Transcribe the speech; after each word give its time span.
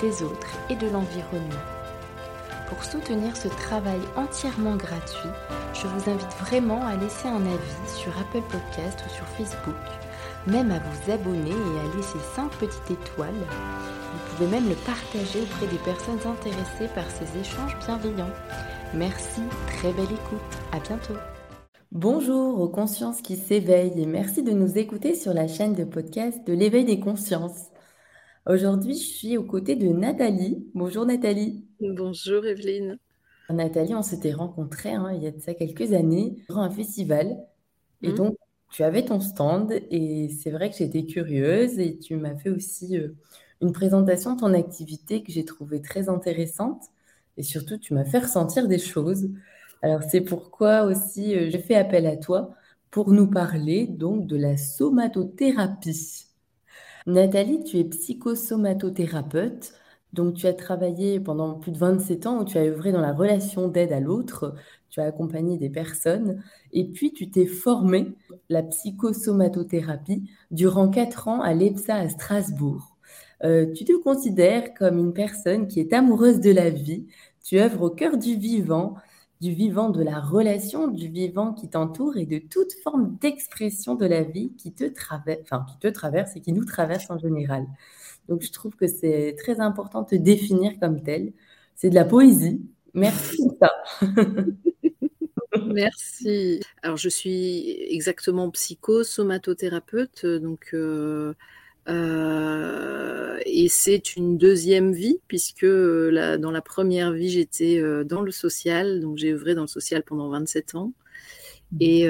des 0.00 0.22
autres 0.22 0.56
et 0.70 0.76
de 0.76 0.88
l'environnement. 0.88 1.64
Pour 2.68 2.84
soutenir 2.84 3.36
ce 3.36 3.48
travail 3.48 4.00
entièrement 4.16 4.76
gratuit, 4.76 5.30
je 5.72 5.86
vous 5.86 6.10
invite 6.10 6.32
vraiment 6.40 6.84
à 6.84 6.96
laisser 6.96 7.28
un 7.28 7.40
avis 7.46 7.96
sur 7.96 8.12
Apple 8.18 8.42
Podcast 8.50 9.02
ou 9.06 9.14
sur 9.14 9.26
Facebook, 9.26 9.74
même 10.46 10.70
à 10.70 10.78
vous 10.78 11.12
abonner 11.12 11.50
et 11.50 11.80
à 11.80 11.96
laisser 11.96 12.18
5 12.34 12.50
petites 12.52 12.90
étoiles. 12.90 13.32
Vous 13.32 14.36
pouvez 14.36 14.50
même 14.50 14.68
le 14.68 14.74
partager 14.74 15.40
auprès 15.40 15.66
des 15.66 15.78
personnes 15.78 16.20
intéressées 16.26 16.92
par 16.94 17.04
ces 17.10 17.40
échanges 17.40 17.76
bienveillants. 17.86 18.34
Merci, 18.94 19.40
très 19.66 19.92
belle 19.92 20.04
écoute, 20.04 20.58
à 20.72 20.80
bientôt. 20.80 21.14
Bonjour 21.92 22.60
aux 22.60 22.68
consciences 22.68 23.22
qui 23.22 23.36
s'éveillent 23.36 23.98
et 23.98 24.06
merci 24.06 24.42
de 24.42 24.52
nous 24.52 24.76
écouter 24.76 25.14
sur 25.14 25.32
la 25.32 25.48
chaîne 25.48 25.72
de 25.72 25.84
podcast 25.84 26.38
de 26.46 26.52
l'éveil 26.52 26.84
des 26.84 27.00
consciences. 27.00 27.70
Aujourd'hui, 28.48 28.94
je 28.94 29.06
suis 29.06 29.36
aux 29.36 29.44
côtés 29.44 29.76
de 29.76 29.88
Nathalie. 29.88 30.66
Bonjour 30.72 31.04
Nathalie. 31.04 31.66
Bonjour 31.82 32.46
Evelyne. 32.46 32.98
Nathalie, 33.50 33.94
on 33.94 34.00
s'était 34.00 34.32
rencontrés 34.32 34.94
hein, 34.94 35.12
il 35.14 35.22
y 35.22 35.26
a 35.26 35.30
de 35.30 35.38
ça 35.38 35.52
quelques 35.52 35.92
années 35.92 36.34
durant 36.48 36.62
un 36.62 36.70
festival. 36.70 37.36
Et 38.00 38.08
mmh. 38.08 38.14
donc, 38.14 38.36
tu 38.70 38.84
avais 38.84 39.04
ton 39.04 39.20
stand 39.20 39.74
et 39.90 40.30
c'est 40.30 40.50
vrai 40.50 40.70
que 40.70 40.76
j'étais 40.78 41.04
curieuse 41.04 41.78
et 41.78 41.98
tu 41.98 42.16
m'as 42.16 42.36
fait 42.36 42.48
aussi 42.48 42.96
euh, 42.96 43.08
une 43.60 43.72
présentation 43.72 44.34
de 44.34 44.40
ton 44.40 44.54
activité 44.54 45.22
que 45.22 45.30
j'ai 45.30 45.44
trouvée 45.44 45.82
très 45.82 46.08
intéressante 46.08 46.84
et 47.36 47.42
surtout 47.42 47.76
tu 47.76 47.92
m'as 47.92 48.06
fait 48.06 48.20
ressentir 48.20 48.66
des 48.66 48.78
choses. 48.78 49.28
Alors 49.82 50.02
c'est 50.04 50.22
pourquoi 50.22 50.84
aussi 50.84 51.36
euh, 51.36 51.50
j'ai 51.50 51.58
fait 51.58 51.74
appel 51.74 52.06
à 52.06 52.16
toi 52.16 52.54
pour 52.90 53.12
nous 53.12 53.26
parler 53.26 53.86
donc 53.86 54.26
de 54.26 54.38
la 54.38 54.56
somatothérapie. 54.56 56.27
Nathalie, 57.08 57.64
tu 57.64 57.78
es 57.78 57.84
psychosomatothérapeute, 57.84 59.72
donc 60.12 60.34
tu 60.34 60.46
as 60.46 60.52
travaillé 60.52 61.18
pendant 61.18 61.54
plus 61.54 61.72
de 61.72 61.78
27 61.78 62.26
ans 62.26 62.42
où 62.42 62.44
tu 62.44 62.58
as 62.58 62.64
œuvré 62.64 62.92
dans 62.92 63.00
la 63.00 63.14
relation 63.14 63.66
d'aide 63.68 63.92
à 63.92 64.00
l'autre, 64.00 64.54
tu 64.90 65.00
as 65.00 65.04
accompagné 65.04 65.56
des 65.56 65.70
personnes. 65.70 66.42
Et 66.74 66.84
puis 66.84 67.14
tu 67.14 67.30
t'es 67.30 67.46
formée 67.46 68.12
la 68.50 68.62
psychosomatothérapie 68.62 70.30
durant 70.50 70.90
4 70.90 71.28
ans 71.28 71.40
à 71.40 71.54
l'EPSA 71.54 71.94
à 71.94 72.08
Strasbourg. 72.10 72.98
Euh, 73.42 73.72
tu 73.72 73.86
te 73.86 73.96
considères 74.02 74.74
comme 74.74 74.98
une 74.98 75.14
personne 75.14 75.66
qui 75.66 75.80
est 75.80 75.94
amoureuse 75.94 76.40
de 76.40 76.50
la 76.50 76.68
vie, 76.68 77.06
tu 77.42 77.58
œuvres 77.58 77.84
au 77.84 77.90
cœur 77.90 78.18
du 78.18 78.36
vivant 78.36 78.96
du 79.40 79.52
vivant, 79.52 79.90
de 79.90 80.02
la 80.02 80.20
relation, 80.20 80.88
du 80.88 81.08
vivant 81.08 81.52
qui 81.52 81.68
t'entoure 81.68 82.16
et 82.16 82.26
de 82.26 82.38
toute 82.38 82.72
forme 82.82 83.16
d'expression 83.20 83.94
de 83.94 84.06
la 84.06 84.22
vie 84.22 84.52
qui 84.58 84.72
te 84.72 84.84
traverse, 84.84 85.40
enfin 85.42 85.64
qui 85.68 85.78
te 85.78 85.88
traverse 85.88 86.34
et 86.36 86.40
qui 86.40 86.52
nous 86.52 86.64
traverse 86.64 87.08
en 87.10 87.18
général. 87.18 87.66
Donc 88.28 88.42
je 88.42 88.50
trouve 88.50 88.74
que 88.74 88.86
c'est 88.86 89.36
très 89.38 89.60
important 89.60 90.02
de 90.02 90.08
te 90.08 90.14
définir 90.16 90.78
comme 90.80 91.02
tel. 91.02 91.32
C'est 91.76 91.90
de 91.90 91.94
la 91.94 92.04
poésie. 92.04 92.60
Merci. 92.94 93.42
Merci. 95.66 96.60
Alors 96.82 96.96
je 96.96 97.08
suis 97.08 97.70
exactement 97.94 98.50
psychosomatothérapeute, 98.50 100.26
donc 100.26 100.70
euh, 100.74 101.34
euh, 101.88 103.38
et 103.46 103.68
c'est 103.68 104.16
une 104.16 104.36
deuxième 104.36 104.92
vie, 104.92 105.18
puisque 105.26 105.64
euh, 105.64 106.36
dans 106.36 106.50
la 106.50 106.60
première 106.60 107.12
vie, 107.12 107.30
j'étais 107.30 107.78
euh, 107.80 108.04
dans 108.04 108.20
le 108.20 108.30
social, 108.30 109.00
donc 109.00 109.16
j'ai 109.16 109.32
œuvré 109.32 109.54
dans 109.54 109.62
le 109.62 109.68
social 109.68 110.02
pendant 110.02 110.28
27 110.28 110.74
ans. 110.74 110.92
Mmh. 111.72 111.76
Et 111.80 112.08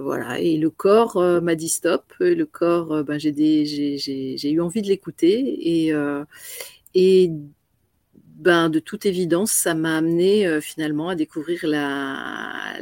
voilà, 0.00 0.40
et 0.40 0.56
le 0.56 0.70
corps 0.70 1.20
m'a 1.42 1.54
dit 1.54 1.68
stop. 1.68 2.12
le 2.20 2.44
corps, 2.44 3.04
ben, 3.04 3.18
j'ai 3.18 4.50
eu 4.50 4.60
envie 4.60 4.82
de 4.82 4.88
l'écouter. 4.88 5.86
Et, 5.86 5.92
et 6.94 7.30
ben, 8.36 8.68
de 8.68 8.80
toute 8.80 9.06
évidence, 9.06 9.52
ça 9.52 9.74
m'a 9.74 9.96
amené 9.96 10.60
finalement 10.60 11.08
à 11.08 11.14
découvrir 11.14 11.60
la, 11.68 12.74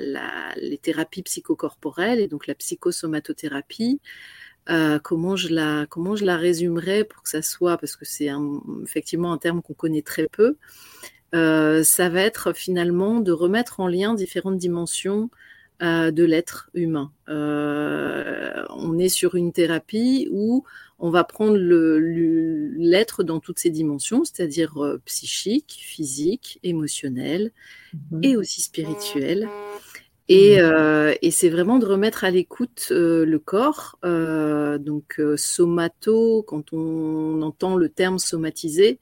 les 0.56 0.78
thérapies 0.78 1.22
psychocorporelles 1.22 2.20
et 2.20 2.28
donc 2.28 2.46
la 2.46 2.54
psychosomatothérapie, 2.54 4.00
euh, 4.68 4.98
comment, 4.98 5.36
je 5.36 5.48
la, 5.54 5.86
comment 5.88 6.16
je 6.16 6.24
la 6.24 6.36
résumerais 6.36 7.04
pour 7.04 7.22
que 7.22 7.28
ça 7.28 7.42
soit, 7.42 7.78
parce 7.78 7.96
que 7.96 8.04
c'est 8.04 8.30
effectivement 8.82 9.32
un 9.32 9.38
terme 9.38 9.62
qu'on 9.62 9.74
connaît 9.74 10.02
très 10.02 10.26
peu, 10.26 10.56
euh, 11.34 11.82
ça 11.84 12.08
va 12.08 12.22
être 12.22 12.52
finalement 12.52 13.20
de 13.20 13.32
remettre 13.32 13.80
en 13.80 13.88
lien 13.88 14.14
différentes 14.14 14.58
dimensions 14.58 15.30
euh, 15.82 16.10
de 16.10 16.24
l'être 16.24 16.70
humain. 16.74 17.12
on 17.28 18.98
est 18.98 19.08
sur 19.08 19.34
une 19.34 19.52
thérapie 19.52 20.28
où 20.30 20.64
on 20.98 21.10
va 21.10 21.24
prendre 21.24 21.58
l'être 21.58 23.22
dans 23.22 23.38
toutes 23.38 23.58
ses 23.58 23.70
dimensions, 23.70 24.24
c'est-à-dire 24.24 24.98
psychique, 25.04 25.78
physique, 25.80 26.58
émotionnel 26.62 27.52
mmh 28.10 28.20
et 28.22 28.36
aussi 28.36 28.62
spirituel. 28.62 29.48
Mmh. 30.28 30.32
Euh, 30.34 31.14
et, 31.22 31.30
c'est 31.30 31.48
vraiment 31.48 31.78
de 31.78 31.86
remettre 31.86 32.24
à 32.24 32.30
l'écoute 32.30 32.88
euh, 32.90 33.24
le 33.24 33.38
corps. 33.38 33.98
Euh, 34.04 34.78
donc 34.78 35.20
somato, 35.36 36.42
quand 36.42 36.72
on 36.72 37.42
entend 37.42 37.76
le 37.76 37.88
terme 37.88 38.18
somatisé, 38.18 38.98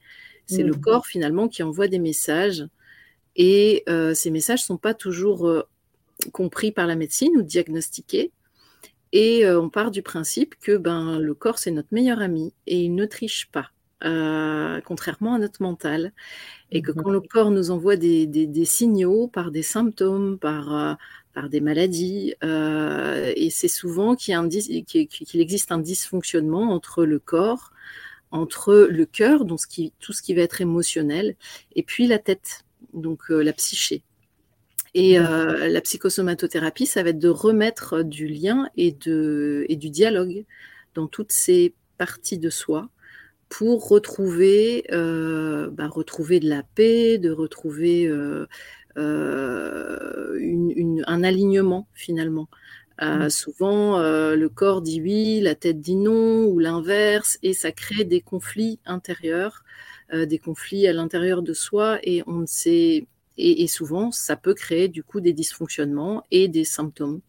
c'est 0.47 0.63
le 0.63 0.75
mmh. 0.75 0.81
corps 0.81 1.07
finalement 1.07 1.49
qui 1.49 1.63
envoie 1.63 1.89
des 1.89 1.99
messages. 1.99 2.67
Et 3.37 3.85
ces 4.15 4.31
messages 4.31 4.61
ne 4.61 4.67
sont 4.67 4.77
pas 4.77 4.95
toujours 4.95 5.65
compris 6.33 6.71
par 6.71 6.87
la 6.87 6.95
médecine 6.95 7.37
ou 7.37 7.43
diagnostiqués. 7.43 8.31
Et 9.13 9.49
on 9.49 9.71
part 9.71 9.91
du 9.91 10.03
principe 10.03 10.55
que 10.61 10.77
ben, 10.77 11.19
le 11.19 11.35
corps, 11.35 11.59
c'est 11.59 11.71
notre 11.71 11.89
meilleur 11.91 12.21
ami 12.21 12.53
et 12.67 12.83
il 12.83 12.95
ne 12.95 13.07
triche 13.07 13.49
pas. 13.51 13.74
Contrairement 14.85 15.35
à 15.35 15.39
notre 15.39 15.63
mental. 15.63 16.13
Et 16.71 16.83
que 16.83 16.93
mmh 16.93 17.03
quand 17.03 17.11
le 17.11 17.21
corps 17.21 17.51
nous 17.51 17.71
envoie 17.71 17.97
des, 17.97 18.65
signaux 18.65 19.29
par 19.29 19.51
des 19.51 19.63
symptômes, 19.63 20.39
par, 20.39 20.97
par 21.35 21.49
des 21.49 21.61
maladies, 21.61 22.35
euh, 22.45 23.33
et 23.37 23.51
c'est 23.51 23.69
souvent 23.69 24.15
qu'il, 24.15 24.35
existe 25.35 25.73
un 25.73 25.79
dysfonctionnement 25.79 26.73
entre 26.73 27.05
le 27.05 27.19
corps, 27.19 27.73
entre 28.31 28.89
le 28.89 29.05
cœur, 29.05 29.45
donc 29.45 29.61
tout 29.99 30.13
ce 30.13 30.23
qui 30.23 30.35
va 30.35 30.43
être 30.43 30.61
émotionnel, 30.61 31.35
et 31.75 31.83
puis 31.83 32.07
la 32.07 32.19
tête, 32.19 32.65
donc 32.95 33.31
euh, 33.31 33.43
la 33.43 33.53
psyché. 33.53 34.03
Et 34.95 35.19
euh, 35.19 35.69
la 35.69 35.81
psychosomatothérapie, 35.81 36.87
ça 36.87 37.03
va 37.03 37.11
être 37.11 37.19
de 37.19 37.29
remettre 37.29 38.03
du 38.03 38.29
lien 38.29 38.69
et, 38.77 38.93
du 38.93 39.91
dialogue 39.91 40.45
dans 40.95 41.09
toutes 41.09 41.33
ces 41.33 41.75
parties 41.99 42.39
de 42.39 42.49
soi 42.49 42.89
pour 43.59 43.89
retrouver, 43.89 44.85
bah, 44.91 45.89
retrouver 45.89 46.41
de 46.41 46.49
la 46.49 46.63
paix, 46.75 47.19
de 47.19 47.31
retrouver 47.31 48.11
euh, 48.97 50.39
un 51.07 51.25
alignement 51.25 51.89
finalement. 51.95 52.49
Euh, 53.03 53.27
mmh. 53.27 53.31
souvent, 53.31 53.99
euh, 53.99 54.37
le 54.37 54.49
corps 54.49 54.81
dit 54.81 55.01
oui, 55.01 55.41
la 55.41 55.57
tête 55.57 55.81
dit 55.81 55.97
non, 55.97 56.45
ou 56.45 56.61
l'inverse, 56.61 57.39
et 57.43 57.53
ça 57.53 57.73
crée 57.73 58.05
des 58.05 58.21
conflits 58.21 58.79
intérieurs, 58.87 59.65
des 60.13 60.39
conflits 60.39 60.87
à 60.87 60.93
l'intérieur 60.93 61.43
de 61.43 61.53
soi, 61.53 61.99
et 62.05 62.23
on 62.29 62.35
ne 62.35 62.47
sait, 62.47 63.07
et, 63.37 63.67
souvent, 63.67 64.13
ça 64.13 64.37
peut 64.37 64.55
créer 64.55 64.87
du 64.87 65.03
coup 65.03 65.21
des 65.21 65.33
dysfonctionnements 65.33 66.23
et 66.31 66.47
des 66.47 66.65
symptômes. 66.65 67.21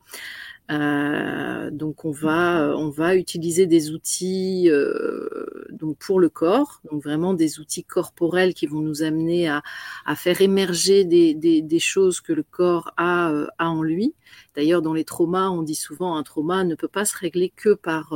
Euh, 0.72 1.70
donc 1.70 2.06
on 2.06 2.12
va, 2.12 2.74
on 2.76 2.90
va 2.90 3.16
utiliser 3.16 3.68
des 3.68 3.92
outils 3.92 4.68
euh, 4.70 5.45
donc 5.76 5.98
pour 5.98 6.20
le 6.20 6.30
corps, 6.30 6.82
donc 6.92 7.04
vraiment 7.04 7.34
des 7.34 7.60
outils 7.60 7.84
corporels 7.84 8.54
qui 8.54 8.68
vont 8.68 8.82
nous 8.82 9.04
amener 9.04 9.48
à, 9.48 9.62
à 10.06 10.16
faire 10.16 10.42
émerger 10.42 11.06
des, 11.06 11.34
des, 11.34 11.80
choses 11.80 12.22
que 12.22 12.34
le 12.34 12.44
corps 12.44 12.92
a, 12.98 13.30
euh, 13.32 13.48
a 13.58 13.70
en 13.70 13.84
lui, 13.84 14.14
D'ailleurs, 14.56 14.82
dans 14.82 14.94
les 14.94 15.04
traumas, 15.04 15.50
on 15.50 15.62
dit 15.62 15.76
souvent 15.76 16.16
un 16.16 16.24
trauma 16.24 16.64
ne 16.64 16.76
peut 16.76 16.88
pas 16.88 17.06
se 17.06 17.18
régler 17.18 17.50
que 17.50 17.74
par, 17.74 18.10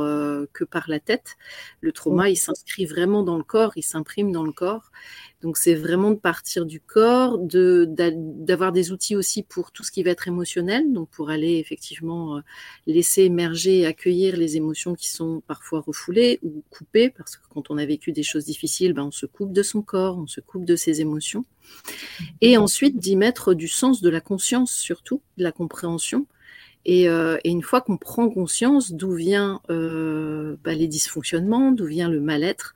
que 0.52 0.64
par 0.64 0.88
la 0.88 1.00
tête. 1.00 1.36
Le 1.80 1.92
trauma, 1.92 2.30
il 2.30 2.36
s'inscrit 2.36 2.86
vraiment 2.86 3.22
dans 3.22 3.36
le 3.36 3.44
corps, 3.44 3.72
il 3.76 3.82
s'imprime 3.82 4.32
dans 4.32 4.44
le 4.44 4.52
corps. 4.52 4.90
Donc 5.42 5.56
c'est 5.56 5.74
vraiment 5.74 6.10
de 6.10 6.16
partir 6.16 6.66
du 6.66 6.80
corps, 6.80 7.38
de, 7.38 7.86
d'avoir 7.88 8.72
des 8.72 8.92
outils 8.92 9.16
aussi 9.16 9.42
pour 9.42 9.72
tout 9.72 9.82
ce 9.82 9.90
qui 9.90 10.02
va 10.02 10.10
être 10.10 10.28
émotionnel, 10.28 10.92
donc 10.92 11.08
pour 11.08 11.30
aller 11.30 11.56
effectivement 11.56 12.36
euh, 12.36 12.40
laisser 12.86 13.22
émerger 13.22 13.78
et 13.78 13.86
accueillir 13.86 14.36
les 14.36 14.56
émotions 14.56 14.94
qui 14.94 15.08
sont 15.08 15.42
parfois 15.46 15.80
refoulées 15.80 16.40
ou 16.42 16.62
coupées, 16.68 17.08
parce 17.08 17.36
que 17.36 17.42
quand 17.48 17.70
on 17.70 17.78
a 17.78 17.86
vécu 17.86 18.12
des 18.12 18.22
choses 18.22 18.44
difficiles, 18.44 18.92
ben, 18.92 19.04
on 19.04 19.10
se 19.10 19.24
coupe 19.24 19.52
de 19.52 19.62
son 19.62 19.80
corps, 19.80 20.18
on 20.18 20.26
se 20.26 20.40
coupe 20.40 20.66
de 20.66 20.76
ses 20.76 21.00
émotions. 21.00 21.46
Et 22.40 22.56
ensuite 22.56 22.98
d'y 22.98 23.16
mettre 23.16 23.54
du 23.54 23.68
sens, 23.68 24.00
de 24.00 24.10
la 24.10 24.20
conscience 24.20 24.72
surtout, 24.72 25.22
de 25.36 25.44
la 25.44 25.52
compréhension. 25.52 26.26
Et, 26.86 27.08
euh, 27.08 27.36
et 27.44 27.50
une 27.50 27.62
fois 27.62 27.82
qu'on 27.82 27.98
prend 27.98 28.30
conscience 28.30 28.92
d'où 28.92 29.12
vient 29.12 29.60
euh, 29.70 30.56
ben, 30.64 30.76
les 30.76 30.88
dysfonctionnements, 30.88 31.72
d'où 31.72 31.84
vient 31.84 32.08
le 32.08 32.20
mal-être, 32.20 32.74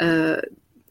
euh, 0.00 0.40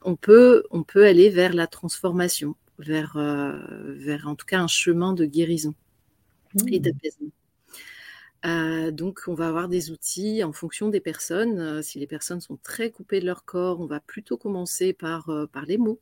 on 0.04 0.16
peut, 0.16 0.64
on 0.72 0.84
peut 0.84 1.06
aller 1.06 1.30
vers 1.30 1.54
la 1.54 1.68
transformation, 1.68 2.56
vers, 2.80 3.18
euh, 3.18 3.58
vers 3.98 4.28
en 4.28 4.36
tout 4.36 4.46
cas 4.46 4.60
un 4.60 4.68
chemin 4.68 5.14
de 5.14 5.26
guérison 5.26 5.74
et 6.68 6.80
mmh. 6.80 6.84
d'apaisement. 6.84 7.32
Euh, 8.46 8.92
donc, 8.92 9.22
on 9.28 9.34
va 9.34 9.48
avoir 9.48 9.68
des 9.68 9.92
outils 9.92 10.44
en 10.44 10.54
fonction 10.54 10.90
des 10.90 11.00
personnes. 11.00 11.60
Euh, 11.60 11.82
si 11.82 12.00
les 12.00 12.08
personnes 12.08 12.42
sont 12.42 12.58
très 12.58 12.92
coupées 12.92 13.20
de 13.20 13.26
leur 13.26 13.46
corps, 13.46 13.80
on 13.80 13.86
va 13.86 14.00
plutôt 14.00 14.38
commencer 14.38 14.94
par, 14.94 15.30
par 15.52 15.66
les 15.66 15.78
mots. 15.78 16.00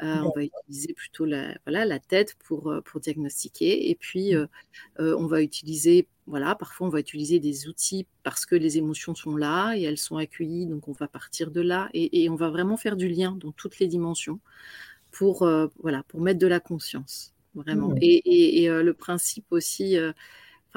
on 0.00 0.32
va 0.34 0.42
utiliser 0.42 0.94
plutôt 0.94 1.24
la, 1.24 1.56
voilà, 1.64 1.84
la 1.84 1.98
tête 1.98 2.36
pour, 2.44 2.74
pour 2.84 3.00
diagnostiquer. 3.00 3.90
Et 3.90 3.94
puis, 3.94 4.34
mmh. 4.34 4.48
on 4.98 5.26
va 5.26 5.42
utiliser 5.42 6.08
voilà, 6.26 6.56
parfois 6.56 6.88
on 6.88 6.90
va 6.90 7.00
utiliser 7.00 7.38
des 7.38 7.68
outils 7.68 8.06
parce 8.22 8.46
que 8.46 8.56
les 8.56 8.78
émotions 8.78 9.14
sont 9.14 9.36
là 9.36 9.74
et 9.76 9.82
elles 9.82 9.98
sont 9.98 10.16
accueillies, 10.16 10.66
donc 10.66 10.88
on 10.88 10.92
va 10.92 11.06
partir 11.06 11.50
de 11.50 11.60
là 11.60 11.88
et, 11.94 12.28
on 12.28 12.34
va 12.34 12.50
vraiment 12.50 12.76
faire 12.76 12.96
du 12.96 13.08
lien 13.08 13.32
dans 13.40 13.52
toutes 13.52 13.78
les 13.78 13.86
dimensions 13.86 14.40
pour, 15.12 15.42
euh, 15.42 15.68
voilà, 15.80 16.02
pour 16.08 16.20
mettre 16.20 16.40
de 16.40 16.46
la 16.46 16.60
conscience, 16.60 17.32
vraiment. 17.54 17.90
Mmh. 17.90 17.98
Et, 18.02 18.68
euh, 18.68 18.82
le 18.82 18.92
principe 18.92 19.46
aussi, 19.50 19.96
euh, 19.96 20.12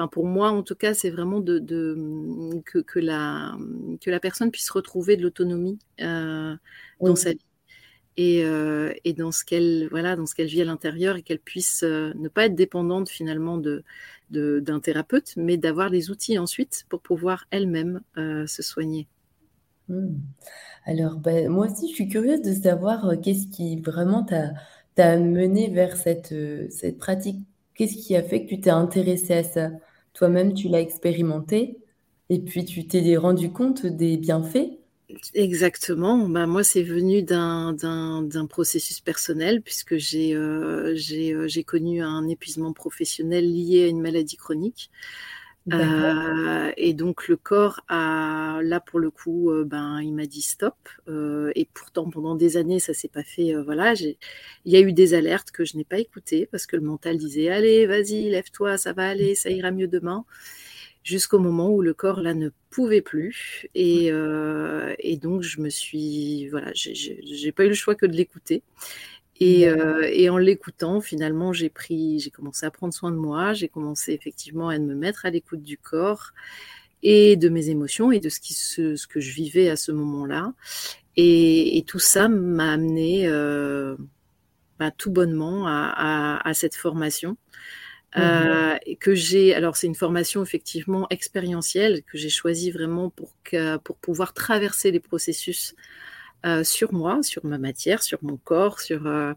enfin 0.00 0.08
pour 0.08 0.26
moi 0.26 0.50
en 0.50 0.62
tout 0.62 0.74
cas, 0.74 0.94
c'est 0.94 1.10
vraiment 1.10 1.40
de, 1.40 1.58
que, 2.64 2.98
la, 2.98 3.56
que 4.00 4.10
la 4.10 4.20
personne 4.20 4.50
puisse 4.50 4.70
retrouver 4.70 5.16
de 5.16 5.22
l'autonomie 5.22 5.78
dans 5.98 7.16
sa 7.16 7.32
vie. 7.32 7.44
Et, 8.16 8.44
dans 9.16 9.32
ce 9.32 9.44
qu'elle 9.44 9.88
voilà 9.90 10.16
dans 10.16 10.26
ce 10.26 10.34
qu'elle 10.34 10.48
vit 10.48 10.62
à 10.62 10.64
l'intérieur 10.64 11.16
et 11.16 11.22
qu'elle 11.22 11.38
puisse 11.38 11.82
ne 11.82 12.28
pas 12.28 12.46
être 12.46 12.54
dépendante 12.54 13.08
finalement 13.08 13.58
de 13.58 13.84
d'un 14.30 14.80
thérapeute, 14.80 15.34
mais 15.36 15.56
d'avoir 15.56 15.88
les 15.88 16.10
outils 16.10 16.38
ensuite 16.38 16.84
pour 16.88 17.00
pouvoir 17.00 17.46
elle-même 17.50 18.00
euh, 18.16 18.46
se 18.46 18.62
soigner. 18.62 19.08
Hmm. 19.88 20.18
Alors, 20.84 21.16
ben, 21.16 21.48
moi 21.48 21.66
aussi, 21.66 21.88
je 21.88 21.94
suis 21.94 22.08
curieuse 22.08 22.42
de 22.42 22.52
savoir 22.52 23.06
euh, 23.06 23.16
qu'est-ce 23.16 23.48
qui 23.48 23.80
vraiment 23.80 24.24
t'a 24.24 25.16
mené 25.18 25.70
vers 25.70 25.96
cette, 25.96 26.32
euh, 26.32 26.68
cette 26.70 26.98
pratique. 26.98 27.40
Qu'est-ce 27.74 27.96
qui 27.96 28.14
a 28.14 28.22
fait 28.22 28.44
que 28.44 28.48
tu 28.50 28.60
t'es 28.60 28.70
intéressée 28.70 29.34
à 29.34 29.42
ça? 29.42 29.70
Toi-même, 30.14 30.54
tu 30.54 30.68
l'as 30.68 30.80
expérimenté 30.80 31.78
et 32.28 32.38
puis 32.40 32.64
tu 32.64 32.86
t'es 32.86 33.16
rendu 33.16 33.50
compte 33.50 33.86
des 33.86 34.16
bienfaits 34.16 34.80
Exactement. 35.34 36.28
Bah, 36.28 36.46
moi, 36.46 36.62
c'est 36.62 36.82
venu 36.82 37.22
d'un 37.22 37.74
processus 38.48 39.00
personnel 39.00 39.62
puisque 39.62 39.94
euh, 39.94 40.94
euh, 40.94 41.46
j'ai 41.48 41.64
connu 41.64 42.02
un 42.02 42.28
épuisement 42.28 42.72
professionnel 42.72 43.52
lié 43.52 43.84
à 43.84 43.88
une 43.88 44.00
maladie 44.00 44.36
chronique. 44.36 44.90
Euh, 45.72 46.72
et 46.76 46.94
donc 46.94 47.28
le 47.28 47.36
corps 47.36 47.80
a, 47.88 48.60
là 48.62 48.80
pour 48.80 48.98
le 48.98 49.10
coup, 49.10 49.52
ben 49.66 50.00
il 50.00 50.14
m'a 50.14 50.26
dit 50.26 50.42
stop. 50.42 50.74
et 51.08 51.68
pourtant 51.74 52.08
pendant 52.10 52.34
des 52.34 52.56
années 52.56 52.80
ça 52.80 52.94
s'est 52.94 53.08
pas 53.08 53.22
fait. 53.22 53.54
voilà, 53.62 53.94
il 53.94 54.16
y 54.64 54.76
a 54.76 54.80
eu 54.80 54.92
des 54.92 55.14
alertes 55.14 55.50
que 55.50 55.64
je 55.64 55.76
n'ai 55.76 55.84
pas 55.84 55.98
écoutées 55.98 56.46
parce 56.50 56.66
que 56.66 56.76
le 56.76 56.82
mental 56.82 57.18
disait 57.18 57.50
allez 57.50 57.86
vas-y 57.86 58.30
lève-toi, 58.30 58.78
ça 58.78 58.92
va 58.92 59.08
aller, 59.08 59.34
ça 59.34 59.50
ira 59.50 59.70
mieux 59.70 59.88
demain 59.88 60.24
jusqu'au 61.02 61.38
moment 61.38 61.70
où 61.70 61.80
le 61.80 61.94
corps 61.94 62.20
là 62.20 62.34
ne 62.34 62.50
pouvait 62.70 63.00
plus 63.00 63.66
et, 63.74 64.12
euh, 64.12 64.94
et 64.98 65.16
donc 65.16 65.42
je 65.42 65.60
me 65.60 65.70
suis 65.70 66.48
voilà 66.48 66.70
j'ai 66.74 67.52
pas 67.52 67.64
eu 67.64 67.68
le 67.68 67.74
choix 67.74 67.94
que 67.94 68.06
de 68.06 68.16
l'écouter 68.16 68.62
et, 69.40 69.68
euh, 69.68 70.08
et, 70.12 70.28
en 70.30 70.38
l'écoutant 70.38 71.00
finalement 71.00 71.52
j'ai 71.52 71.70
pris 71.70 72.20
j'ai 72.20 72.30
commencé 72.30 72.66
à 72.66 72.70
prendre 72.70 72.94
soin 72.94 73.10
de 73.10 73.16
moi 73.16 73.52
j'ai 73.54 73.68
commencé 73.68 74.12
effectivement 74.12 74.68
à 74.68 74.78
me 74.78 74.94
mettre 74.94 75.26
à 75.26 75.30
l'écoute 75.30 75.62
du 75.62 75.78
corps 75.78 76.32
et 77.02 77.36
de 77.36 77.48
mes 77.48 77.70
émotions 77.70 78.12
et 78.12 78.20
de 78.20 78.28
ce 78.28 78.40
qui 78.40 78.54
ce, 78.54 78.96
ce 78.96 79.06
que 79.06 79.20
je 79.20 79.32
vivais 79.32 79.70
à 79.70 79.76
ce 79.76 79.92
moment 79.92 80.26
là 80.26 80.52
et, 81.16 81.78
et 81.78 81.82
tout 81.82 81.98
ça 81.98 82.28
m'a 82.28 82.72
amené 82.72 83.26
euh, 83.26 83.96
bah, 84.78 84.90
tout 84.90 85.10
bonnement 85.10 85.66
à, 85.66 85.92
à, 85.96 86.48
à 86.48 86.54
cette 86.54 86.74
formation 86.74 87.36
Mmh 88.16 88.20
euh, 88.20 88.76
que 88.98 89.14
j'ai, 89.14 89.54
alors 89.54 89.76
c'est 89.76 89.86
une 89.86 89.94
formation 89.94 90.42
effectivement 90.42 91.06
expérientielle 91.10 92.02
que 92.02 92.18
j'ai 92.18 92.28
choisie 92.28 92.72
vraiment 92.72 93.08
pour, 93.08 93.36
que, 93.44 93.76
pour 93.76 93.98
pouvoir 93.98 94.32
traverser 94.34 94.90
les 94.90 94.98
processus 94.98 95.76
euh, 96.46 96.64
sur 96.64 96.92
moi, 96.94 97.22
sur 97.22 97.44
ma 97.44 97.58
matière, 97.58 98.02
sur 98.02 98.18
mon 98.22 98.38
corps, 98.38 98.80
sur 98.80 99.06
euh, 99.06 99.34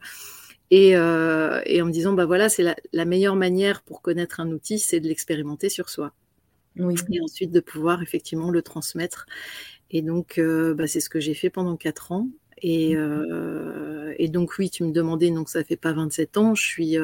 et, 0.71 0.95
euh, 0.95 1.61
et, 1.65 1.81
en 1.81 1.85
me 1.85 1.91
disant 1.91 2.13
bah 2.13 2.25
voilà 2.25 2.47
c'est 2.47 2.63
la, 2.63 2.75
la, 2.93 3.03
meilleure 3.03 3.35
manière 3.35 3.81
pour 3.81 4.01
connaître 4.01 4.39
un 4.39 4.49
outil, 4.51 4.79
c'est 4.79 5.01
de 5.01 5.07
l'expérimenter 5.07 5.67
sur 5.67 5.89
soi. 5.89 6.13
Oui. 6.77 6.95
Et 7.11 7.19
ensuite 7.21 7.51
de 7.51 7.59
pouvoir 7.59 8.01
effectivement 8.01 8.49
le 8.49 8.61
transmettre. 8.61 9.25
Et 9.91 10.01
donc 10.01 10.39
bah, 10.39 10.87
c'est 10.87 11.01
ce 11.01 11.09
que 11.09 11.19
j'ai 11.19 11.33
fait 11.33 11.49
pendant 11.49 11.75
quatre 11.75 12.11
ans. 12.11 12.29
Et, 12.65 12.95
mmh. 12.95 14.13
et, 14.17 14.29
donc 14.29 14.57
oui, 14.57 14.69
tu 14.69 14.83
me 14.85 14.91
demandais, 14.91 15.29
donc 15.29 15.49
ça 15.49 15.63
fait 15.65 15.75
pas 15.75 15.91
27 15.91 16.37
ans, 16.37 16.55
je 16.55 16.63
suis 16.63 16.95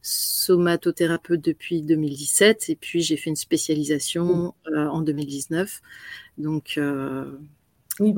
somatothérapeute 0.00 1.42
depuis 1.42 1.82
2017 1.82 2.70
et 2.70 2.76
puis 2.76 3.02
j'ai 3.02 3.18
fait 3.18 3.28
une 3.28 3.36
spécialisation 3.36 4.54
mmh. 4.66 4.78
en 4.78 5.02
2019. 5.02 5.82
Donc 6.38 6.80
oui, 8.00 8.14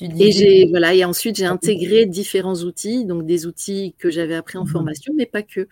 Et 0.00 0.32
j'ai 0.32 0.66
voilà 0.66 0.94
et 0.94 1.04
ensuite 1.04 1.36
j'ai 1.36 1.44
intégré 1.44 2.06
différents 2.06 2.56
outils, 2.62 3.04
donc 3.04 3.26
des 3.26 3.46
outils 3.46 3.94
que 3.98 4.10
j'avais 4.10 4.34
appris 4.34 4.56
en 4.56 4.64
mmh. 4.64 4.68
formation, 4.68 5.12
mais 5.16 5.26
pas 5.26 5.42
que. 5.42 5.68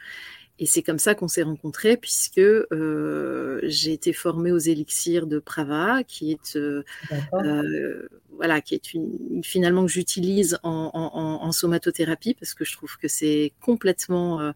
Et 0.61 0.67
c'est 0.67 0.83
comme 0.83 0.99
ça 0.99 1.15
qu'on 1.15 1.29
s'est 1.29 1.43
rencontrés, 1.43 1.97
puisque 1.97 2.39
euh, 2.39 3.61
j'ai 3.63 3.93
été 3.93 4.13
formée 4.13 4.51
aux 4.51 4.59
élixirs 4.59 5.27
de 5.29 5.39
Prava, 5.39 6.03
qui 6.03 6.33
est 6.33 6.57
euh, 6.57 6.83
euh, 7.35 8.09
voilà, 8.31 8.61
qui 8.61 8.75
est 8.75 8.93
une, 8.93 9.43
finalement 9.45 9.87
que 9.87 9.93
j'utilise 9.93 10.59
en, 10.65 10.91
en, 10.93 11.47
en, 11.47 11.53
somatothérapie 11.53 12.35
parce 12.35 12.55
que 12.55 12.65
je 12.65 12.73
trouve 12.73 12.97
que 12.99 13.07
c'est 13.07 13.53
complètement, 13.61 14.53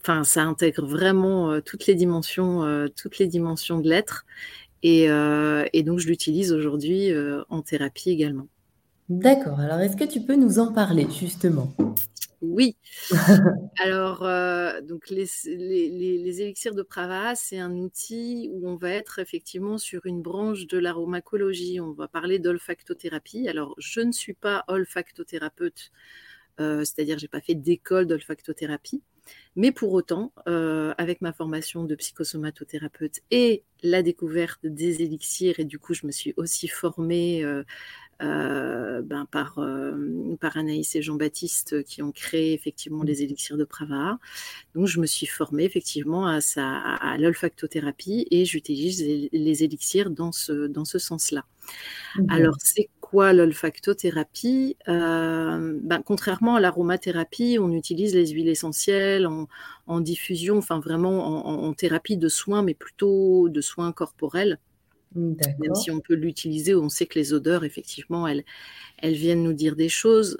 enfin, 0.00 0.24
ça 0.24 0.42
intègre 0.42 0.86
vraiment 0.86 1.60
toutes 1.60 1.86
les 1.86 1.94
dimensions, 1.94 2.88
toutes 2.96 3.18
les 3.18 3.26
dimensions 3.26 3.78
de 3.78 3.88
l'être, 3.88 4.24
et, 4.82 5.08
et, 5.72 5.82
donc 5.82 5.98
je 5.98 6.08
l'utilise 6.08 6.52
aujourd'hui 6.52 7.10
en 7.48 7.60
thérapie 7.62 8.10
également. 8.10 8.48
D'accord. 9.10 9.58
Alors, 9.58 9.80
est-ce 9.80 9.96
que 9.96 10.04
tu 10.04 10.20
peux 10.20 10.36
nous 10.36 10.60
en 10.60 10.72
parler 10.72 11.08
justement? 11.10 11.74
Oui. 12.40 12.76
Alors, 13.80 14.22
euh, 14.22 14.80
donc 14.82 15.10
les, 15.10 15.28
élixirs 15.48 16.76
de 16.76 16.82
Prava, 16.82 17.34
c'est 17.34 17.58
un 17.58 17.72
outil 17.72 18.48
où 18.52 18.68
on 18.68 18.76
va 18.76 18.90
être 18.90 19.18
effectivement 19.18 19.78
sur 19.78 20.06
une 20.06 20.22
branche 20.22 20.68
de 20.68 20.78
l'aromacologie. 20.78 21.80
On 21.80 21.90
va 21.90 22.06
parler 22.06 22.38
d'olfactothérapie. 22.38 23.48
Alors, 23.48 23.74
je 23.78 24.00
ne 24.00 24.12
suis 24.12 24.34
pas 24.34 24.64
olfactothérapeute, 24.68 25.90
euh, 26.60 26.84
c'est-à-dire 26.84 27.18
j'ai 27.18 27.26
pas 27.26 27.40
fait 27.40 27.56
d'école 27.56 28.06
d'olfactothérapie. 28.06 29.02
Mais 29.56 29.72
pour 29.72 29.92
autant, 29.92 30.32
euh, 30.46 30.94
avec 30.98 31.20
ma 31.20 31.32
formation 31.32 31.82
de 31.84 31.96
psychosomatothérapeute 31.96 33.20
et 33.32 33.64
la 33.82 34.02
découverte 34.02 34.60
des 34.64 35.02
élixirs, 35.02 35.58
et 35.58 35.64
du 35.64 35.80
coup, 35.80 35.94
je 35.94 36.06
me 36.06 36.12
suis 36.12 36.32
aussi 36.36 36.68
formée 36.68 37.44
ben, 38.20 39.26
par, 39.30 39.58
euh, 39.58 40.36
par 40.40 40.56
Anaïs 40.56 40.94
et 40.94 41.02
Jean-Baptiste 41.02 41.82
qui 41.84 42.02
ont 42.02 42.12
créé 42.12 42.52
effectivement 42.52 43.02
les 43.02 43.22
élixirs 43.22 43.56
de 43.56 43.64
Prava. 43.64 44.18
Donc 44.74 44.86
je 44.86 45.00
me 45.00 45.06
suis 45.06 45.26
formée 45.26 45.64
effectivement 45.64 46.26
à, 46.26 46.40
sa, 46.40 46.68
à 46.68 47.16
l'olfactothérapie 47.18 48.26
et 48.30 48.44
j'utilise 48.44 49.02
les, 49.02 49.64
élixirs 49.64 50.10
dans 50.10 50.32
ce, 50.32 50.66
dans 50.66 50.84
ce 50.84 50.98
sens-là. 50.98 51.44
Alors 52.28 52.56
c'est 52.58 52.88
quoi 53.00 53.32
l'olfactothérapie? 53.32 54.76
Euh, 54.88 55.78
ben, 55.82 56.02
Contrairement 56.04 56.56
à 56.56 56.60
l'aromathérapie, 56.60 57.58
on 57.60 57.72
utilise 57.72 58.14
les 58.14 58.28
huiles 58.28 58.48
essentielles 58.48 59.26
en, 59.26 59.48
en 59.86 60.00
diffusion, 60.00 60.58
enfin 60.58 60.80
vraiment 60.80 61.46
en, 61.46 61.68
en, 61.68 61.72
thérapie 61.74 62.16
de 62.16 62.28
soins, 62.28 62.62
mais 62.62 62.74
plutôt 62.74 63.48
de 63.48 63.60
soins 63.60 63.92
corporels. 63.92 64.58
Même 65.14 65.74
si 65.74 65.90
on 65.90 66.00
peut 66.00 66.14
l'utiliser, 66.14 66.74
on 66.74 66.88
sait 66.88 67.06
que 67.06 67.18
les 67.18 67.32
odeurs, 67.32 67.64
effectivement, 67.64 68.28
elles, 68.28 68.44
elles 68.98 69.14
viennent 69.14 69.42
nous 69.42 69.52
dire 69.52 69.76
des 69.76 69.88
choses. 69.88 70.38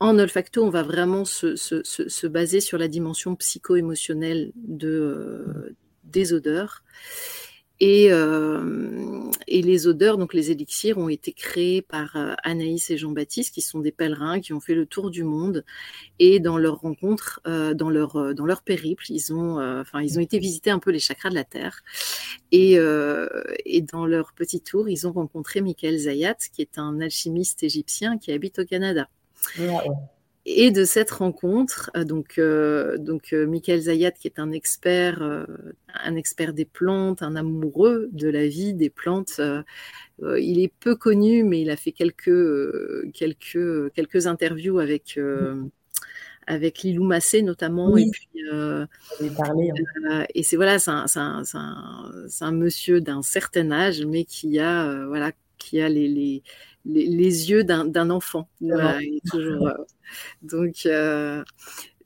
En 0.00 0.18
olfacto, 0.18 0.62
on 0.62 0.70
va 0.70 0.82
vraiment 0.82 1.24
se, 1.24 1.56
se, 1.56 1.82
se, 1.82 2.26
baser 2.26 2.60
sur 2.60 2.76
la 2.76 2.88
dimension 2.88 3.36
psycho-émotionnelle 3.36 4.52
de, 4.56 5.74
des 6.04 6.32
odeurs. 6.32 6.82
Et, 7.80 8.12
euh, 8.12 9.30
et, 9.48 9.60
les 9.60 9.88
odeurs, 9.88 10.16
donc 10.16 10.32
les 10.32 10.52
élixirs, 10.52 10.96
ont 10.96 11.08
été 11.08 11.32
créés 11.32 11.82
par 11.82 12.14
euh, 12.16 12.34
Anaïs 12.44 12.88
et 12.90 12.96
Jean-Baptiste, 12.96 13.52
qui 13.52 13.62
sont 13.62 13.80
des 13.80 13.90
pèlerins 13.90 14.40
qui 14.40 14.52
ont 14.52 14.60
fait 14.60 14.74
le 14.74 14.86
tour 14.86 15.10
du 15.10 15.24
monde. 15.24 15.64
Et 16.20 16.38
dans 16.38 16.56
leur 16.56 16.80
rencontre, 16.80 17.40
euh, 17.46 17.74
dans, 17.74 17.90
leur, 17.90 18.34
dans 18.34 18.46
leur 18.46 18.62
périple, 18.62 19.04
ils 19.10 19.34
ont, 19.34 19.84
ils 20.00 20.18
ont 20.18 20.22
été 20.22 20.38
visiter 20.38 20.70
un 20.70 20.78
peu 20.78 20.90
les 20.90 21.00
chakras 21.00 21.30
de 21.30 21.34
la 21.34 21.44
Terre. 21.44 21.82
Et, 22.52 22.74
et 23.64 23.82
dans 23.82 24.06
leur 24.06 24.32
petit 24.32 24.60
tour, 24.60 24.88
ils 24.88 25.06
ont 25.08 25.12
rencontré 25.12 25.60
Michael 25.60 25.98
Zayat, 25.98 26.36
qui 26.52 26.62
est 26.62 26.78
un 26.78 27.00
alchimiste 27.00 27.64
égyptien 27.64 28.18
qui 28.18 28.30
habite 28.30 28.60
au 28.60 28.64
Canada. 28.64 29.08
Et 30.46 30.70
de 30.70 30.84
cette 30.84 31.10
rencontre, 31.10 31.90
euh, 31.96 32.04
donc, 32.04 32.38
euh, 32.38 32.98
donc 32.98 33.32
euh, 33.32 33.46
Michael 33.46 33.80
Zayat, 33.80 34.10
qui 34.10 34.28
est 34.28 34.38
un 34.38 34.52
expert, 34.52 35.22
euh, 35.22 35.46
un 35.94 36.16
expert 36.16 36.52
des 36.52 36.66
plantes, 36.66 37.22
un 37.22 37.34
amoureux 37.34 38.10
de 38.12 38.28
la 38.28 38.46
vie 38.46 38.74
des 38.74 38.90
plantes, 38.90 39.40
euh, 39.40 39.62
il 40.38 40.62
est 40.62 40.70
peu 40.80 40.96
connu, 40.96 41.44
mais 41.44 41.62
il 41.62 41.70
a 41.70 41.76
fait 41.76 41.92
quelques, 41.92 43.10
quelques, 43.14 43.92
quelques 43.94 44.26
interviews 44.26 44.78
avec, 44.80 45.18
avec 46.46 46.82
Lilou 46.82 47.04
Massé 47.04 47.40
notamment. 47.40 47.90
Oui. 47.90 48.08
Et 48.08 48.10
puis, 48.10 49.30
parlé, 49.34 49.70
hein. 50.10 50.26
et 50.34 50.42
c'est 50.42 50.56
voilà, 50.56 50.78
c'est 50.78 50.90
un, 50.90 51.06
un, 51.16 51.42
un, 51.54 52.12
un, 52.40 52.52
monsieur 52.52 53.00
d'un 53.00 53.22
certain 53.22 53.72
âge, 53.72 54.04
mais 54.04 54.24
qui 54.24 54.58
a, 54.58 55.06
voilà, 55.06 55.32
qui 55.56 55.80
a 55.80 55.88
les, 55.88 56.06
les 56.06 56.42
les, 56.84 57.06
les, 57.06 57.50
yeux 57.50 57.64
d'un 57.64 58.10
enfant. 58.10 58.48
Voilà, 58.60 58.98
toujours, 59.30 59.68
euh, 59.68 59.74
donc, 60.42 60.86
euh, 60.86 61.42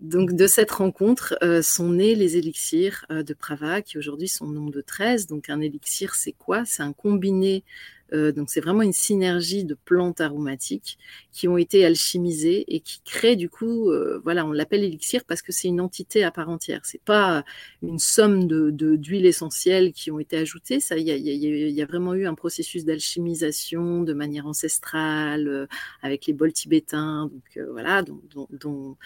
donc, 0.00 0.32
de 0.32 0.47
cette 0.47 0.70
rencontre 0.70 1.37
euh, 1.42 1.61
sont 1.61 1.90
nés 1.90 2.14
les 2.14 2.37
élixirs 2.37 3.04
euh, 3.11 3.23
de 3.23 3.35
Prava, 3.35 3.82
qui 3.82 3.99
aujourd'hui 3.99 4.28
sont 4.28 4.47
au 4.47 4.52
nombre 4.52 4.70
de 4.70 4.80
13. 4.80 5.26
Donc, 5.26 5.50
un 5.50 5.61
élixir, 5.61 6.14
c'est 6.14 6.32
quoi? 6.32 6.64
C'est 6.64 6.82
un 6.82 6.92
combiné 6.92 7.64
euh, 8.12 8.33
donc 8.33 8.50
c'est 8.50 8.61
vraiment 8.61 8.83
une 8.83 8.93
synergie 8.93 9.65
de 9.65 9.75
plantes 9.75 10.21
aromatiques 10.21 10.99
qui 11.33 11.47
ont 11.47 11.59
été 11.59 11.85
alchimisées 11.85 12.65
et 12.69 12.81
qui 12.81 13.03
créent 13.03 13.37
du 13.37 13.50
coup, 13.50 13.91
euh, 13.91 14.21
voilà, 14.25 14.47
on 14.47 14.53
l'appelle 14.53 14.83
élixir 14.83 15.25
parce 15.27 15.43
que 15.43 15.53
c'est 15.53 15.69
une 15.69 15.81
entité 15.81 16.25
à 16.25 16.31
part 16.31 16.49
entière. 16.49 16.81
C'est 16.85 17.03
pas 17.03 17.45
une 17.83 17.99
somme 17.99 18.47
de 18.47 18.71
d'huiles 18.97 19.27
essentielles 19.27 19.93
qui 19.93 20.11
ont 20.11 20.19
été 20.19 20.37
ajoutées. 20.37 20.81
Ça, 20.81 20.97
il 20.97 21.07
y 21.07 21.83
a, 21.83 21.87
vraiment 21.87 22.15
eu 22.15 22.27
un 22.27 22.35
processus 22.35 22.85
d'alchimisation 22.85 24.03
de 24.03 24.12
manière 24.12 24.47
ancestrale 24.47 25.49
euh, 25.49 25.67
avec 26.03 26.27
les 26.27 26.33
bols 26.33 26.53
tibétains, 26.53 27.31
donc 27.33 27.67
voilà, 27.71 28.03
dont, 28.03 28.97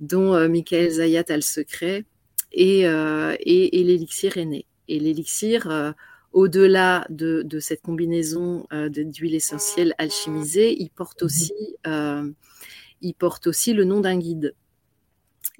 dont, 0.00 0.48
Michael 0.48 0.90
Zayat 0.90 1.24
a 1.28 1.36
le 1.36 1.42
secret 1.42 2.04
et, 2.52 2.80
et, 2.82 3.80
et 3.80 3.84
l'élixir 3.84 4.36
est 4.36 4.44
né. 4.44 4.66
Et 4.88 5.00
l'élixir 5.00 5.94
au-delà 6.36 7.06
de, 7.08 7.40
de, 7.40 7.60
cette 7.60 7.80
combinaison 7.80 8.66
euh, 8.70 8.90
d'huile 8.90 9.34
essentielle 9.34 9.94
alchimisée, 9.96 10.76
il 10.78 10.90
porte 10.90 11.22
mhm. 11.22 11.26
aussi, 11.26 11.76
euh, 11.86 12.30
il 13.00 13.14
porte 13.14 13.46
aussi 13.46 13.72
le 13.72 13.84
nom 13.84 14.00
d'un 14.00 14.18
guide. 14.18 14.54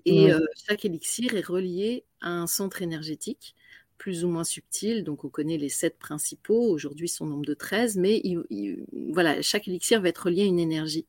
Et 0.04 0.30
euh, 0.30 0.38
chaque 0.68 0.84
élixir 0.84 1.34
est 1.34 1.46
relié 1.46 2.04
à 2.20 2.28
un 2.28 2.46
centre 2.46 2.82
énergétique 2.82 3.56
plus 3.96 4.22
ou 4.22 4.28
moins 4.28 4.44
subtil. 4.44 5.02
Donc, 5.02 5.24
on 5.24 5.30
connaît 5.30 5.56
les 5.56 5.70
sept 5.70 5.98
principaux. 5.98 6.68
Aujourd'hui, 6.68 7.08
son 7.08 7.24
nombre 7.24 7.46
de 7.46 7.54
13. 7.54 7.96
Mais 7.96 8.20
il, 8.22 8.42
il, 8.50 8.84
voilà, 9.14 9.40
chaque 9.40 9.66
élixir 9.68 10.02
va 10.02 10.10
être 10.10 10.26
relié 10.26 10.42
à 10.42 10.44
une 10.44 10.58
énergie. 10.58 11.06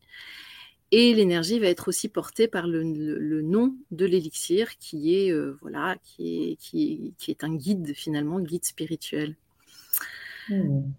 Et 0.91 1.13
l'énergie 1.13 1.59
va 1.59 1.67
être 1.67 1.89
aussi 1.89 2.07
portée 2.07 2.47
par 2.47 2.67
le, 2.67 2.83
le, 2.83 3.19
le 3.19 3.41
nom 3.41 3.75
de 3.91 4.05
l'élixir, 4.05 4.77
qui 4.77 5.17
est 5.17 5.29
euh, 5.29 5.57
voilà, 5.61 5.97
qui 6.05 6.51
est, 6.51 6.55
qui, 6.55 7.13
qui 7.17 7.31
est 7.31 7.43
un 7.43 7.53
guide 7.53 7.93
finalement, 7.93 8.39
guide 8.39 8.63
spirituel. 8.63 9.35
Mmh. 10.49 10.91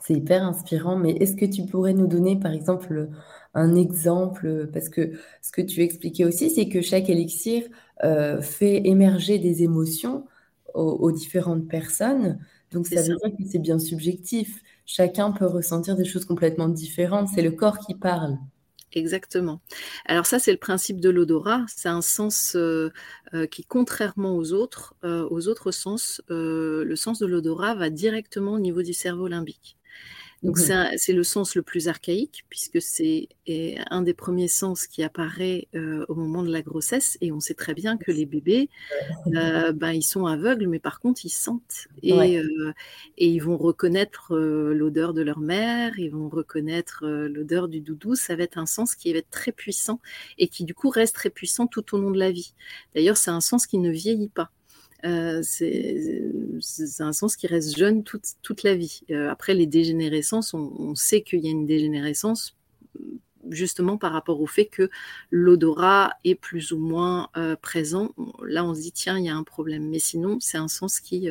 C'est 0.00 0.14
hyper 0.14 0.42
inspirant, 0.42 0.96
mais 0.96 1.12
est-ce 1.12 1.36
que 1.36 1.44
tu 1.44 1.66
pourrais 1.66 1.92
nous 1.94 2.06
donner 2.06 2.38
par 2.38 2.52
exemple 2.52 3.10
un 3.54 3.74
exemple? 3.74 4.68
Parce 4.72 4.88
que 4.88 5.12
ce 5.42 5.52
que 5.52 5.60
tu 5.62 5.82
expliquais 5.82 6.24
aussi, 6.24 6.50
c'est 6.50 6.68
que 6.68 6.80
chaque 6.80 7.08
élixir 7.10 7.64
euh, 8.04 8.40
fait 8.40 8.86
émerger 8.86 9.38
des 9.38 9.62
émotions 9.62 10.26
aux, 10.74 10.92
aux 10.92 11.12
différentes 11.12 11.68
personnes. 11.68 12.38
Donc 12.72 12.86
ça, 12.86 13.02
ça 13.02 13.12
veut 13.12 13.18
dire 13.30 13.36
que 13.36 13.44
c'est 13.50 13.58
bien 13.58 13.78
subjectif. 13.78 14.62
Chacun 14.86 15.32
peut 15.32 15.46
ressentir 15.46 15.96
des 15.96 16.04
choses 16.04 16.24
complètement 16.24 16.68
différentes. 16.68 17.28
C'est 17.28 17.42
le 17.42 17.52
corps 17.52 17.78
qui 17.78 17.94
parle. 17.94 18.38
Exactement. 18.94 19.60
Alors 20.06 20.24
ça, 20.26 20.38
c'est 20.38 20.52
le 20.52 20.58
principe 20.58 21.00
de 21.00 21.10
l'odorat. 21.10 21.64
C'est 21.68 21.88
un 21.88 22.00
sens 22.00 22.54
euh, 22.54 22.90
euh, 23.34 23.46
qui, 23.46 23.64
contrairement 23.64 24.36
aux 24.36 24.52
autres, 24.52 24.94
euh, 25.04 25.26
aux 25.30 25.48
autres 25.48 25.72
sens, 25.72 26.22
le 26.28 26.94
sens 26.96 27.18
de 27.18 27.26
l'odorat 27.26 27.74
va 27.74 27.90
directement 27.90 28.52
au 28.52 28.60
niveau 28.60 28.82
du 28.82 28.92
cerveau 28.92 29.26
limbique. 29.26 29.76
Donc 30.44 30.58
mmh. 30.58 30.96
c'est 30.98 31.14
le 31.14 31.24
sens 31.24 31.54
le 31.54 31.62
plus 31.62 31.88
archaïque 31.88 32.44
puisque 32.50 32.82
c'est 32.82 33.28
un 33.90 34.02
des 34.02 34.12
premiers 34.12 34.46
sens 34.48 34.86
qui 34.86 35.02
apparaît 35.02 35.68
euh, 35.74 36.04
au 36.08 36.14
moment 36.14 36.42
de 36.42 36.52
la 36.52 36.60
grossesse 36.60 37.16
et 37.22 37.32
on 37.32 37.40
sait 37.40 37.54
très 37.54 37.72
bien 37.72 37.96
que 37.96 38.12
les 38.12 38.26
bébés, 38.26 38.68
euh, 39.34 39.72
ben, 39.72 39.92
ils 39.92 40.02
sont 40.02 40.26
aveugles 40.26 40.68
mais 40.68 40.78
par 40.78 41.00
contre 41.00 41.24
ils 41.24 41.30
sentent 41.30 41.88
et, 42.02 42.12
ouais. 42.12 42.36
euh, 42.36 42.74
et 43.16 43.28
ils 43.28 43.38
vont 43.38 43.56
reconnaître 43.56 44.36
l'odeur 44.36 45.14
de 45.14 45.22
leur 45.22 45.40
mère, 45.40 45.98
ils 45.98 46.10
vont 46.10 46.28
reconnaître 46.28 47.06
l'odeur 47.06 47.68
du 47.68 47.80
doudou. 47.80 48.14
Ça 48.14 48.36
va 48.36 48.42
être 48.42 48.58
un 48.58 48.66
sens 48.66 48.94
qui 48.94 49.10
va 49.14 49.20
être 49.20 49.30
très 49.30 49.52
puissant 49.52 49.98
et 50.36 50.48
qui 50.48 50.64
du 50.64 50.74
coup 50.74 50.90
reste 50.90 51.14
très 51.14 51.30
puissant 51.30 51.66
tout 51.66 51.94
au 51.94 51.98
long 51.98 52.10
de 52.10 52.18
la 52.18 52.30
vie. 52.30 52.52
D'ailleurs 52.94 53.16
c'est 53.16 53.30
un 53.30 53.40
sens 53.40 53.66
qui 53.66 53.78
ne 53.78 53.90
vieillit 53.90 54.28
pas. 54.28 54.50
Euh, 55.04 55.42
c'est 55.42 57.02
un 57.02 57.12
sens 57.12 57.36
qui 57.36 57.46
reste 57.46 57.76
jeune 57.76 58.04
toute, 58.04 58.24
toute 58.42 58.62
la 58.62 58.74
vie. 58.74 59.02
Euh, 59.10 59.30
après, 59.30 59.54
les 59.54 59.66
dégénérescences, 59.66 60.54
on, 60.54 60.94
sait 60.94 61.22
qu'il 61.22 61.44
y 61.44 61.48
a 61.48 61.50
une 61.50 61.66
dégénérescence 61.66 62.56
justement 63.50 63.98
par 63.98 64.12
rapport 64.12 64.40
au 64.40 64.46
fait 64.46 64.64
que 64.64 64.88
l'odorat 65.30 66.14
est 66.24 66.34
plus 66.34 66.72
ou 66.72 66.78
moins 66.78 67.28
euh, 67.36 67.56
présent. 67.56 68.14
Là, 68.42 68.64
on 68.64 68.74
se 68.74 68.80
dit, 68.80 68.92
tiens, 68.92 69.18
il 69.18 69.26
y 69.26 69.28
a 69.28 69.36
un 69.36 69.42
problème. 69.42 69.90
Mais 69.90 69.98
sinon, 69.98 70.38
c'est 70.40 70.56
un 70.56 70.68
sens 70.68 71.00
qui, 71.00 71.28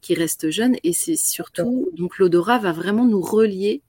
qui 0.00 0.14
reste 0.14 0.50
jeune. 0.50 0.76
Et 0.82 0.92
c'est 0.92 1.16
surtout, 1.16 1.90
donc 1.92 2.18
l'odorat 2.18 2.58
va 2.58 2.72
vraiment 2.72 3.04
nous 3.04 3.22
relier 3.22 3.82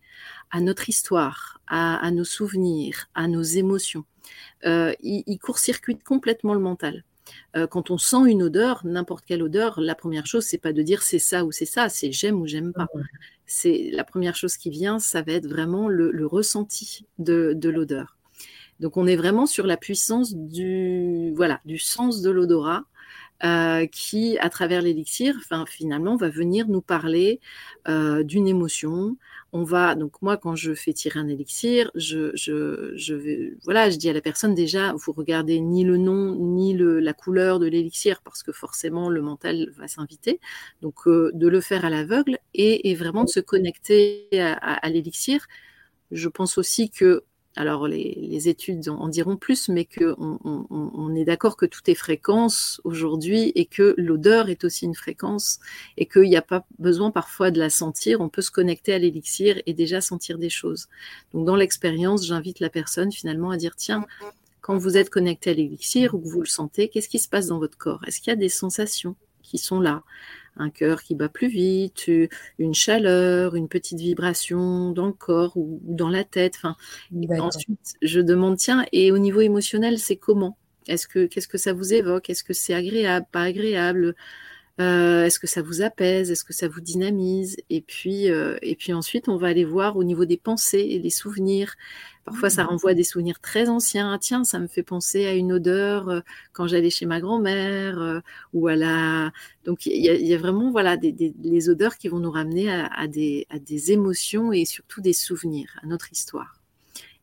à 0.51 0.61
notre 0.61 0.89
histoire, 0.89 1.59
à, 1.65 2.11
nos 2.11 2.23
souvenirs, 2.23 3.07
à 3.15 3.27
nos 3.27 3.41
émotions. 3.41 4.05
Il, 4.63 5.23
il 5.25 5.39
court-circuite 5.39 6.03
complètement 6.03 6.53
le 6.53 6.59
mental. 6.59 7.03
Euh, 7.55 7.67
quand 7.67 7.91
on 7.91 7.97
sent 7.97 8.27
une 8.27 8.43
odeur, 8.43 8.81
n'importe 8.85 9.25
quelle 9.25 9.43
odeur, 9.43 9.79
la 9.79 9.95
première 9.95 10.25
chose, 10.25 10.45
c'est 10.45 10.57
pas 10.57 10.73
de 10.73 10.81
dire 10.81 11.01
c'est 11.01 11.19
ça 11.19 11.45
ou 11.45 11.51
c'est 11.51 11.65
ça, 11.65 11.89
c'est 11.89 12.11
j'aime 12.11 12.41
ou 12.41 12.47
j'aime 12.47 12.73
pas. 12.73 12.87
C'est 13.45 13.89
la 13.93 14.03
première 14.03 14.35
chose 14.35 14.57
qui 14.57 14.69
vient, 14.69 14.99
ça 14.99 15.21
va 15.21 15.33
être 15.33 15.47
vraiment 15.47 15.87
le, 15.87 16.11
le 16.11 16.25
ressenti 16.25 17.05
de, 17.19 17.53
de 17.55 17.69
l'odeur. 17.69 18.15
Donc 18.79 18.97
on 18.97 19.07
est 19.07 19.15
vraiment 19.15 19.45
sur 19.45 19.65
la 19.65 19.77
puissance 19.77 20.35
du 20.35 21.31
voilà 21.35 21.61
du 21.65 21.77
sens 21.77 22.21
de 22.21 22.29
l'odorat 22.29 22.83
euh, 23.43 23.85
qui, 23.87 24.37
à 24.39 24.49
travers 24.49 24.81
l'élixir, 24.81 25.35
finalement, 25.67 26.15
va 26.15 26.29
venir 26.29 26.67
nous 26.69 26.81
parler 26.81 27.41
euh, 27.87 28.23
d'une 28.23 28.47
émotion. 28.47 29.17
On 29.51 29.63
va, 29.63 29.95
donc 29.95 30.21
moi, 30.21 30.37
quand 30.37 30.55
je 30.55 30.73
fais 30.73 30.93
tirer 30.93 31.19
un 31.19 31.27
élixir, 31.27 31.91
je, 31.95 32.31
voilà, 33.65 33.89
je 33.89 33.97
dis 33.97 34.09
à 34.09 34.13
la 34.13 34.21
personne 34.21 34.55
déjà, 34.55 34.93
vous 34.93 35.11
regardez 35.11 35.59
ni 35.59 35.83
le 35.83 35.97
nom 35.97 36.35
ni 36.35 36.77
la 36.77 37.13
couleur 37.13 37.59
de 37.59 37.67
l'élixir 37.67 38.21
parce 38.23 38.41
que 38.41 38.53
forcément 38.53 39.09
le 39.09 39.21
mental 39.21 39.69
va 39.77 39.87
s'inviter. 39.89 40.39
Donc 40.81 41.07
euh, 41.07 41.31
de 41.33 41.47
le 41.47 41.59
faire 41.59 41.83
à 41.83 41.89
l'aveugle 41.89 42.39
et, 42.53 42.95
vraiment 42.95 43.25
de 43.25 43.29
se 43.29 43.41
connecter 43.41 44.29
à 44.39 44.89
l'élixir. 44.89 45.45
Je 46.11 46.29
pense 46.29 46.57
aussi 46.57 46.89
que 46.89 47.23
alors 47.55 47.87
les, 47.87 48.49
études 48.49 48.89
en 48.89 49.07
diront 49.07 49.37
plus, 49.37 49.69
mais 49.69 49.85
qu'on 49.85 50.39
on, 50.43 50.67
on 50.69 51.15
est 51.15 51.23
d'accord 51.23 51.55
que 51.55 51.65
tout 51.65 51.81
est 51.89 51.95
fréquence 51.95 52.81
aujourd'hui 52.83 53.51
et 53.55 53.65
que 53.65 53.95
l'odeur 53.97 54.49
est 54.49 54.63
aussi 54.63 54.85
une 54.85 54.95
fréquence 54.95 55.59
et 55.97 56.05
qu'il 56.05 56.23
n'y 56.23 56.35
a 56.35 56.41
pas 56.41 56.65
besoin 56.79 57.11
parfois 57.11 57.51
de 57.51 57.59
la 57.59 57.69
sentir, 57.69 58.19
on 58.19 58.29
peut 58.29 58.41
se 58.41 58.51
connecter 58.51 58.93
à 58.93 58.99
l'élixir 58.99 59.61
et 59.65 59.73
déjà 59.73 60.01
sentir 60.01 60.37
des 60.37 60.49
choses. 60.49 60.89
Donc 61.33 61.45
dans 61.45 61.55
l'expérience, 61.55 62.25
j'invite 62.25 62.59
la 62.59 62.69
personne 62.69 63.11
finalement 63.11 63.51
à 63.51 63.57
dire, 63.57 63.75
tiens, 63.75 64.05
quand 64.61 64.77
vous 64.77 64.97
êtes 64.97 65.09
connecté 65.09 65.51
à 65.51 65.53
l'élixir 65.53 66.13
ou 66.15 66.19
que 66.19 66.27
vous 66.27 66.41
le 66.41 66.47
sentez, 66.47 66.89
qu'est-ce 66.89 67.09
qui 67.09 67.19
se 67.19 67.29
passe 67.29 67.47
dans 67.47 67.59
votre 67.59 67.77
corps? 67.77 68.01
Est-ce 68.07 68.19
qu'il 68.19 68.31
y 68.31 68.33
a 68.33 68.35
des 68.37 68.49
sensations 68.49 69.15
qui 69.43 69.57
sont 69.57 69.79
là? 69.79 70.03
Un 70.57 70.69
cœur 70.69 71.03
qui 71.03 71.15
bat 71.15 71.29
plus 71.29 71.47
vite, 71.47 72.09
une 72.59 72.73
chaleur, 72.73 73.55
une 73.55 73.67
petite 73.67 73.99
vibration 73.99 74.91
dans 74.91 75.07
le 75.07 75.13
corps 75.13 75.57
ou 75.57 75.79
dans 75.83 76.09
la 76.09 76.23
tête. 76.23 76.55
Enfin, 76.57 76.75
ensuite, 77.39 77.95
je 78.01 78.19
demande 78.19 78.57
tiens, 78.57 78.85
et 78.91 79.11
au 79.11 79.17
niveau 79.17 79.41
émotionnel, 79.41 79.99
c'est 79.99 80.17
comment? 80.17 80.57
Est-ce 80.87 81.07
que 81.07 81.25
qu'est-ce 81.25 81.47
que 81.47 81.57
ça 81.57 81.73
vous 81.73 81.93
évoque? 81.93 82.29
Est-ce 82.29 82.43
que 82.43 82.53
c'est 82.53 82.73
agréable, 82.73 83.25
pas 83.31 83.41
agréable? 83.41 84.15
Est-ce 84.77 85.39
que 85.39 85.47
ça 85.47 85.61
vous 85.61 85.81
apaise? 85.81 86.31
Est-ce 86.31 86.43
que 86.43 86.53
ça 86.53 86.67
vous 86.67 86.81
dynamise? 86.81 87.57
Et 87.69 87.81
puis, 87.81 88.25
et 88.25 88.75
puis 88.75 88.93
ensuite, 88.93 89.29
on 89.29 89.37
va 89.37 89.47
aller 89.47 89.65
voir 89.65 89.97
au 89.97 90.03
niveau 90.03 90.25
des 90.25 90.37
pensées 90.37 90.85
et 90.89 90.99
des 90.99 91.09
souvenirs. 91.09 91.75
Parfois, 92.25 92.49
ça 92.49 92.63
mmh. 92.63 92.67
renvoie 92.67 92.91
à 92.91 92.93
des 92.93 93.03
souvenirs 93.03 93.39
très 93.39 93.69
anciens. 93.69 94.11
Ah, 94.11 94.17
tiens, 94.19 94.43
ça 94.43 94.59
me 94.59 94.67
fait 94.67 94.83
penser 94.83 95.25
à 95.27 95.33
une 95.33 95.53
odeur 95.53 96.23
quand 96.53 96.67
j'allais 96.67 96.89
chez 96.89 97.05
ma 97.05 97.21
grand-mère 97.21 98.21
ou 98.53 98.67
à 98.67 98.75
la. 98.75 99.31
Donc, 99.63 99.85
il 99.85 100.03
y, 100.03 100.33
a 100.33 100.37
vraiment 100.37 100.71
voilà 100.71 100.97
des, 100.97 101.33
les 101.41 101.69
odeurs 101.69 101.97
qui 101.97 102.07
vont 102.07 102.19
nous 102.19 102.31
ramener 102.31 102.69
à, 102.71 103.07
des, 103.07 103.45
à 103.49 103.59
des 103.59 103.91
émotions 103.91 104.51
et 104.51 104.65
surtout 104.65 105.01
des 105.01 105.13
souvenirs, 105.13 105.79
à 105.83 105.87
notre 105.87 106.11
histoire. 106.11 106.54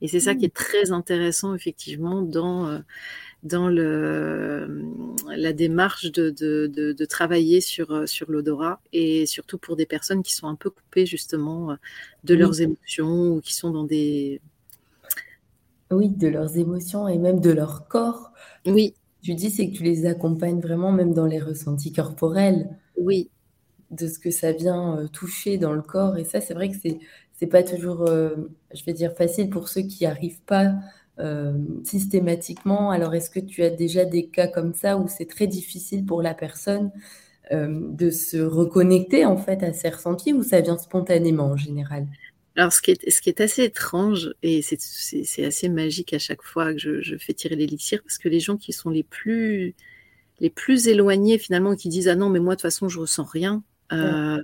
Et 0.03 0.09
c'est 0.09 0.21
ça 0.21 0.35
qui 0.35 0.43
mmh. 0.43 0.45
est 0.47 0.55
très 0.55 0.93
intéressant 0.93 1.55
effectivement 1.55 2.21
dans 2.21 2.83
dans 3.43 3.69
le, 3.69 4.85
la 5.35 5.53
démarche 5.53 6.13
de, 6.13 6.31
de, 6.31 6.69
de, 6.69 7.05
travailler 7.05 7.61
sur, 7.61 8.09
sur 8.09 8.31
l'odorat 8.31 8.81
et 8.93 9.27
surtout 9.27 9.59
pour 9.59 9.75
des 9.75 9.87
personnes 9.87 10.23
qui 10.23 10.33
sont 10.33 10.47
un 10.47 10.55
peu 10.55 10.71
coupées 10.71 11.07
justement 11.07 11.77
de 12.23 12.35
leurs 12.35 12.61
émotions 12.61 13.33
ou 13.33 13.41
qui 13.41 13.55
sont 13.55 13.71
dans 13.71 13.85
des... 13.85 14.41
Oui, 15.91 16.09
de 16.09 16.29
leurs 16.29 16.57
émotions 16.57 17.09
et 17.09 17.19
même 17.19 17.41
de 17.41 17.51
leur 17.51 17.89
corps. 17.89 18.33
Oui. 18.65 18.95
Tu 19.23 19.35
dis, 19.35 19.51
c'est 19.51 19.71
que 19.71 19.77
tu 19.77 19.83
les 19.83 20.07
accompagnes 20.07 20.61
vraiment 20.61 20.93
même 20.93 21.13
dans 21.13 21.27
les 21.27 21.41
ressentis 21.41 21.93
corporels. 21.93 22.69
Oui. 22.97 23.29
De 23.91 24.07
ce 24.07 24.19
que 24.19 24.31
ça 24.31 24.53
vient 24.53 24.99
euh, 24.99 25.09
toucher 25.09 25.59
dans 25.59 25.73
le 25.73 25.83
corps. 25.83 26.17
Et 26.17 26.25
ça, 26.25 26.41
c'est 26.41 26.55
vrai 26.55 26.71
que 26.71 26.77
c'est, 26.81 26.99
c'est 27.35 27.47
pas 27.47 27.63
toujours, 27.63 28.03
euh, 28.09 28.37
je 28.75 28.85
vais 28.85 28.93
dire, 28.93 29.13
facile 29.15 29.51
pour 29.51 29.69
ceux 29.69 29.83
qui 29.83 30.05
n'arrivent 30.05 30.43
pas 30.47 30.75
euh, 31.19 31.53
systématiquement. 31.85 32.91
Alors, 32.91 33.15
est-ce 33.15 33.31
que 33.31 33.41
tu 33.41 33.63
as 33.63 33.71
déjà 33.71 34.05
des 34.05 34.27
cas 34.27 34.47
comme 34.47 34.75
ça 34.75 34.97
où 34.97 35.09
c'est 35.09 35.27
très 35.27 35.47
difficile 35.47 36.05
pour 36.05 36.23
la 36.23 36.35
personne 36.35 36.91
euh, 37.51 37.81
de 37.91 38.11
se 38.11 38.39
reconnecter 38.39 39.27
en 39.27 39.37
fait 39.37 39.63
à 39.63 39.73
ses 39.73 39.91
ressentis 39.91 40.33
ou 40.33 40.43
ça 40.43 40.61
vient 40.61 40.79
spontanément 40.79 41.47
en 41.47 41.57
général? 41.57 42.07
Alors, 42.57 42.73
ce 42.73 42.83
qui, 42.83 42.93
est, 42.93 43.11
ce 43.11 43.23
qui 43.23 43.31
est 43.31 43.41
assez 43.41 43.65
étrange, 43.65 44.35
et 44.43 44.61
c'est 44.63 45.45
assez 45.45 45.69
magique 45.69 46.13
à 46.13 46.19
chaque 46.19 46.43
fois 46.43 46.73
que 46.73 46.79
je, 46.79 47.17
fais 47.17 47.33
tirer 47.33 47.57
l'élixir, 47.57 48.03
parce 48.03 48.19
que 48.19 48.29
les 48.29 48.41
gens 48.41 48.59
qui 48.59 48.73
sont 48.73 48.91
les 48.91 49.03
plus, 49.03 49.75
les 50.39 50.51
plus 50.51 50.87
éloignés, 50.87 51.39
finalement, 51.39 51.75
qui 51.75 51.89
disent 51.89 52.09
Ah 52.09 52.15
non, 52.15 52.29
mais 52.29 52.41
moi, 52.41 52.55
de 52.55 52.61
toute 52.61 52.63
façon, 52.63 52.89
je 52.89 53.01
ressens 53.01 53.25
rien. 53.25 53.63
Euh, 53.93 54.43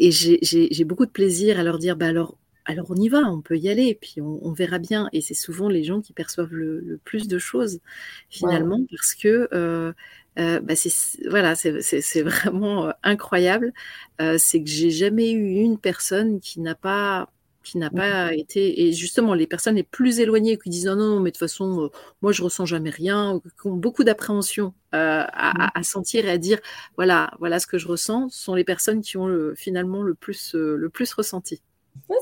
et 0.00 0.10
j'ai 0.10 0.84
beaucoup 0.84 1.06
de 1.06 1.10
plaisir 1.10 1.60
à 1.60 1.62
leur 1.62 1.78
dire 1.78 1.96
Bah 1.96 2.06
alors, 2.06 2.38
alors 2.64 2.86
on 2.90 2.96
y 2.96 3.08
va, 3.08 3.18
on 3.18 3.42
peut 3.42 3.58
y 3.58 3.68
aller, 3.68 3.86
et 3.86 3.94
puis 3.94 4.20
on, 4.20 4.52
verra 4.52 4.78
bien. 4.78 5.08
Et 5.12 5.20
c'est 5.20 5.34
souvent 5.34 5.68
les 5.68 5.84
gens 5.84 6.00
qui 6.00 6.12
perçoivent 6.12 6.52
le, 6.52 6.98
plus 7.04 7.28
de 7.28 7.38
choses 7.38 7.80
finalement, 8.30 8.80
parce 8.90 9.14
que 9.14 9.48
euh, 9.52 9.92
euh, 10.38 10.60
bah, 10.60 10.74
c'est 10.74 10.92
voilà, 11.28 11.54
c'est 11.54 12.22
vraiment 12.22 12.88
euh, 12.88 12.92
incroyable. 13.02 13.72
c'est 14.38 14.62
que 14.62 14.70
j'ai 14.70 14.90
jamais 14.90 15.32
eu 15.32 15.60
une 15.60 15.78
personne 15.78 16.40
qui 16.40 16.60
n'a 16.60 16.74
pas 16.74 17.30
qui 17.62 17.78
n'a 17.78 17.90
pas 17.90 18.34
été 18.34 18.86
et 18.86 18.92
justement 18.92 19.34
les 19.34 19.46
personnes 19.46 19.76
les 19.76 19.82
plus 19.82 20.20
éloignées 20.20 20.56
qui 20.56 20.70
disent 20.70 20.86
non 20.86 20.96
non 20.96 21.20
mais 21.20 21.30
de 21.30 21.34
toute 21.34 21.40
façon 21.40 21.90
moi 22.22 22.32
je 22.32 22.42
ressens 22.42 22.64
jamais 22.64 22.90
rien 22.90 23.40
qui 23.60 23.66
ont 23.66 23.76
beaucoup 23.76 24.02
d'appréhension 24.04 24.72
à, 24.92 25.82
sentir 25.82 26.26
et 26.26 26.30
à 26.30 26.38
dire 26.38 26.58
voilà 26.96 27.30
voilà 27.38 27.58
ce 27.60 27.66
que 27.66 27.76
je 27.78 27.86
ressens 27.86 28.28
sont 28.30 28.54
les 28.54 28.64
personnes 28.64 29.02
qui 29.02 29.16
ont 29.18 29.52
finalement 29.54 30.02
le 30.02 30.14
plus 30.14 30.54
le 30.54 30.88
plus 30.88 31.12
ressenti. 31.12 31.60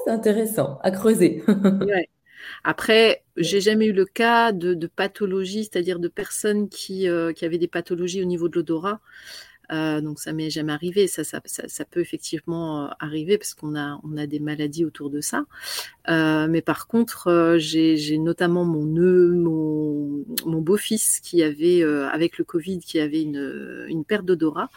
C'est 0.04 0.10
intéressant 0.10 0.78
à 0.82 0.90
creuser. 0.90 1.44
Après, 2.64 3.24
j'ai 3.36 3.60
jamais 3.60 3.86
eu 3.86 3.92
le 3.92 4.04
cas 4.04 4.52
de, 4.52 4.86
pathologie, 4.86 5.64
c'est-à-dire 5.64 5.98
de 5.98 6.08
personnes 6.08 6.68
qui, 6.68 7.08
euh, 7.08 7.32
qui, 7.32 7.44
avaient 7.44 7.58
des 7.58 7.68
pathologies 7.68 8.22
au 8.22 8.26
niveau 8.26 8.48
de 8.48 8.56
l'odorat. 8.56 9.00
Euh, 9.70 10.00
donc 10.00 10.18
ça 10.18 10.32
m'est 10.32 10.50
jamais 10.50 10.72
arrivé. 10.72 11.06
Ça, 11.06 11.24
ça, 11.24 11.40
ça, 11.44 11.84
peut 11.84 12.00
effectivement 12.00 12.86
euh, 12.86 12.88
arriver 13.00 13.36
parce 13.38 13.54
qu'on 13.54 13.76
a, 13.76 14.00
on 14.02 14.16
a 14.16 14.26
des 14.26 14.40
maladies 14.40 14.84
autour 14.84 15.10
de 15.10 15.20
ça. 15.20 15.44
Euh, 16.08 16.46
mais 16.48 16.62
par 16.62 16.86
contre, 16.86 17.28
euh, 17.28 17.58
j'ai 17.58 18.18
notamment 18.18 18.64
mon 18.64 18.84
nœud, 18.84 19.32
mon, 19.34 20.24
mon 20.46 20.60
beau-fils 20.60 21.20
qui 21.20 21.42
avait, 21.42 21.82
avec 21.82 22.38
le 22.38 22.44
Covid, 22.44 22.80
qui 22.80 22.98
avait 22.98 23.22
une, 23.22 23.86
une 23.88 24.04
perte 24.04 24.24
d'odorat. 24.24 24.70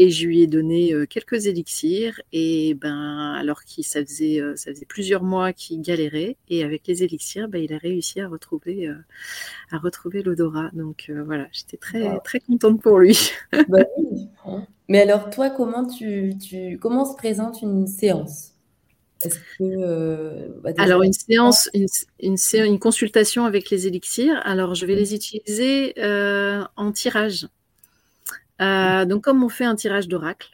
Et 0.00 0.10
je 0.10 0.26
lui 0.26 0.42
ai 0.42 0.46
donné 0.46 0.94
quelques 1.08 1.46
élixirs. 1.46 2.20
Et 2.32 2.74
ben, 2.74 3.32
alors 3.32 3.64
qu'il 3.64 3.84
ça 3.84 4.04
faisait, 4.04 4.40
ça 4.54 4.72
faisait 4.72 4.86
plusieurs 4.86 5.24
mois 5.24 5.52
qu'il 5.52 5.80
galérait. 5.80 6.36
Et 6.48 6.62
avec 6.62 6.86
les 6.86 7.02
élixirs, 7.02 7.48
ben, 7.48 7.62
il 7.62 7.72
a 7.72 7.78
réussi 7.78 8.20
à 8.20 8.28
retrouver, 8.28 8.88
à 9.70 9.78
retrouver 9.78 10.22
l'odorat. 10.22 10.70
Donc 10.72 11.10
voilà, 11.24 11.48
j'étais 11.52 11.78
très, 11.78 12.18
très 12.20 12.40
contente 12.40 12.80
pour 12.82 12.98
lui. 12.98 13.18
Bah 14.44 14.62
mais 14.88 15.02
alors, 15.02 15.28
toi, 15.30 15.50
comment, 15.50 15.86
tu, 15.86 16.34
tu, 16.38 16.78
comment 16.80 17.04
se 17.04 17.14
présente 17.14 17.60
une 17.62 17.86
séance? 17.86 18.52
Euh, 19.60 20.48
bah, 20.62 20.70
alors 20.78 21.02
une 21.02 21.12
séance, 21.12 21.68
une, 21.74 22.36
une, 22.52 22.78
consultation 22.78 23.44
avec 23.44 23.68
les 23.70 23.86
élixirs. 23.86 24.40
Alors 24.44 24.74
je 24.74 24.86
vais 24.86 24.94
les 24.94 25.14
utiliser 25.14 25.94
euh, 25.98 26.64
en 26.76 26.92
tirage. 26.92 27.48
Euh, 28.60 29.04
donc 29.04 29.24
comme 29.24 29.42
on 29.42 29.48
fait 29.48 29.64
un 29.64 29.74
tirage 29.74 30.08
d'oracle, 30.08 30.50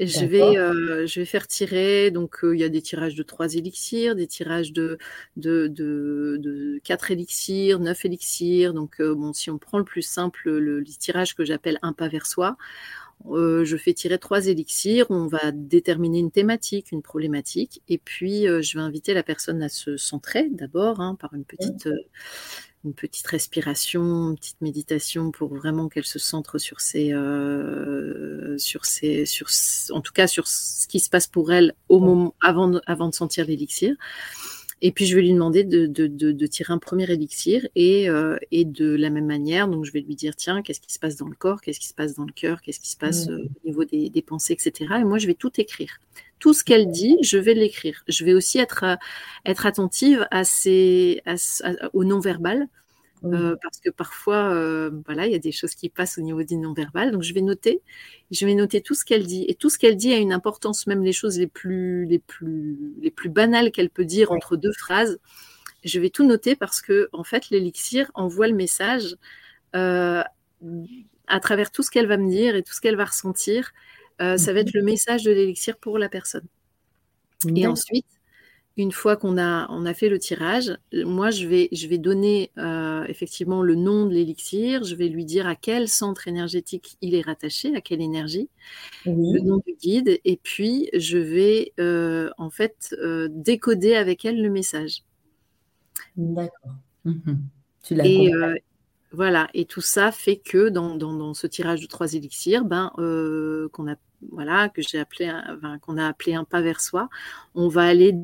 je 0.00 0.24
vais, 0.24 1.06
je 1.06 1.20
vais 1.20 1.26
faire 1.26 1.46
tirer. 1.46 2.10
Donc 2.10 2.38
il 2.42 2.58
y 2.58 2.64
a 2.64 2.68
des 2.68 2.82
tirages 2.82 3.14
de 3.14 3.22
3 3.22 3.54
élixirs, 3.54 4.14
des 4.14 4.26
tirages 4.26 4.72
de, 4.72 4.98
de, 5.36 5.68
de, 5.68 6.36
de 6.40 6.80
4 6.84 7.10
élixirs, 7.10 7.78
9 7.78 8.04
élixirs. 8.04 8.74
Donc 8.74 9.00
bon, 9.00 9.32
si 9.32 9.50
on 9.50 9.58
prend 9.58 9.78
le 9.78 9.84
plus 9.84 10.02
simple, 10.02 10.50
le, 10.50 10.80
le 10.80 10.84
tirage 10.84 11.34
que 11.34 11.44
j'appelle 11.44 11.78
un 11.82 11.92
pas 11.92 12.08
vers 12.08 12.26
soi, 12.26 12.56
euh, 13.30 13.64
je 13.64 13.76
fais 13.76 13.94
tirer 13.94 14.18
trois 14.18 14.46
élixirs, 14.46 15.06
on 15.10 15.26
va 15.26 15.50
déterminer 15.52 16.18
une 16.20 16.30
thématique, 16.30 16.92
une 16.92 17.02
problématique, 17.02 17.82
et 17.88 17.98
puis 17.98 18.46
euh, 18.46 18.62
je 18.62 18.78
vais 18.78 18.84
inviter 18.84 19.14
la 19.14 19.22
personne 19.22 19.62
à 19.62 19.68
se 19.68 19.96
centrer 19.96 20.48
d'abord 20.50 21.00
hein, 21.00 21.16
par 21.18 21.34
une 21.34 21.44
petite, 21.44 21.86
euh, 21.86 21.96
une 22.86 22.94
petite 22.94 23.26
respiration, 23.26 24.30
une 24.30 24.36
petite 24.36 24.60
méditation 24.60 25.30
pour 25.30 25.54
vraiment 25.54 25.88
qu'elle 25.88 26.04
se 26.04 26.18
centre 26.18 26.58
sur 26.58 26.80
ses, 26.80 27.10
sur 28.58 28.84
ses, 28.84 29.26
sur, 29.26 29.48
en 29.90 30.00
tout 30.00 30.12
cas 30.12 30.26
sur 30.26 30.46
ce 30.46 30.86
qui 30.86 31.00
se 31.00 31.10
passe 31.10 31.26
pour 31.26 31.52
elle 31.52 31.74
au 31.88 32.00
moment 32.00 32.34
avant, 32.40 32.80
avant 32.86 33.08
de 33.08 33.14
sentir 33.14 33.46
l'élixir. 33.46 33.94
Et 34.82 34.92
puis, 34.92 35.06
je 35.06 35.16
vais 35.16 35.22
lui 35.22 35.32
demander 35.32 35.64
de, 35.64 35.86
de, 35.86 36.06
de, 36.06 36.46
tirer 36.46 36.72
un 36.72 36.78
premier 36.78 37.10
élixir 37.10 37.66
et, 37.74 38.10
euh, 38.10 38.36
et, 38.50 38.66
de 38.66 38.94
la 38.94 39.08
même 39.08 39.26
manière, 39.26 39.68
donc 39.68 39.86
je 39.86 39.92
vais 39.92 40.00
lui 40.00 40.14
dire, 40.14 40.36
tiens, 40.36 40.60
qu'est-ce 40.60 40.80
qui 40.80 40.92
se 40.92 40.98
passe 40.98 41.16
dans 41.16 41.28
le 41.28 41.34
corps, 41.34 41.62
qu'est-ce 41.62 41.80
qui 41.80 41.88
se 41.88 41.94
passe 41.94 42.14
dans 42.14 42.24
le 42.24 42.32
cœur, 42.32 42.60
qu'est-ce 42.60 42.80
qui 42.80 42.90
se 42.90 42.96
passe 42.96 43.26
mmh. 43.26 43.32
euh, 43.32 43.44
au 43.44 43.66
niveau 43.66 43.84
des, 43.84 44.10
des, 44.10 44.22
pensées, 44.22 44.52
etc. 44.52 44.96
Et 45.00 45.04
moi, 45.04 45.16
je 45.18 45.26
vais 45.26 45.34
tout 45.34 45.52
écrire. 45.58 45.98
Tout 46.40 46.52
ce 46.52 46.62
qu'elle 46.62 46.90
dit, 46.90 47.16
je 47.22 47.38
vais 47.38 47.54
l'écrire. 47.54 48.04
Je 48.06 48.22
vais 48.24 48.34
aussi 48.34 48.58
être, 48.58 48.84
euh, 48.84 48.96
être 49.46 49.64
attentive 49.64 50.28
à 50.30 50.44
ces, 50.44 51.22
à, 51.24 51.36
au 51.94 52.04
non-verbal. 52.04 52.68
Euh, 53.32 53.56
parce 53.62 53.78
que 53.80 53.90
parfois, 53.90 54.52
euh, 54.52 54.90
voilà, 55.06 55.26
il 55.26 55.32
y 55.32 55.34
a 55.34 55.38
des 55.38 55.52
choses 55.52 55.74
qui 55.74 55.88
passent 55.88 56.18
au 56.18 56.20
niveau 56.20 56.42
du 56.42 56.56
non-verbal. 56.56 57.10
Donc, 57.10 57.22
je 57.22 57.34
vais 57.34 57.40
noter, 57.40 57.82
je 58.30 58.46
vais 58.46 58.54
noter 58.54 58.80
tout 58.80 58.94
ce 58.94 59.04
qu'elle 59.04 59.26
dit. 59.26 59.44
Et 59.48 59.54
tout 59.54 59.70
ce 59.70 59.78
qu'elle 59.78 59.96
dit 59.96 60.12
a 60.12 60.18
une 60.18 60.32
importance, 60.32 60.86
même 60.86 61.02
les 61.02 61.12
choses 61.12 61.38
les 61.38 61.46
plus, 61.46 62.06
les 62.06 62.18
plus, 62.18 62.76
les 63.00 63.10
plus 63.10 63.28
banales 63.28 63.72
qu'elle 63.72 63.90
peut 63.90 64.04
dire 64.04 64.32
entre 64.32 64.56
deux 64.56 64.72
phrases. 64.72 65.18
Je 65.84 66.00
vais 66.00 66.10
tout 66.10 66.24
noter 66.24 66.56
parce 66.56 66.80
que, 66.80 67.08
en 67.12 67.24
fait, 67.24 67.50
l'élixir 67.50 68.10
envoie 68.14 68.48
le 68.48 68.54
message 68.54 69.16
euh, 69.74 70.22
à 71.26 71.40
travers 71.40 71.70
tout 71.70 71.82
ce 71.82 71.90
qu'elle 71.90 72.06
va 72.06 72.16
me 72.16 72.28
dire 72.28 72.56
et 72.56 72.62
tout 72.62 72.72
ce 72.72 72.80
qu'elle 72.80 72.96
va 72.96 73.04
ressentir. 73.04 73.72
ça 74.18 74.52
va 74.52 74.60
être 74.60 74.72
le 74.72 74.82
message 74.82 75.22
de 75.24 75.30
l'élixir 75.30 75.76
pour 75.76 75.98
la 75.98 76.08
personne. 76.08 76.46
Et 77.54 77.66
ensuite, 77.66 78.06
une 78.76 78.92
fois 78.92 79.16
qu'on 79.16 79.38
a, 79.38 79.66
on 79.70 79.86
a 79.86 79.94
fait 79.94 80.10
le 80.10 80.18
tirage, 80.18 80.76
moi, 80.92 81.30
je 81.30 81.46
vais, 81.46 81.68
je 81.72 81.86
vais 81.86 81.96
donner 81.96 82.50
euh, 82.58 83.04
effectivement 83.08 83.62
le 83.62 83.74
nom 83.74 84.04
de 84.04 84.12
l'élixir, 84.12 84.84
je 84.84 84.94
vais 84.94 85.08
lui 85.08 85.24
dire 85.24 85.46
à 85.46 85.56
quel 85.56 85.88
centre 85.88 86.28
énergétique 86.28 86.98
il 87.00 87.14
est 87.14 87.22
rattaché, 87.22 87.74
à 87.74 87.80
quelle 87.80 88.02
énergie, 88.02 88.50
le 89.06 89.40
nom 89.40 89.62
du 89.66 89.74
guide, 89.80 90.20
et 90.24 90.36
puis 90.36 90.90
je 90.92 91.16
vais 91.16 91.72
euh, 91.80 92.30
en 92.36 92.50
fait 92.50 92.94
euh, 93.00 93.28
décoder 93.30 93.94
avec 93.94 94.26
elle 94.26 94.42
le 94.42 94.50
message. 94.50 95.04
D'accord. 96.16 96.72
Mhm. 97.04 97.38
Tu 97.82 97.94
l'as 97.94 98.06
et, 98.06 98.30
voilà, 99.12 99.48
et 99.54 99.64
tout 99.64 99.80
ça 99.80 100.12
fait 100.12 100.36
que 100.36 100.68
dans, 100.68 100.96
dans, 100.96 101.32
ce 101.32 101.46
tirage 101.46 101.80
de 101.80 101.86
trois 101.86 102.12
élixirs, 102.12 102.64
ben, 102.66 102.92
qu'on 103.72 103.90
a 103.90 103.94
voilà, 104.32 104.68
que 104.68 104.82
j'ai 104.82 104.98
appelé, 104.98 105.32
qu'on 105.82 105.96
a 105.96 106.06
appelé 106.06 106.34
un 106.34 106.44
pas 106.44 106.60
vers 106.60 106.80
soi, 106.80 107.08
on 107.54 107.68
va 107.68 107.84
aller 107.84 108.14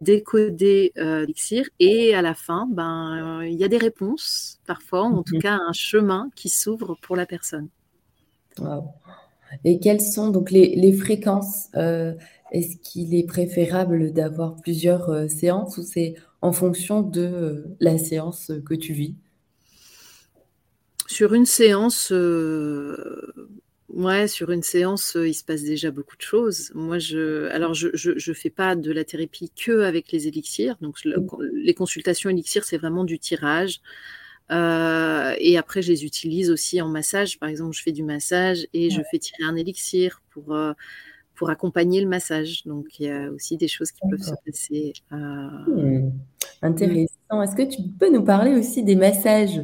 décoder 0.00 0.92
euh, 0.98 1.20
l'élixir 1.20 1.68
et 1.78 2.14
à 2.14 2.22
la 2.22 2.34
fin, 2.34 2.68
ben, 2.70 3.42
il 3.44 3.54
y 3.54 3.64
a 3.64 3.68
des 3.68 3.78
réponses 3.78 4.60
parfois, 4.66 5.02
en 5.02 5.22
tout 5.22 5.36
mhm. 5.36 5.42
cas 5.42 5.58
un 5.66 5.72
chemin 5.72 6.30
qui 6.34 6.48
s'ouvre 6.48 6.96
pour 7.00 7.16
la 7.16 7.26
personne. 7.26 7.68
Et 9.64 9.78
quelles 9.78 10.00
sont 10.00 10.30
donc 10.30 10.50
les, 10.50 10.92
fréquences 10.92 11.68
euh, 11.76 12.14
Est-ce 12.52 12.76
qu'il 12.78 13.14
est 13.14 13.26
préférable 13.26 14.12
d'avoir 14.12 14.56
plusieurs 14.56 15.10
euh, 15.10 15.28
séances 15.28 15.78
ou 15.78 15.82
c'est 15.82 16.14
en 16.40 16.52
fonction 16.52 17.02
de 17.02 17.64
la 17.80 17.98
séance 17.98 18.52
que 18.64 18.74
tu 18.74 18.92
vis? 18.92 19.14
Sur 21.06 21.34
une 21.34 21.46
séance, 21.46 22.12
Ouais, 23.88 24.26
sur 24.26 24.50
une 24.50 24.62
séance, 24.62 25.16
il 25.20 25.34
se 25.34 25.44
passe 25.44 25.62
déjà 25.62 25.90
beaucoup 25.90 26.16
de 26.16 26.22
choses. 26.22 26.72
Moi, 26.74 26.98
je, 26.98 27.48
alors 27.50 27.72
je, 27.72 27.88
je, 27.94 28.32
fais 28.32 28.50
pas 28.50 28.74
de 28.74 28.90
la 28.90 29.04
thérapie 29.04 29.50
que 29.54 29.82
avec 29.82 30.10
les 30.10 30.26
élixirs. 30.26 30.76
Donc, 30.80 30.98
les 31.04 31.74
consultations 31.74 32.28
élixirs, 32.28 32.64
c'est 32.64 32.78
vraiment 32.78 33.04
du 33.04 33.18
tirage. 33.18 33.80
et 34.50 35.56
après, 35.56 35.82
je 35.82 35.92
les 35.92 36.04
utilise 36.04 36.50
aussi 36.50 36.80
en 36.80 36.88
massage. 36.88 37.38
Par 37.38 37.48
exemple, 37.48 37.76
je 37.76 37.82
fais 37.82 37.92
du 37.92 38.02
massage 38.02 38.66
et 38.72 38.90
je 38.90 39.00
fais 39.10 39.18
tirer 39.18 39.44
un 39.44 39.54
élixir 39.54 40.20
pour 40.30 40.56
pour 41.36 41.50
accompagner 41.50 42.00
le 42.00 42.08
massage. 42.08 42.64
Donc, 42.64 42.98
il 42.98 43.06
y 43.06 43.10
a 43.10 43.30
aussi 43.30 43.56
des 43.56 43.68
choses 43.68 43.92
qui 43.92 44.00
peuvent 44.10 44.22
se 44.22 44.34
passer. 44.44 44.94
Mmh. 45.10 46.10
Intéressant. 46.62 47.42
Est-ce 47.42 47.54
que 47.54 47.62
tu 47.62 47.82
peux 47.98 48.10
nous 48.10 48.24
parler 48.24 48.52
aussi 48.58 48.82
des 48.82 48.96
massages? 48.96 49.60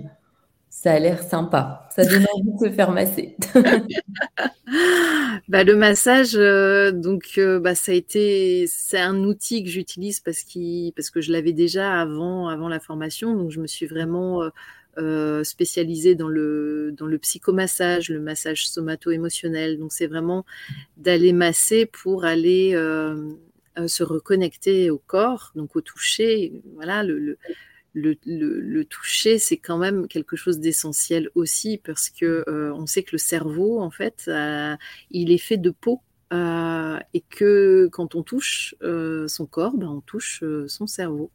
Ça 0.72 0.92
a 0.94 0.98
l'air 0.98 1.22
sympa. 1.22 1.87
Ça 1.94 2.02
donne 2.06 2.26
envie 2.32 2.50
de 2.50 2.58
se 2.58 2.74
faire 2.74 2.92
masser. 2.92 3.37
bah, 5.48 5.64
le 5.64 5.76
massage, 5.76 6.35
euh, 6.35 6.90
donc, 6.92 7.35
euh, 7.37 7.61
bah, 7.61 7.74
ça 7.74 7.92
a 7.92 7.94
été, 7.94 8.64
c'est 8.66 8.98
un 8.98 9.22
outil 9.22 9.62
que 9.62 9.68
j'utilise 9.68 10.20
parce, 10.20 10.44
parce 10.96 11.11
que 11.11 11.20
je 11.20 11.30
l'avais 11.30 11.52
déjà 11.52 12.00
avant, 12.00 12.48
avant 12.48 12.70
la 12.70 12.80
formation. 12.80 13.37
Donc, 13.37 13.50
je 13.50 13.61
me 13.61 13.66
suis 13.66 13.85
vraiment 13.85 14.50
euh, 14.96 15.44
spécialisée 15.44 16.14
dans 16.14 16.28
le, 16.28 16.94
dans 16.96 17.06
le 17.06 17.18
psychomassage, 17.18 18.08
le 18.08 18.20
massage 18.20 18.66
somato-émotionnel. 18.66 19.78
Donc, 19.78 19.92
c'est 19.92 20.06
vraiment 20.06 20.46
d'aller 20.96 21.35
masser 21.35 21.85
pour 21.85 22.24
aller 22.24 22.72
se 23.87 24.02
reconnecter 24.02 24.88
au 24.88 24.98
corps, 24.98 25.52
donc 25.54 25.76
au 25.76 25.82
toucher. 25.82 26.54
Voilà, 26.76 27.02
le 27.04 27.18
le, 27.18 27.37
toucher, 28.88 29.38
c'est 29.38 29.57
quand 29.57 29.78
même 29.78 30.09
quelque 30.09 30.37
chose 30.37 30.59
d'essentiel 30.59 31.28
aussi 31.35 31.78
parce 31.78 32.11
que 32.11 32.44
euh, 32.48 32.72
on 32.74 32.87
sait 32.87 33.02
que 33.02 33.12
le 33.12 33.18
cerveau, 33.18 33.81
en 33.81 33.90
fait, 33.90 34.24
euh, 34.28 34.76
il 35.11 35.31
est 35.31 35.38
fait 35.38 35.59
de 35.59 35.70
peau 35.70 36.00
euh, 36.32 36.98
et 37.14 37.20
que 37.20 37.88
quand 37.92 38.14
on 38.14 38.22
touche 38.22 38.74
son 38.80 39.46
corps, 39.46 39.76
ben, 39.76 39.88
on 39.88 40.00
touche 40.00 40.42
son 40.66 40.86
cerveau. 40.86 41.30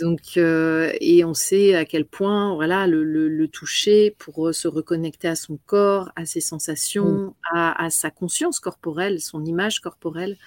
Donc, 0.00 0.36
et 0.38 1.24
on 1.24 1.34
sait 1.34 1.74
à 1.74 1.84
quel 1.84 2.06
point, 2.06 2.54
voilà, 2.54 2.86
le, 2.86 3.46
toucher 3.48 4.14
pour 4.18 4.54
se 4.54 4.68
reconnecter 4.68 5.28
à 5.28 5.36
son 5.36 5.58
corps, 5.66 6.10
à 6.16 6.24
ses 6.24 6.40
sensations, 6.40 7.34
à, 7.52 7.88
sa 7.90 8.10
conscience 8.10 8.58
corporelle, 8.58 9.20
son 9.20 9.44
image 9.44 9.80
corporelle, 9.80 10.38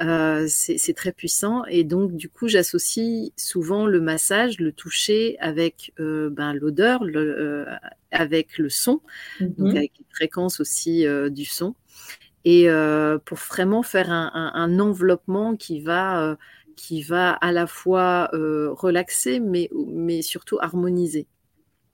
euh, 0.00 0.46
c'est 0.48 0.94
très 0.94 1.12
puissant. 1.12 1.64
Et 1.66 1.84
donc, 1.84 2.16
du 2.16 2.28
coup, 2.28 2.48
j'associe 2.48 3.30
souvent 3.36 3.86
le 3.86 4.00
massage, 4.00 4.58
le 4.58 4.72
toucher 4.72 5.36
avec 5.38 5.92
euh, 6.00 6.30
ben, 6.30 6.52
l'odeur, 6.52 7.02
euh, 7.04 7.66
avec 8.10 8.58
le 8.58 8.68
son, 8.68 9.00
donc 9.40 9.72
mmh 9.72 9.76
avec 9.76 9.92
les 9.98 10.06
fréquences 10.10 10.60
aussi 10.60 11.04
du 11.30 11.44
son. 11.44 11.74
Et 12.44 12.68
pour 13.24 13.38
vraiment 13.38 13.82
faire 13.82 14.10
un, 14.10 14.78
enveloppement 14.78 15.56
qui 15.56 15.80
va, 15.80 16.36
qui 16.76 17.02
va 17.02 17.32
à 17.32 17.52
la 17.52 17.66
fois 17.66 18.30
relaxer, 18.32 19.40
mais, 19.40 19.70
mais 19.88 20.22
surtout 20.22 20.58
harmoniser. 20.60 21.26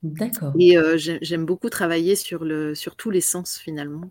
D'accord. 0.02 0.52
Et 0.58 0.76
j'aime 0.96 1.46
beaucoup 1.46 1.70
travailler 1.70 2.16
sur, 2.16 2.44
le, 2.44 2.74
sur 2.74 2.96
tous 2.96 3.10
les 3.10 3.20
sens 3.20 3.58
finalement. 3.58 4.10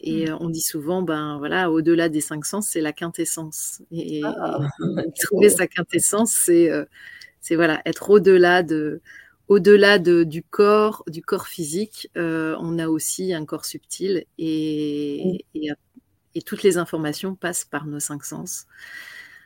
Et 0.00 0.30
mmh. 0.30 0.36
on 0.38 0.48
dit 0.48 0.60
souvent, 0.60 1.02
ben 1.02 1.38
voilà, 1.38 1.72
au-delà 1.72 2.08
des 2.08 2.20
cinq 2.20 2.44
sens, 2.44 2.68
c'est 2.68 2.80
la 2.80 2.92
quintessence. 2.92 3.82
Et, 3.90 4.20
ah, 4.24 4.60
trouver 5.20 5.50
sa 5.50 5.66
quintessence, 5.66 6.30
c'est 6.30 6.70
c'est 7.40 7.56
voilà, 7.56 7.80
être 7.84 8.10
au-delà 8.10 8.62
de 8.62 9.00
au-delà 9.48 9.98
de, 9.98 10.24
du 10.24 10.42
corps, 10.42 11.04
du 11.08 11.22
corps 11.22 11.46
physique, 11.46 12.10
on 12.14 12.78
a 12.78 12.88
aussi 12.88 13.32
un 13.32 13.44
corps 13.44 13.64
subtil 13.64 14.24
et, 14.38 15.44
et, 15.54 15.70
et, 16.34 16.42
toutes 16.42 16.62
les 16.62 16.78
informations 16.78 17.34
passent 17.34 17.64
par 17.64 17.86
nos 17.86 18.00
cinq 18.00 18.24
sens. 18.24 18.66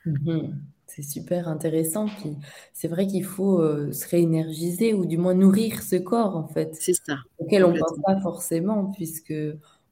Mmh 0.07 0.49
c'est 0.95 1.01
super 1.01 1.49
intéressant. 1.49 2.05
Puis 2.05 2.37
c'est 2.75 2.87
vrai 2.87 3.07
qu'il 3.07 3.25
faut 3.25 3.63
se 3.93 4.07
réénergiser 4.11 4.93
ou 4.93 5.07
du 5.07 5.17
moins 5.17 5.33
nourrir 5.33 5.83
ce 5.83 5.97
corps 5.97 6.37
en 6.37 6.47
fait. 6.47 6.75
C'est 6.75 6.93
ça. 6.93 7.17
Auquel 7.39 7.65
on 7.65 7.73
ne 7.73 7.79
pense 7.79 7.99
pas 8.05 8.21
forcément 8.21 8.93
puisque 8.95 9.33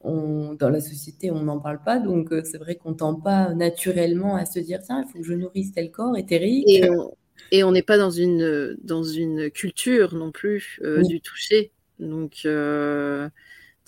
dans 0.04 0.70
la 0.70 0.80
société, 0.80 1.30
on 1.30 1.42
n'en 1.42 1.58
parle 1.58 1.82
pas. 1.82 1.98
Donc, 1.98 2.32
euh, 2.32 2.42
c'est 2.44 2.58
vrai 2.58 2.76
qu'on 2.76 2.94
tend 2.94 3.14
pas 3.14 3.54
naturellement 3.54 4.36
à 4.36 4.46
se 4.46 4.58
dire 4.58 4.80
tiens, 4.82 5.04
il 5.06 5.10
faut 5.10 5.18
que 5.18 5.24
je 5.24 5.34
nourrisse 5.34 5.72
tel 5.72 5.90
corps 5.90 6.16
éthérique. 6.16 6.68
Et 6.68 6.88
on 6.88 7.14
n'est 7.52 7.82
pas 7.82 7.98
dans 7.98 8.10
une, 8.10 8.76
dans 8.82 9.02
une 9.02 9.50
culture 9.50 10.14
non 10.14 10.30
plus 10.30 10.80
euh, 10.82 11.02
du 11.02 11.20
toucher. 11.20 11.72
Donc, 11.98 12.42
euh, 12.44 13.28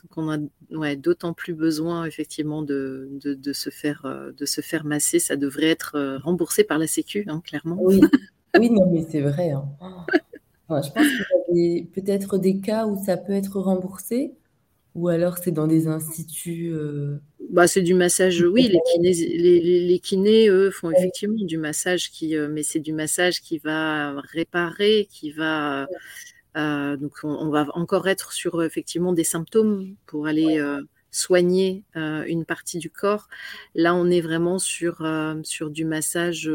donc 0.03 0.17
on 0.17 0.31
a 0.31 0.39
ouais, 0.71 0.97
d'autant 0.97 1.33
plus 1.33 1.55
besoin 1.55 2.05
effectivement 2.05 2.63
de, 2.63 3.09
de, 3.23 3.53
se 3.53 3.71
faire, 3.71 4.07
de 4.37 4.47
se 4.47 4.61
faire 4.61 4.85
masser. 4.85 5.19
Ça 5.19 5.37
devrait 5.37 5.69
être 5.69 6.19
remboursé 6.23 6.65
par 6.65 6.79
la 6.79 6.87
Sécu, 6.87 7.25
hein, 7.29 7.41
clairement. 7.45 7.79
Oui. 7.81 8.01
oui, 8.59 8.71
non, 8.71 8.91
mais 8.91 9.07
c'est 9.09 9.23
vrai. 9.23 9.51
Hein. 9.51 9.65
je 10.69 10.91
pense 10.91 11.07
qu'il 11.47 11.57
y 11.57 11.81
a 11.81 11.85
peut-être 11.95 12.39
des 12.39 12.59
cas 12.59 12.87
où 12.87 13.03
ça 13.05 13.17
peut 13.17 13.33
être 13.33 13.61
remboursé. 13.61 14.35
Ou 14.95 15.09
alors 15.09 15.39
c'est 15.39 15.53
dans 15.53 15.67
des 15.67 15.89
instituts 15.89 16.71
euh, 16.73 17.19
bah, 17.53 17.67
C'est 17.69 17.83
du 17.83 17.95
massage, 17.95 18.41
oui. 18.43 18.69
Les 18.69 18.81
kinés, 18.93 19.13
les, 19.13 19.99
kinés, 20.01 20.49
eux, 20.49 20.71
font 20.71 20.91
effectivement 20.91 21.45
du 21.45 21.59
massage, 21.59 22.11
qui, 22.11 22.37
euh, 22.37 22.49
mais 22.51 22.63
c'est 22.63 22.81
du 22.81 22.93
massage 22.93 23.41
qui 23.41 23.59
va 23.59 24.21
réparer, 24.33 25.07
qui 25.11 25.31
va... 25.31 25.87
Euh, 26.57 26.97
donc 26.99 27.13
on, 27.23 27.49
va 27.49 27.67
encore 27.75 28.09
être 28.09 28.33
sur 28.33 28.63
effectivement 28.63 29.15
des 29.15 29.25
symptômes 29.25 29.95
pour 30.05 30.27
aller 30.27 30.63
soigner 31.11 31.85
une 31.95 32.45
partie 32.45 32.79
du 32.79 32.91
corps. 32.91 33.29
Là, 33.75 33.95
on 33.95 34.11
est 34.11 34.21
vraiment 34.21 34.59
sur, 34.59 35.07
sur 35.45 35.71
du 35.71 35.85
massage, 35.87 36.51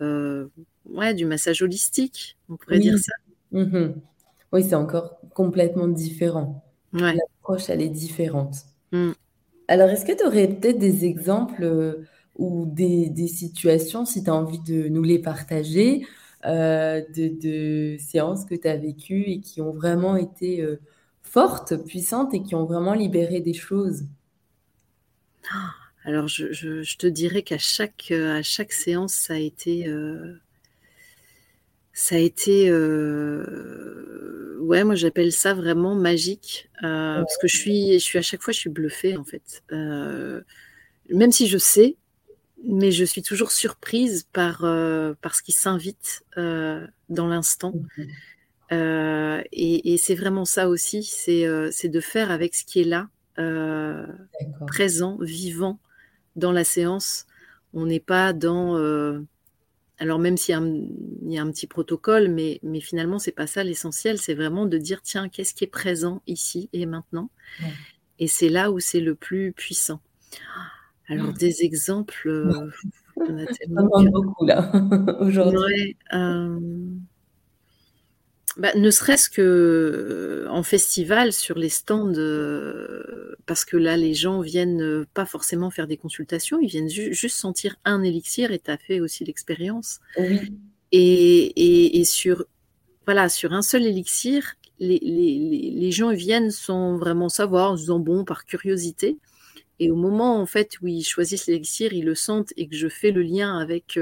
ouais, 0.00 1.14
du 1.14 1.24
massage 1.24 1.62
holistique, 1.62 2.36
on 2.50 2.56
pourrait 2.56 2.80
dire 2.80 2.98
ça. 2.98 3.12
Mmh 3.52 3.94
oui, 4.54 4.62
c'est 4.62 4.76
encore 4.76 5.18
complètement 5.34 5.88
différent. 5.88 6.64
L'approche, 6.92 7.68
elle 7.70 7.82
est 7.82 7.88
différente. 7.88 8.54
Mm. 8.92 9.10
Alors, 9.68 9.88
est-ce 9.88 10.04
que 10.04 10.12
tu 10.12 10.24
aurais 10.24 10.48
peut-être 10.48 10.78
des 10.78 11.04
exemples 11.04 11.62
euh, 11.62 12.06
ou 12.36 12.66
des, 12.66 13.26
situations, 13.28 14.04
si 14.04 14.22
tu 14.22 14.30
as 14.30 14.34
envie 14.34 14.60
de 14.60 14.88
nous 14.88 15.02
les 15.02 15.18
partager, 15.18 16.06
euh, 16.44 17.00
de, 17.16 17.96
séances 17.98 18.44
que 18.44 18.54
tu 18.54 18.68
as 18.68 18.76
vécues 18.76 19.24
et 19.26 19.40
qui 19.40 19.62
ont 19.62 19.72
vraiment 19.72 20.16
été 20.16 20.60
euh, 20.60 20.80
fortes, 21.22 21.76
puissantes 21.84 22.34
et 22.34 22.42
qui 22.42 22.54
ont 22.54 22.64
vraiment 22.64 22.94
libéré 22.94 23.40
des 23.40 23.54
choses? 23.54 24.04
Alors, 26.04 26.28
je, 26.28 26.96
te 26.96 27.06
dirais 27.06 27.42
qu'à 27.42 27.58
chaque, 27.58 28.10
à 28.10 28.42
chaque 28.42 28.72
séance, 28.72 29.14
ça 29.14 29.34
a 29.34 29.38
été 29.38 29.86
ça 31.94 32.16
a 32.16 32.18
été, 32.18 32.68
euh, 32.68 34.58
ouais, 34.60 34.82
moi 34.82 34.96
j'appelle 34.96 35.30
ça 35.30 35.54
vraiment 35.54 35.94
magique, 35.94 36.68
euh, 36.82 37.18
parce 37.18 37.38
que 37.38 37.46
je 37.46 37.56
suis, 37.56 37.92
je 37.94 38.04
suis 38.04 38.18
à 38.18 38.22
chaque 38.22 38.42
fois, 38.42 38.52
je 38.52 38.58
suis 38.58 38.70
bluffée 38.70 39.16
en 39.16 39.22
fait. 39.22 39.62
Euh, 39.70 40.42
même 41.08 41.30
si 41.30 41.46
je 41.46 41.56
sais, 41.56 41.96
mais 42.64 42.90
je 42.90 43.04
suis 43.04 43.22
toujours 43.22 43.52
surprise 43.52 44.26
par, 44.32 44.58
par 45.20 45.36
ce 45.36 45.42
qui 45.42 45.52
s'invite 45.52 46.24
dans 46.36 47.28
l'instant. 47.28 47.72
Mmh 47.96 48.04
et, 48.72 49.96
c'est 49.98 50.16
vraiment 50.16 50.44
ça 50.44 50.68
aussi, 50.68 51.04
c'est 51.04 51.88
de 51.88 52.00
faire 52.00 52.32
avec 52.32 52.56
ce 52.56 52.64
qui 52.64 52.80
est 52.80 52.84
là, 52.84 53.08
présent, 54.66 55.16
vivant 55.20 55.78
dans 56.34 56.50
la 56.50 56.64
séance. 56.64 57.26
On 57.72 57.86
n'est 57.86 58.00
pas 58.00 58.32
dans 58.32 58.76
alors 59.98 60.18
même 60.18 60.36
s'il 60.36 60.54
y, 61.28 61.38
a 61.38 61.42
un 61.42 61.50
petit 61.50 61.66
protocole, 61.66 62.28
mais, 62.28 62.58
mais 62.62 62.80
finalement, 62.80 63.18
c'est 63.18 63.32
pas 63.32 63.46
ça 63.46 63.62
l'essentiel, 63.62 64.18
c'est 64.18 64.34
vraiment 64.34 64.66
de 64.66 64.76
dire, 64.76 65.02
tiens, 65.02 65.28
qu'est-ce 65.28 65.54
qui 65.54 65.64
est 65.64 65.68
présent 65.68 66.20
ici 66.26 66.68
et 66.72 66.84
maintenant? 66.84 67.30
Et 68.18 68.26
c'est 68.26 68.48
là 68.48 68.72
où 68.72 68.80
c'est 68.80 69.00
le 69.00 69.14
plus 69.14 69.52
puissant. 69.52 70.00
Alors, 71.08 71.28
mmh. 71.28 71.34
des 71.34 71.62
exemples, 71.62 72.28
euh, 72.28 72.70
on 73.16 73.38
a 73.38 73.46
tellement... 73.46 73.88
beaucoup 74.10 74.46
là, 74.46 74.72
aujourd'hui. 75.20 75.96
Euh, 76.12 76.58
bah, 78.56 78.72
ne 78.76 78.90
serait-ce 78.90 79.28
que 79.28 79.42
euh, 79.42 80.48
en 80.48 80.62
festival, 80.62 81.32
sur 81.32 81.58
les 81.58 81.68
stands, 81.68 82.14
euh, 82.14 83.34
parce 83.46 83.64
que 83.64 83.76
là, 83.76 83.96
les 83.96 84.14
gens 84.14 84.40
viennent 84.40 84.82
euh, 84.82 85.06
pas 85.12 85.26
forcément 85.26 85.70
faire 85.70 85.88
des 85.88 85.96
consultations, 85.96 86.60
ils 86.60 86.68
viennent 86.68 86.88
juste 86.88 87.36
sentir 87.36 87.76
un 87.84 88.02
élixir 88.02 88.52
et 88.52 88.60
tu 88.60 88.70
as 88.70 88.78
fait 88.78 89.00
aussi 89.00 89.24
l'expérience. 89.24 89.98
Oui. 90.18 90.52
Et, 90.92 91.98
et, 91.98 92.04
sur, 92.04 92.44
voilà, 93.06 93.28
sur 93.28 93.52
un 93.52 93.62
seul 93.62 93.84
élixir, 93.84 94.54
les, 94.78 95.00
les, 95.02 95.72
les, 95.74 95.90
gens 95.90 96.12
viennent 96.12 96.52
sans 96.52 96.96
vraiment 96.96 97.28
savoir, 97.28 97.72
en 97.72 97.76
se 97.76 97.82
disant 97.82 97.98
bon, 97.98 98.24
par 98.24 98.44
curiosité. 98.44 99.18
Et 99.80 99.90
au 99.90 99.96
moment 99.96 100.40
en 100.40 100.46
fait 100.46 100.78
où 100.80 100.86
ils 100.86 101.02
choisissent 101.02 101.48
l'élixir, 101.48 101.92
ils 101.92 102.04
le 102.04 102.14
sentent 102.14 102.52
et 102.56 102.68
que 102.68 102.76
je 102.76 102.86
fais 102.86 103.10
le 103.10 103.22
lien 103.22 103.58
avec 103.58 103.98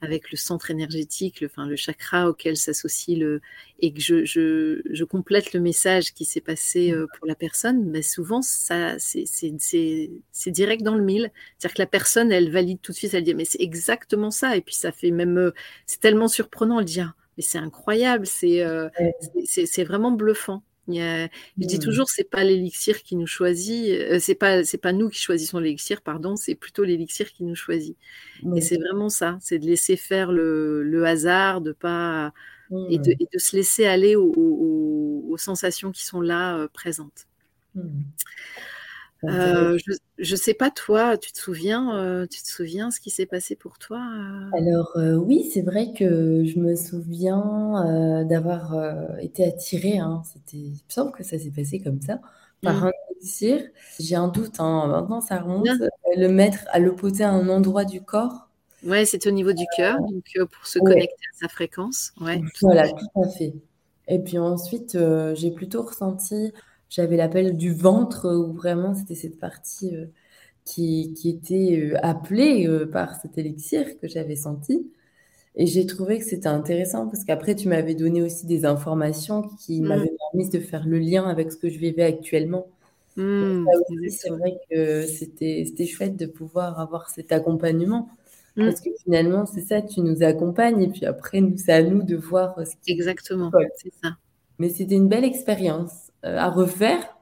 avec 0.00 0.30
le 0.30 0.36
centre 0.36 0.70
énergétique, 0.70 1.40
le, 1.40 1.46
enfin, 1.46 1.66
le 1.66 1.76
chakra 1.76 2.28
auquel 2.28 2.56
s'associe 2.56 3.18
le, 3.18 3.40
et 3.80 3.92
que 3.92 4.00
je, 4.00 4.24
je, 4.24 4.82
je, 4.90 5.04
complète 5.04 5.52
le 5.52 5.60
message 5.60 6.12
qui 6.12 6.24
s'est 6.24 6.40
passé 6.40 6.92
euh, 6.92 7.06
pour 7.16 7.26
la 7.26 7.34
personne, 7.34 7.90
ben 7.90 8.02
souvent 8.02 8.42
ça, 8.42 8.96
c'est 8.98 10.50
direct 10.50 10.82
dans 10.82 10.94
le 10.94 11.02
mille. 11.02 11.30
C'est-à-dire 11.58 11.74
que 11.74 11.82
la 11.82 11.86
personne, 11.86 12.30
elle 12.30 12.50
valide 12.50 12.80
tout 12.82 12.92
de 12.92 12.96
suite, 12.96 13.14
elle 13.14 13.24
dit 13.24 13.34
mais 13.34 13.46
c'est 13.46 13.62
exactement 13.62 14.30
ça. 14.30 14.56
Et 14.56 14.60
puis 14.60 14.74
ça 14.74 14.92
fait 14.92 15.10
même, 15.10 15.38
euh, 15.38 15.54
c'est 15.86 16.00
tellement 16.00 16.28
surprenant, 16.28 16.80
elle 16.80 16.86
dit 16.86 17.00
ah, 17.00 17.14
mais 17.36 17.42
c'est 17.42 17.58
incroyable, 17.58 18.26
c'est 18.26 18.62
euh, 18.62 18.88
c'est 19.44 19.84
vraiment 19.84 20.10
bluffant. 20.12 20.62
Je 20.88 21.28
dis 21.56 21.76
mmh. 21.76 21.80
toujours, 21.80 22.08
c'est 22.08 22.30
pas 22.30 22.44
l'élixir 22.44 23.02
qui 23.02 23.16
nous 23.16 23.26
choisit, 23.26 23.90
euh, 23.90 24.18
c'est 24.20 24.34
pas 24.34 24.64
c'est 24.64 24.78
pas 24.78 24.92
nous 24.92 25.08
qui 25.08 25.20
choisissons 25.20 25.58
l'élixir, 25.58 26.00
pardon, 26.02 26.36
c'est 26.36 26.54
plutôt 26.54 26.84
l'élixir 26.84 27.32
qui 27.32 27.44
nous 27.44 27.56
choisit. 27.56 27.96
Et 28.54 28.60
c'est 28.60 28.76
vraiment 28.76 29.08
ça, 29.08 29.38
c'est 29.40 29.58
de 29.58 29.66
laisser 29.66 29.96
faire 29.96 30.30
le, 30.30 30.82
le 30.82 31.04
hasard, 31.04 31.60
de 31.60 31.72
pas 31.72 32.32
et, 32.90 32.98
de, 32.98 33.10
mmh. 33.10 33.16
et, 33.20 33.28
de, 33.32 33.38
se 33.38 33.56
laisser 33.56 33.86
aller 33.86 34.16
aux, 34.16 34.32
aux, 34.36 35.24
aux 35.28 35.36
sensations 35.36 35.92
qui 35.92 36.04
sont 36.04 36.20
là 36.20 36.56
euh, 36.56 36.68
présentes. 36.72 37.26
Mmh. 37.74 38.02
Euh, 39.24 39.78
je 40.18 40.32
ne 40.32 40.36
sais 40.36 40.54
pas 40.54 40.70
toi, 40.70 41.16
tu 41.16 41.32
te 41.32 41.38
souviens, 41.38 41.96
euh, 41.96 42.26
tu 42.26 42.42
te 42.42 42.48
souviens 42.48 42.90
ce 42.90 43.00
qui 43.00 43.10
s'est 43.10 43.26
passé 43.26 43.56
pour 43.56 43.78
toi 43.78 43.98
euh? 43.98 44.50
Alors 44.56 44.96
oui, 45.24 45.50
c'est 45.52 45.62
vrai 45.62 45.92
que 45.96 46.44
je 46.44 46.58
me 46.58 46.76
souviens 46.76 48.24
d'avoir 48.28 48.74
été 49.20 49.44
attirée. 49.44 49.98
Hein, 49.98 50.22
c'était, 50.24 50.58
il 50.58 50.72
me 50.72 50.76
semble 50.88 51.12
que 51.12 51.24
ça 51.24 51.38
s'est 51.38 51.50
passé 51.50 51.80
comme 51.80 52.00
ça 52.00 52.20
par 52.62 52.74
mmh. 52.74 52.86
un 52.86 52.92
élixir. 53.10 53.60
J'ai 53.98 54.16
un 54.16 54.28
doute. 54.28 54.60
Hein, 54.60 54.86
maintenant, 54.88 55.20
ça 55.20 55.38
remonte. 55.38 55.68
Le 56.16 56.28
mettre 56.28 56.64
à 56.70 56.78
l'opposé 56.78 57.24
à 57.24 57.30
un 57.30 57.48
endroit 57.48 57.84
du 57.84 58.02
corps. 58.02 58.48
Ouais, 58.84 59.04
c'était 59.04 59.28
au 59.28 59.32
niveau 59.32 59.52
du 59.52 59.64
cœur, 59.76 59.98
donc 60.00 60.24
pour 60.50 60.66
se 60.66 60.78
connecter 60.78 61.24
à 61.34 61.38
sa 61.40 61.48
fréquence. 61.48 62.12
Ouais. 62.20 62.40
Voilà, 62.60 62.88
tout 62.90 63.22
à 63.22 63.28
fait. 63.28 63.54
Et 64.08 64.18
puis 64.20 64.38
ensuite, 64.38 64.96
j'ai 65.34 65.50
plutôt 65.50 65.82
ressenti 65.82 66.52
j'avais 66.88 67.16
l'appel 67.16 67.56
du 67.56 67.72
ventre 67.72 68.32
où 68.32 68.52
vraiment 68.52 68.94
c'était 68.94 69.14
cette 69.14 69.38
partie 69.38 69.94
euh, 69.94 70.06
qui, 70.64 71.14
qui, 71.14 71.30
était 71.30 71.78
euh, 71.80 71.96
appelée 72.02 72.66
euh, 72.66 72.86
par 72.86 73.20
cet 73.20 73.38
élixir 73.38 73.98
que 74.00 74.08
j'avais 74.08 74.36
senti. 74.36 74.90
Et 75.58 75.66
j'ai 75.66 75.86
trouvé 75.86 76.18
que 76.18 76.24
c'était 76.24 76.48
intéressant 76.48 77.06
parce 77.06 77.24
qu'après, 77.24 77.54
tu 77.54 77.68
m'avais 77.68 77.94
donné 77.94 78.22
aussi 78.22 78.46
des 78.46 78.66
informations 78.66 79.42
qui 79.58 79.80
mmh. 79.80 79.86
m'avaient 79.86 80.12
permis 80.32 80.50
de 80.50 80.58
faire 80.60 80.86
le 80.86 80.98
lien 80.98 81.24
avec 81.24 81.50
ce 81.50 81.56
que 81.56 81.70
je 81.70 81.78
vivais 81.78 82.02
actuellement. 82.02 82.66
Mmh, 83.16 83.64
c'est 84.10 84.28
vrai 84.28 84.58
que 84.70 85.06
c'était 85.06 85.86
chouette 85.86 86.16
de 86.16 86.26
pouvoir 86.26 86.78
avoir 86.78 87.08
cet 87.08 87.32
accompagnement. 87.32 88.10
Mmh. 88.56 88.66
Parce 88.66 88.80
que 88.82 88.90
finalement, 89.02 89.46
c'est 89.46 89.62
ça, 89.62 89.80
tu 89.80 90.02
nous 90.02 90.22
accompagnes 90.22 90.82
et 90.82 90.88
puis 90.88 91.06
après, 91.06 91.42
c'est 91.56 91.72
à 91.72 91.82
nous 91.82 92.02
de 92.02 92.16
voir 92.16 92.54
ce 92.66 92.72
qui 92.82 92.92
Exactement, 92.92 93.50
c'est 93.76 93.92
ça. 94.02 94.16
Mais 94.58 94.68
c'était 94.68 94.94
une 94.94 95.08
belle 95.08 95.24
expérience. 95.24 96.05
Euh, 96.26 96.38
à 96.38 96.50
refaire. 96.50 97.16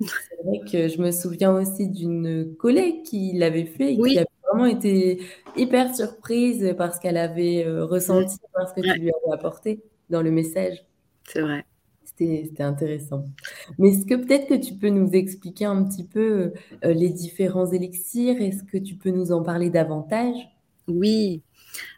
C'est 0.00 0.42
vrai 0.44 0.60
que 0.70 0.88
je 0.88 1.00
me 1.00 1.10
souviens 1.10 1.52
aussi 1.52 1.88
d'une 1.88 2.54
collègue 2.56 3.02
qui 3.04 3.32
l'avait 3.34 3.66
fait 3.66 3.94
et 3.94 3.98
qui 3.98 4.18
a 4.18 4.24
vraiment 4.50 4.66
été 4.66 5.20
hyper 5.56 5.94
surprise 5.94 6.74
parce 6.76 6.98
qu'elle 6.98 7.16
avait 7.16 7.64
euh, 7.64 7.84
ressenti 7.84 8.34
ce 8.34 8.74
que 8.74 8.80
tu 8.80 9.00
lui 9.00 9.10
avais 9.10 9.32
apporté 9.32 9.82
dans 10.10 10.22
le 10.22 10.30
message. 10.30 10.84
C'est 11.24 11.40
vrai. 11.40 11.64
C'était 12.04 12.62
intéressant. 12.62 13.26
Mais 13.78 13.90
est-ce 13.90 14.06
que 14.06 14.14
peut-être 14.14 14.48
que 14.48 14.54
tu 14.54 14.74
peux 14.74 14.88
nous 14.88 15.10
expliquer 15.12 15.66
un 15.66 15.84
petit 15.84 16.04
peu 16.04 16.52
euh, 16.84 16.92
les 16.92 17.10
différents 17.10 17.70
élixirs? 17.70 18.40
Est-ce 18.40 18.64
que 18.64 18.78
tu 18.78 18.96
peux 18.96 19.10
nous 19.10 19.30
en 19.30 19.42
parler 19.42 19.70
davantage? 19.70 20.36
Oui, 20.88 21.42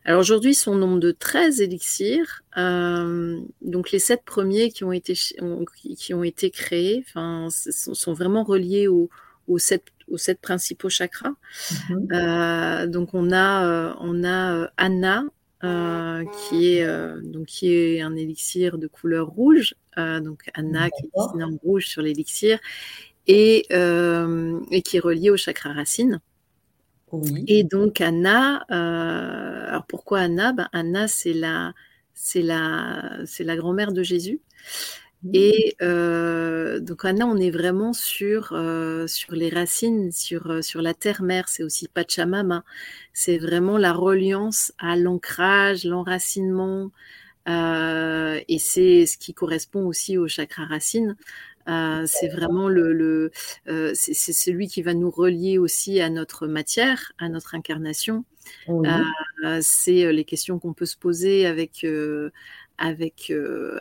alors 0.04 0.20
aujourd'hui, 0.20 0.54
son 0.54 0.74
nombre 0.74 0.98
de 0.98 1.10
13 1.10 1.60
élixirs. 1.60 2.42
Euh, 2.56 3.40
donc 3.60 3.90
les 3.90 3.98
sept 3.98 4.22
premiers 4.24 4.70
qui 4.70 4.84
ont 4.84 4.92
été, 4.92 5.14
qui 5.96 6.14
ont 6.14 6.24
été 6.24 6.50
créés 6.50 7.04
enfin, 7.06 7.48
sont, 7.50 8.12
vraiment 8.12 8.42
reliés 8.42 8.88
aux, 8.88 9.10
aux, 9.46 9.58
sept, 9.58 9.84
aux 10.08 10.16
sept 10.16 10.40
principaux 10.40 10.88
chakras. 10.88 11.34
Mhm. 11.90 12.08
Euh, 12.12 12.86
donc 12.86 13.14
on 13.14 13.30
a, 13.30 13.66
euh, 13.66 13.94
on 14.00 14.24
a 14.24 14.70
Anna, 14.76 15.24
qui, 15.62 16.68
est, 16.68 17.22
donc, 17.22 17.46
qui 17.46 17.74
est 17.74 18.00
un 18.00 18.16
élixir 18.16 18.78
de 18.78 18.86
couleur 18.86 19.26
rouge. 19.28 19.74
donc 19.96 20.48
Anna 20.54 20.88
qui 20.88 21.04
est 21.04 21.10
dessinée 21.14 21.44
en 21.44 21.56
rouge 21.62 21.86
sur 21.86 22.00
l'élixir. 22.00 22.58
Et, 23.26 23.66
et 23.70 24.82
qui 24.82 24.96
est 24.96 25.00
relié 25.00 25.28
au 25.30 25.36
chakra 25.36 25.72
racine. 25.72 26.20
Et 27.46 27.64
donc 27.64 28.00
Anna, 28.00 28.64
euh, 28.70 29.68
alors 29.68 29.86
pourquoi 29.86 30.20
Anna? 30.20 30.52
Ben, 30.52 30.68
Anna, 30.72 31.08
c'est 31.08 31.32
la, 31.32 31.74
c'est 32.14 32.42
la, 32.42 33.18
c'est 33.26 33.44
la 33.44 33.56
grand-mère 33.56 33.92
de 33.92 34.02
Jésus. 34.02 34.40
Mmh. 35.22 35.30
Et 35.34 35.76
euh, 35.82 36.80
donc 36.80 37.04
Anna, 37.04 37.26
on 37.26 37.36
est 37.36 37.50
vraiment 37.50 37.92
sur, 37.92 38.52
euh, 38.52 39.06
sur 39.06 39.34
les 39.34 39.50
racines, 39.50 40.12
sur, 40.12 40.62
sur 40.64 40.82
la 40.82 40.94
terre-mère. 40.94 41.48
C'est 41.48 41.62
aussi 41.62 41.88
Pachamama. 41.88 42.64
C'est 43.12 43.38
vraiment 43.38 43.78
la 43.78 43.92
reliance 43.92 44.72
à 44.78 44.96
l'ancrage, 44.96 45.84
l'enracinement. 45.84 46.90
et 47.46 48.58
c'est 48.58 49.06
ce 49.06 49.18
qui 49.18 49.34
correspond 49.34 49.86
aussi 49.86 50.16
au 50.18 50.28
chakra 50.28 50.64
racine. 50.66 51.16
Euh, 51.68 52.04
c'est 52.06 52.28
vraiment 52.28 52.68
le, 52.68 53.30
euh, 53.68 53.92
c'est 53.94 54.32
celui 54.32 54.68
qui 54.68 54.82
va 54.82 54.94
nous 54.94 55.10
relier 55.10 55.58
aussi 55.58 56.00
à 56.00 56.10
notre 56.10 56.46
matière, 56.46 57.12
à 57.18 57.28
notre 57.28 57.54
incarnation. 57.54 58.24
Euh, 58.68 59.60
c'est 59.60 60.12
les 60.12 60.24
questions 60.24 60.58
qu'on 60.58 60.72
peut 60.72 60.86
se 60.86 60.96
poser 60.96 61.46
avec 61.46 61.86
avec 62.78 63.32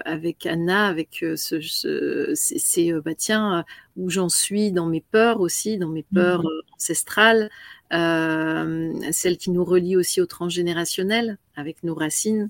avec 0.05 0.45
Anna, 0.45 0.87
avec 0.87 1.25
ce, 1.35 2.33
c'est 2.35 2.91
bah 3.03 3.15
tiens 3.15 3.63
où 3.95 4.09
j'en 4.09 4.29
suis 4.29 4.71
dans 4.71 4.85
mes 4.85 5.01
peurs 5.01 5.39
aussi, 5.39 5.77
dans 5.77 5.89
mes 5.89 6.05
peurs 6.13 6.43
mmh 6.43 6.61
ancestrales, 6.75 7.49
celle 7.91 9.37
qui 9.37 9.51
nous 9.51 9.65
relie 9.65 9.95
aussi 9.95 10.21
au 10.21 10.25
transgénérationnel 10.25 11.37
avec 11.55 11.83
nos 11.83 11.95
racines. 11.95 12.49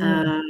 Euh, 0.00 0.40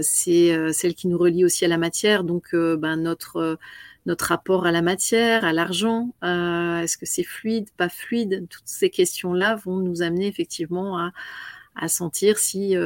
c'est 0.00 0.54
euh, 0.54 0.72
celle 0.72 0.94
qui 0.94 1.08
nous 1.08 1.18
relie 1.18 1.44
aussi 1.44 1.64
à 1.64 1.68
la 1.68 1.78
matière, 1.78 2.24
donc 2.24 2.54
euh, 2.54 2.76
ben, 2.76 2.96
notre 2.96 3.58
notre 4.06 4.26
rapport 4.26 4.66
à 4.66 4.70
la 4.70 4.82
matière, 4.82 5.46
à 5.46 5.54
l'argent, 5.54 6.14
est-ce 6.22 6.98
que 6.98 7.06
c'est 7.06 7.24
fluide, 7.24 7.70
pas 7.78 7.88
fluide? 7.88 8.46
Toutes 8.50 8.66
ces 8.66 8.90
questions-là 8.90 9.56
vont 9.64 9.78
nous 9.78 10.02
amener 10.02 10.26
effectivement 10.26 10.98
à, 10.98 11.12
à 11.74 11.88
sentir 11.88 12.36
si, 12.36 12.76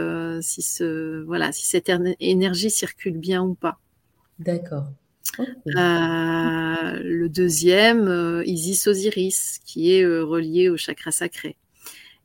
si, 0.40 0.62
ce, 0.62 1.24
voilà, 1.24 1.50
si 1.50 1.66
cette 1.66 1.90
énergie 2.20 2.70
circule 2.70 3.18
bien 3.18 3.42
ou 3.42 3.54
pas. 3.54 3.80
D'accord. 4.38 4.84
Le 5.66 7.26
deuxième, 7.28 8.42
Isis 8.46 8.86
Osiris, 8.86 9.60
qui 9.64 9.92
est 9.92 10.06
relié 10.06 10.68
au 10.68 10.76
chakra 10.76 11.10
sacré. 11.10 11.56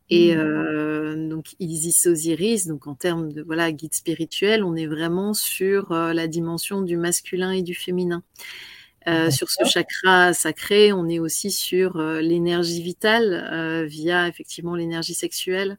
Et 0.10 0.36
euh, 0.36 1.28
donc 1.28 1.56
Isis 1.60 2.06
Osiris, 2.06 2.68
donc 2.68 2.88
en 2.88 2.94
termes 2.94 3.32
de 3.32 3.42
voilà 3.42 3.72
guide 3.72 3.94
spirituel, 3.94 4.64
on 4.64 4.76
est 4.76 4.86
vraiment 4.86 5.34
sur 5.34 5.92
euh, 5.92 6.14
la 6.14 6.28
dimension 6.28 6.82
du 6.82 6.98
masculin 6.98 7.52
et 7.52 7.64
du 7.64 7.74
féminin. 7.74 8.22
Euh, 9.08 9.30
sur 9.32 9.50
ce 9.50 9.66
chakra 9.66 10.34
sacré, 10.34 10.94
on 10.94 11.10
est 11.10 11.20
aussi 11.20 11.52
sur 11.52 11.98
euh, 11.98 12.22
l'énergie 12.22 12.82
vitale 12.82 13.34
euh, 13.52 13.86
via 13.86 14.28
effectivement 14.28 14.76
l'énergie 14.76 15.14
sexuelle. 15.14 15.78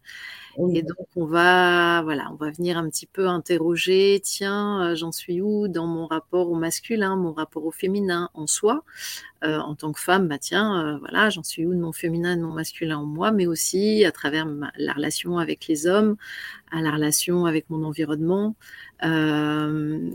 Et 0.74 0.82
donc 0.82 1.08
on 1.16 1.26
va 1.26 2.02
voilà, 2.02 2.30
on 2.32 2.36
va 2.36 2.50
venir 2.50 2.78
un 2.78 2.88
petit 2.88 3.06
peu 3.06 3.26
interroger, 3.26 4.20
tiens, 4.22 4.94
j'en 4.94 5.12
suis 5.12 5.40
où 5.40 5.68
dans 5.68 5.86
mon 5.86 6.06
rapport 6.06 6.50
au 6.50 6.54
masculin, 6.54 7.16
mon 7.16 7.32
rapport 7.32 7.64
au 7.64 7.70
féminin 7.70 8.30
en 8.34 8.46
soi, 8.46 8.84
en 9.42 9.74
tant 9.74 9.92
que 9.92 10.00
femme, 10.00 10.28
bah 10.28 10.38
tiens, 10.38 10.98
voilà, 11.00 11.28
j'en 11.30 11.42
suis 11.42 11.66
où 11.66 11.74
de 11.74 11.78
mon 11.78 11.92
féminin, 11.92 12.36
de 12.36 12.42
mon 12.42 12.52
masculin 12.52 12.98
en 12.98 13.04
moi, 13.04 13.30
mais 13.30 13.46
aussi 13.46 14.04
à 14.04 14.12
travers 14.12 14.46
la 14.78 14.92
relation 14.92 15.38
avec 15.38 15.66
les 15.66 15.86
hommes, 15.86 16.16
à 16.70 16.80
la 16.80 16.92
relation 16.92 17.46
avec 17.46 17.68
mon 17.68 17.84
environnement, 17.84 18.54
euh, 19.02 20.10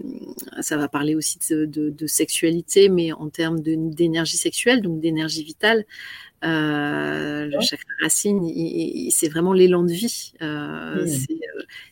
ça 0.62 0.78
va 0.78 0.88
parler 0.88 1.16
aussi 1.16 1.40
de, 1.50 2.08
sexualité, 2.08 2.90
mais 2.90 3.12
en 3.12 3.30
termes 3.30 3.60
d'énergie 3.62 4.38
sexuelle, 4.38 4.82
donc 4.82 5.00
d'énergie 5.00 5.44
vitale. 5.44 5.86
Euh, 6.46 7.48
le 7.48 7.60
chakra 7.60 7.92
racine, 8.02 8.42
c'est 9.12 9.28
vraiment 9.28 9.54
l'élan 9.54 9.84
de 9.84 9.92
vie. 9.92 10.34
Euh, 10.42 11.06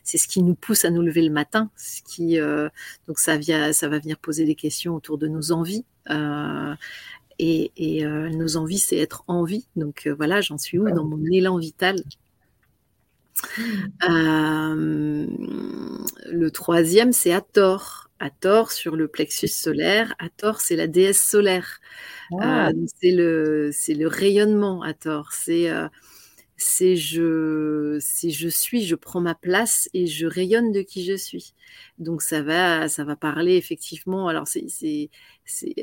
c'est 0.04 0.18
ce 0.18 0.28
qui 0.28 0.42
nous 0.42 0.56
pousse 0.56 0.86
à 0.86 0.90
nous 0.90 1.02
lever 1.02 1.22
le 1.22 1.32
matin. 1.32 1.70
Ce 1.76 2.02
qui, 2.02 2.38
donc 3.08 3.20
ça, 3.20 3.38
vient, 3.38 3.74
ça 3.74 3.90
va 3.90 4.00
venir 4.00 4.18
poser 4.18 4.46
des 4.46 4.56
questions 4.56 4.96
autour 4.96 5.18
de 5.18 5.28
nos 5.28 5.52
envies. 5.52 5.86
et, 7.40 7.72
nos 8.06 8.58
envies, 8.58 8.80
c'est 8.80 8.98
être 8.98 9.24
en 9.28 9.44
vie. 9.44 9.68
Donc 9.76 10.08
voilà, 10.18 10.42
j'en 10.42 10.58
suis 10.58 10.80
où? 10.80 10.90
Dans 10.90 11.06
mon 11.06 11.24
élan 11.26 11.58
vital 11.58 11.98
euh, 14.10 15.28
le 16.32 16.50
troisième, 16.52 17.12
c'est 17.12 17.32
Hathor. 17.34 18.10
Hathor 18.20 18.72
sur 18.72 18.96
le 18.96 19.08
plexus 19.08 19.48
solaire. 19.48 20.16
Hathor, 20.20 20.60
c'est 20.62 20.76
la 20.76 20.88
déesse 20.88 21.24
solaire. 21.24 21.80
Ah. 22.42 22.70
Euh, 22.70 22.74
c'est 23.02 23.12
le, 23.12 23.72
le 23.90 24.08
rayonnement. 24.08 24.82
Hathor, 24.84 25.34
c'est 25.34 25.70
euh, 25.70 25.88
c'est 26.58 26.96
je, 26.96 27.98
c'est 28.02 28.32
je 28.32 28.50
suis, 28.50 28.86
je 28.86 28.96
prends 28.96 29.22
ma 29.22 29.36
place 29.36 29.90
et 29.94 30.08
je 30.08 30.26
rayonne 30.28 30.72
de 30.72 30.82
qui 30.82 31.06
je 31.06 31.16
suis. 31.16 31.54
Donc 32.00 32.22
ça 32.22 32.44
va, 32.44 32.88
ça 32.90 33.04
va 33.04 33.16
parler 33.16 33.56
effectivement. 33.56 34.28
Alors 34.28 34.48
c'est, 34.48 35.10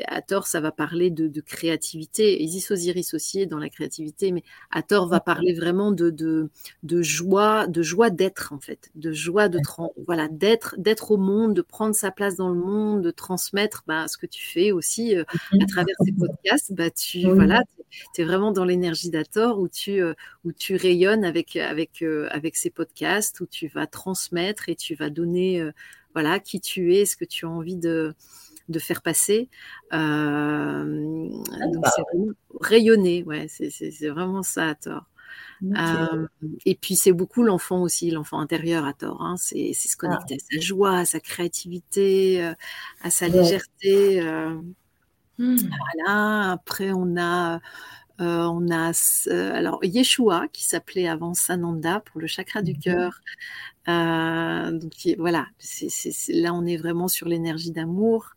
à 0.07 0.22
tort, 0.22 0.46
ça 0.46 0.61
va 0.61 0.70
parler 0.70 1.11
de, 1.11 1.27
de, 1.27 1.40
créativité. 1.40 2.40
Isis 2.40 2.70
Osiris 2.70 3.14
aussi 3.14 3.46
dans 3.48 3.59
la 3.59 3.68
créativité, 3.68 4.31
mais 4.31 4.44
à 4.70 4.83
tort 4.83 5.09
va 5.09 5.18
parler 5.18 5.55
vraiment 5.55 5.90
de, 5.90 6.11
de, 6.11 6.50
de 6.85 7.03
joie, 7.03 7.66
de 7.66 7.83
joie 7.83 8.11
d'être 8.11 8.53
en 8.53 8.61
fait, 8.61 8.90
de 8.94 9.12
joie 9.12 9.48
de 9.48 9.59
voilà 10.07 10.29
d'être, 10.29 10.77
d'être 10.79 11.11
au 11.11 11.16
monde, 11.16 11.55
de 11.55 11.62
prendre 11.62 11.96
sa 11.96 12.12
place 12.12 12.37
dans 12.37 12.48
le 12.48 12.61
monde, 12.61 13.03
de 13.03 13.11
transmettre 13.11 13.83
bah, 13.88 14.07
ce 14.07 14.16
que 14.16 14.27
tu 14.27 14.44
fais 14.44 14.70
aussi 14.70 15.16
euh, 15.16 15.24
à 15.61 15.66
travers 15.66 15.96
ces 16.05 16.12
podcasts. 16.12 16.72
Bah 16.74 16.90
tu 16.90 17.29
voilà, 17.29 17.62
tu 18.14 18.22
es 18.22 18.24
vraiment 18.24 18.53
dans 18.53 18.64
l'énergie 18.64 19.11
d'Ator 19.11 19.59
où 19.59 19.68
tu 19.68 20.00
euh, 20.00 20.14
où 20.44 20.53
tu 20.53 20.77
rayonnes 20.77 21.24
avec 21.24 21.57
avec 21.57 22.03
euh, 22.03 22.29
avec 22.31 22.55
ces 22.57 22.70
podcasts 22.70 23.40
où 23.40 23.46
tu 23.46 23.66
vas 23.66 23.88
transmettre 23.88 24.68
et 24.68 24.77
tu 24.77 24.94
vas 24.94 25.11
donner 25.11 25.70
voilà 26.14 26.38
qui 26.40 26.61
tu 26.61 26.94
es, 26.94 27.05
ce 27.05 27.16
que 27.16 27.24
tu 27.24 27.46
as 27.46 27.50
envie 27.50 27.77
de 27.77 28.14
de 28.68 28.79
faire 28.79 29.03
passer. 29.03 29.48
Euh, 29.92 31.29
donc 31.29 31.85
c'est 31.94 32.03
vraiment 32.03 32.33
rayonner, 32.61 33.22
ouais, 33.24 33.46
c'est 33.48 34.09
vraiment 34.09 34.42
ça 34.42 34.70
à 34.70 34.74
tort. 34.74 35.05
Euh, 35.62 36.27
et 36.66 36.74
puis 36.74 36.94
c'est 36.94 37.12
beaucoup 37.12 37.42
l'enfant 37.42 37.83
aussi, 37.83 38.11
l'enfant 38.11 38.38
intérieur 38.38 38.85
à 38.85 38.92
tort. 38.92 39.22
Hein, 39.22 39.37
c'est 39.37 39.72
se 39.72 39.96
connecter 39.96 40.37
ah. 40.38 40.42
à 40.42 40.55
sa 40.55 40.61
joie, 40.61 40.98
à 40.98 41.05
sa 41.05 41.20
créativité, 41.20 42.42
euh, 42.42 42.55
à 43.03 43.11
sa 43.11 43.29
légèreté. 43.29 44.20
Mmh. 45.38 45.57
Voilà. 45.57 46.53
Après 46.53 46.92
on 46.92 47.16
a 47.18 47.61
on 48.18 48.70
a 48.70 48.92
alors 49.31 49.81
Yeshua 49.85 50.46
qui 50.53 50.64
s'appelait 50.64 51.09
avant 51.09 51.35
Sananda 51.35 52.00
pour 52.00 52.20
le 52.20 52.27
chakra 52.27 52.62
du 52.62 52.74
mmh 52.74 52.79
cœur. 52.79 53.20
donc 53.87 54.92
voilà, 55.18 55.46
là 56.29 56.55
on 56.55 56.66
est 56.66 56.77
vraiment 56.77 57.09
sur 57.09 57.29
l'énergie 57.29 57.70
d'amour 57.70 58.35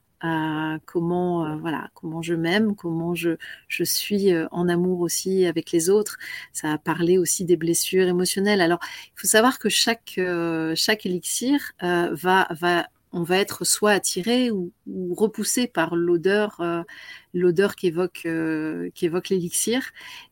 comment 0.85 1.45
euh, 1.45 1.55
voilà 1.57 1.89
comment 1.93 2.21
je 2.21 2.33
m'aime, 2.33 2.75
comment 2.75 3.15
je 3.15 3.31
je 3.67 3.83
suis 3.83 4.33
euh, 4.33 4.47
en 4.51 4.67
amour 4.69 5.01
aussi 5.01 5.45
avec 5.45 5.71
les 5.71 5.89
autres. 5.89 6.17
Ça 6.53 6.73
a 6.73 6.77
parlé 6.77 7.17
aussi 7.17 7.45
des 7.45 7.57
blessures 7.57 8.07
émotionnelles. 8.07 8.61
Alors 8.61 8.79
il 9.15 9.19
faut 9.19 9.27
savoir 9.27 9.59
que 9.59 9.69
chaque 9.69 10.15
euh, 10.17 10.73
chaque 10.75 11.05
élixir 11.05 11.59
va 11.81 12.47
va 12.51 12.87
on 13.13 13.23
va 13.23 13.37
être 13.37 13.65
soit 13.65 13.91
attiré 13.91 14.51
ou, 14.51 14.71
repoussé 15.15 15.67
par 15.67 15.95
l'odeur 15.95 16.61
l'odeur 17.33 17.75
qu'évoque 17.75 18.27
qu'évoque 18.93 19.29
l'élixir 19.29 19.81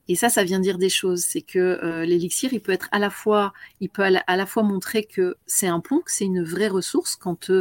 et 0.07 0.15
ça 0.15 0.29
ça 0.29 0.43
vient 0.43 0.59
dire 0.59 0.77
des 0.77 0.89
choses 0.89 1.21
c'est 1.21 1.41
que 1.41 2.03
l'élixir 2.05 2.53
il 2.53 2.61
peut 2.61 2.73
être 2.73 2.89
à 2.91 2.99
la 2.99 3.09
fois 3.09 3.53
il 3.79 3.89
peut 3.89 4.03
à 4.03 4.35
la, 4.35 4.45
fois 4.45 4.63
montrer 4.63 5.03
que 5.03 5.35
c'est 5.45 5.67
un 5.67 5.79
pont 5.79 5.99
que 5.99 6.11
c'est 6.11 6.25
une 6.25 6.43
vraie 6.43 6.67
ressource 6.67 7.15
quand 7.15 7.51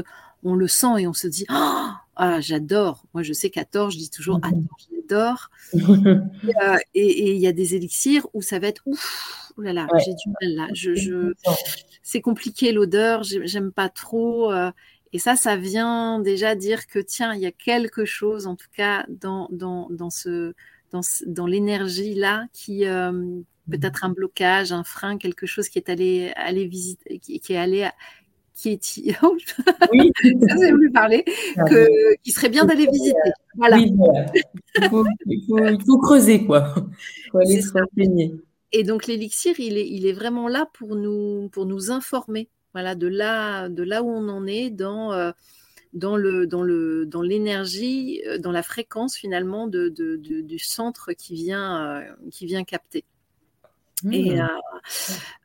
on 0.42 0.54
le 0.54 0.68
sent 0.68 1.00
et 1.00 1.06
on 1.06 1.14
se 1.14 1.26
dit 1.26 1.46
oh, 1.50 1.88
ah, 2.16 2.40
j'adore. 2.40 3.04
Moi, 3.12 3.22
je 3.22 3.32
sais 3.32 3.50
qu'à 3.50 3.64
tort, 3.64 3.90
je 3.90 3.98
dis 3.98 4.10
toujours 4.10 4.40
ah 4.42 4.50
j'adore. 4.90 5.50
Euh, 6.62 6.76
et 6.94 7.34
il 7.34 7.40
y 7.40 7.46
a 7.46 7.52
des 7.52 7.74
élixirs 7.74 8.26
où 8.34 8.42
ça 8.42 8.58
va 8.58 8.68
être 8.68 8.82
ouf, 8.86 9.52
là 9.56 9.72
là, 9.72 9.86
j'ai 10.04 10.12
du 10.12 10.30
mal 10.40 10.54
là. 10.54 10.68
Je, 10.74 11.32
C'est 12.02 12.20
compliqué 12.20 12.70
l'odeur, 12.70 13.22
j'aime 13.22 13.72
pas 13.72 13.88
trop. 13.88 14.52
Euh, 15.14 15.16
et 15.16 15.18
ça, 15.18 15.36
ça 15.36 15.56
vient 15.56 16.18
déjà 16.18 16.54
dire 16.54 16.86
que 16.86 16.98
tiens, 16.98 17.34
il 17.34 17.40
y 17.40 17.46
a 17.46 17.52
quelque 17.52 18.04
chose, 18.04 18.46
en 18.46 18.56
tout 18.56 18.68
cas, 18.76 19.06
dans, 19.08 19.48
dans, 19.50 19.88
dans 19.90 20.10
ce, 20.10 20.54
dans, 20.90 21.00
dans 21.26 21.46
l'énergie 21.46 22.14
là, 22.14 22.46
qui 22.52 22.86
euh, 22.86 23.12
peut-être 23.70 24.04
un 24.04 24.10
blocage, 24.10 24.72
un 24.72 24.84
frein, 24.84 25.18
quelque 25.18 25.46
chose 25.46 25.68
qui 25.68 25.78
est 25.78 25.88
allé, 25.88 26.32
aller 26.36 26.66
visiter, 26.66 27.18
qui, 27.18 27.40
qui 27.40 27.52
est 27.52 27.58
allé 27.58 27.88
qui 28.54 28.70
est 28.70 29.16
oui. 29.92 30.12
ça 30.48 30.72
plus 30.72 30.92
parler 30.92 31.24
que 31.68 32.16
qui 32.22 32.30
serait 32.30 32.48
bien 32.48 32.64
d'aller 32.64 32.86
visiter. 32.86 33.18
voilà, 33.56 33.78
Il, 33.78 33.92
faut, 34.88 35.04
il, 35.26 35.84
faut, 35.84 35.98
creuser 35.98 36.46
quoi. 36.46 36.72
Il 36.76 37.30
faut 37.32 37.38
aller 37.38 37.60
se 37.60 37.72
renseigner. 37.72 38.32
Et 38.70 38.84
donc 38.84 39.08
l'élixir 39.08 39.58
il 39.58 39.76
est, 39.76 39.88
il 39.88 40.06
est 40.06 40.12
vraiment 40.12 40.46
là 40.46 40.68
pour 40.72 40.94
nous 40.94 41.48
pour 41.48 41.66
nous 41.66 41.90
informer 41.90 42.48
voilà 42.74 42.94
de 42.94 43.06
là 43.06 43.70
de 43.70 43.82
là 43.82 44.02
où 44.02 44.10
on 44.10 44.28
en 44.28 44.46
est 44.46 44.68
dans 44.68 45.12
euh, 45.12 45.32
dans 45.94 46.16
le 46.16 46.46
dans 46.46 46.62
le 46.62 47.06
dans 47.06 47.22
l'énergie 47.22 48.20
euh, 48.26 48.36
dans 48.36 48.52
la 48.52 48.62
fréquence 48.62 49.16
finalement 49.16 49.68
de, 49.68 49.88
de, 49.88 50.16
du 50.16 50.58
centre 50.58 51.12
qui 51.12 51.34
vient 51.34 52.00
euh, 52.00 52.28
qui 52.30 52.46
vient 52.46 52.64
capter 52.64 53.04
et 54.10 54.34
mmh. 54.34 54.48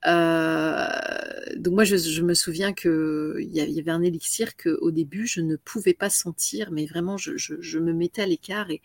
euh, 0.07 0.87
donc 1.55 1.73
moi, 1.75 1.83
je, 1.85 2.21
me 2.21 2.33
souviens 2.33 2.73
qu'il 2.73 3.47
y, 3.53 3.59
y 3.59 3.79
avait 3.79 3.91
un 3.91 4.01
élixir 4.01 4.57
qu'au 4.57 4.91
début, 4.91 5.27
je 5.27 5.39
ne 5.39 5.55
pouvais 5.55 5.93
pas 5.93 6.09
sentir, 6.09 6.69
mais 6.71 6.85
vraiment, 6.85 7.15
je, 7.15 7.77
me 7.79 7.93
mettais 7.93 8.23
à 8.23 8.25
l'écart 8.25 8.69
et, 8.69 8.81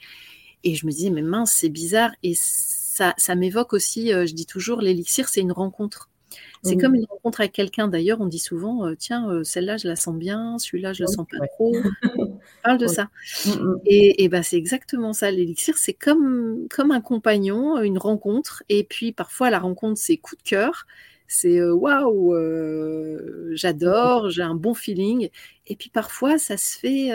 et 0.62 0.76
je 0.76 0.86
me 0.86 0.92
disais, 0.92 1.10
mais 1.10 1.22
mince, 1.22 1.54
c'est 1.56 1.70
bizarre. 1.70 2.12
Et 2.22 2.34
ça, 2.36 3.14
ça 3.16 3.34
m'évoque 3.34 3.72
aussi, 3.72 4.10
je 4.10 4.32
dis 4.32 4.46
toujours, 4.46 4.80
l'élixir, 4.80 5.28
c'est 5.28 5.40
une 5.40 5.50
rencontre. 5.50 6.08
C'est 6.62 6.76
comme 6.76 6.94
une 6.94 7.04
rencontre 7.04 7.40
avec 7.40 7.52
quelqu'un. 7.52 7.88
D'ailleurs, 7.88 8.20
on 8.20 8.26
dit 8.26 8.38
souvent, 8.38 8.86
euh, 8.86 8.94
tiens, 8.96 9.28
euh, 9.28 9.44
celle-là, 9.44 9.76
je 9.76 9.86
la 9.86 9.96
sens 9.96 10.14
bien, 10.14 10.58
celui-là, 10.58 10.92
je 10.92 11.02
la 11.02 11.08
sens 11.08 11.26
pas 11.30 11.46
trop. 11.46 11.74
On 12.18 12.38
parle 12.62 12.78
de 12.78 12.86
ça. 12.86 13.10
Mmh, 13.46 13.50
mmh. 13.50 13.80
Et, 13.86 14.24
et 14.24 14.28
ben, 14.28 14.42
c'est 14.42 14.56
exactement 14.56 15.12
ça. 15.12 15.30
L'élixir, 15.30 15.76
c'est 15.76 15.92
comme, 15.92 16.66
comme 16.70 16.90
un 16.90 17.00
compagnon, 17.00 17.80
une 17.82 17.98
rencontre. 17.98 18.62
Et 18.68 18.84
puis, 18.84 19.12
parfois, 19.12 19.50
la 19.50 19.58
rencontre, 19.58 20.00
c'est 20.00 20.16
coup 20.16 20.36
de 20.36 20.42
cœur. 20.42 20.86
C'est 21.26 21.58
euh, 21.58 21.74
waouh, 21.74 22.34
j'adore, 23.54 24.30
j'ai 24.30 24.42
un 24.42 24.54
bon 24.54 24.74
feeling. 24.74 25.28
Et 25.66 25.76
puis, 25.76 25.90
parfois, 25.90 26.38
ça 26.38 26.56
se 26.56 26.78
fait 26.78 27.10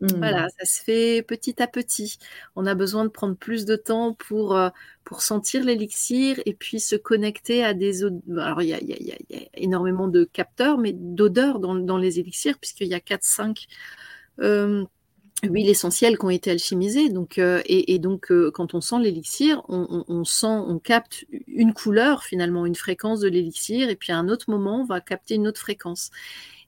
mmh. 0.00 0.48
ça 0.58 0.64
se 0.64 0.82
fait 0.82 1.22
petit 1.22 1.62
à 1.62 1.66
petit. 1.66 2.18
On 2.56 2.66
a 2.66 2.74
besoin 2.74 3.04
de 3.04 3.10
prendre 3.10 3.36
plus 3.36 3.64
de 3.64 3.76
temps 3.76 4.14
pour, 4.14 4.56
euh, 4.56 4.70
pour 5.04 5.22
sentir 5.22 5.64
l'élixir 5.64 6.40
et 6.46 6.54
puis 6.54 6.80
se 6.80 6.96
connecter 6.96 7.62
à 7.64 7.74
des 7.74 8.04
Alors, 8.04 8.62
il 8.62 8.68
y 8.68 8.74
a, 8.74 8.80
y, 8.82 8.92
a, 8.92 8.96
y 8.98 9.36
a, 9.36 9.40
énormément 9.54 10.08
de 10.08 10.24
capteurs, 10.24 10.78
mais 10.78 10.92
d'odeurs 10.94 11.58
dans, 11.58 11.74
dans, 11.74 11.98
les 11.98 12.18
élixirs, 12.18 12.58
puisqu'il 12.58 12.88
y 12.88 12.94
a 12.94 12.98
4-5 12.98 13.66
euh, 14.40 14.84
huiles 15.42 15.68
essentielles 15.68 16.16
qui 16.16 16.24
ont 16.24 16.30
été 16.30 16.50
alchimisées. 16.50 17.10
Donc, 17.10 17.38
euh, 17.38 17.60
et, 17.66 17.92
et, 17.94 17.98
donc, 17.98 18.32
quand 18.54 18.74
on 18.74 18.80
sent 18.80 19.00
l'élixir, 19.00 19.62
on, 19.68 19.86
on, 19.90 20.04
on, 20.08 20.24
sent, 20.24 20.46
on 20.46 20.78
capte 20.78 21.26
une 21.46 21.74
couleur, 21.74 22.24
finalement, 22.24 22.64
une 22.64 22.74
fréquence 22.74 23.20
de 23.20 23.28
l'élixir, 23.28 23.90
et 23.90 23.96
puis 23.96 24.12
à 24.12 24.18
un 24.18 24.28
autre 24.28 24.50
moment, 24.50 24.80
on 24.80 24.84
va 24.84 25.00
capter 25.00 25.34
une 25.34 25.46
autre 25.46 25.60
fréquence. 25.60 26.10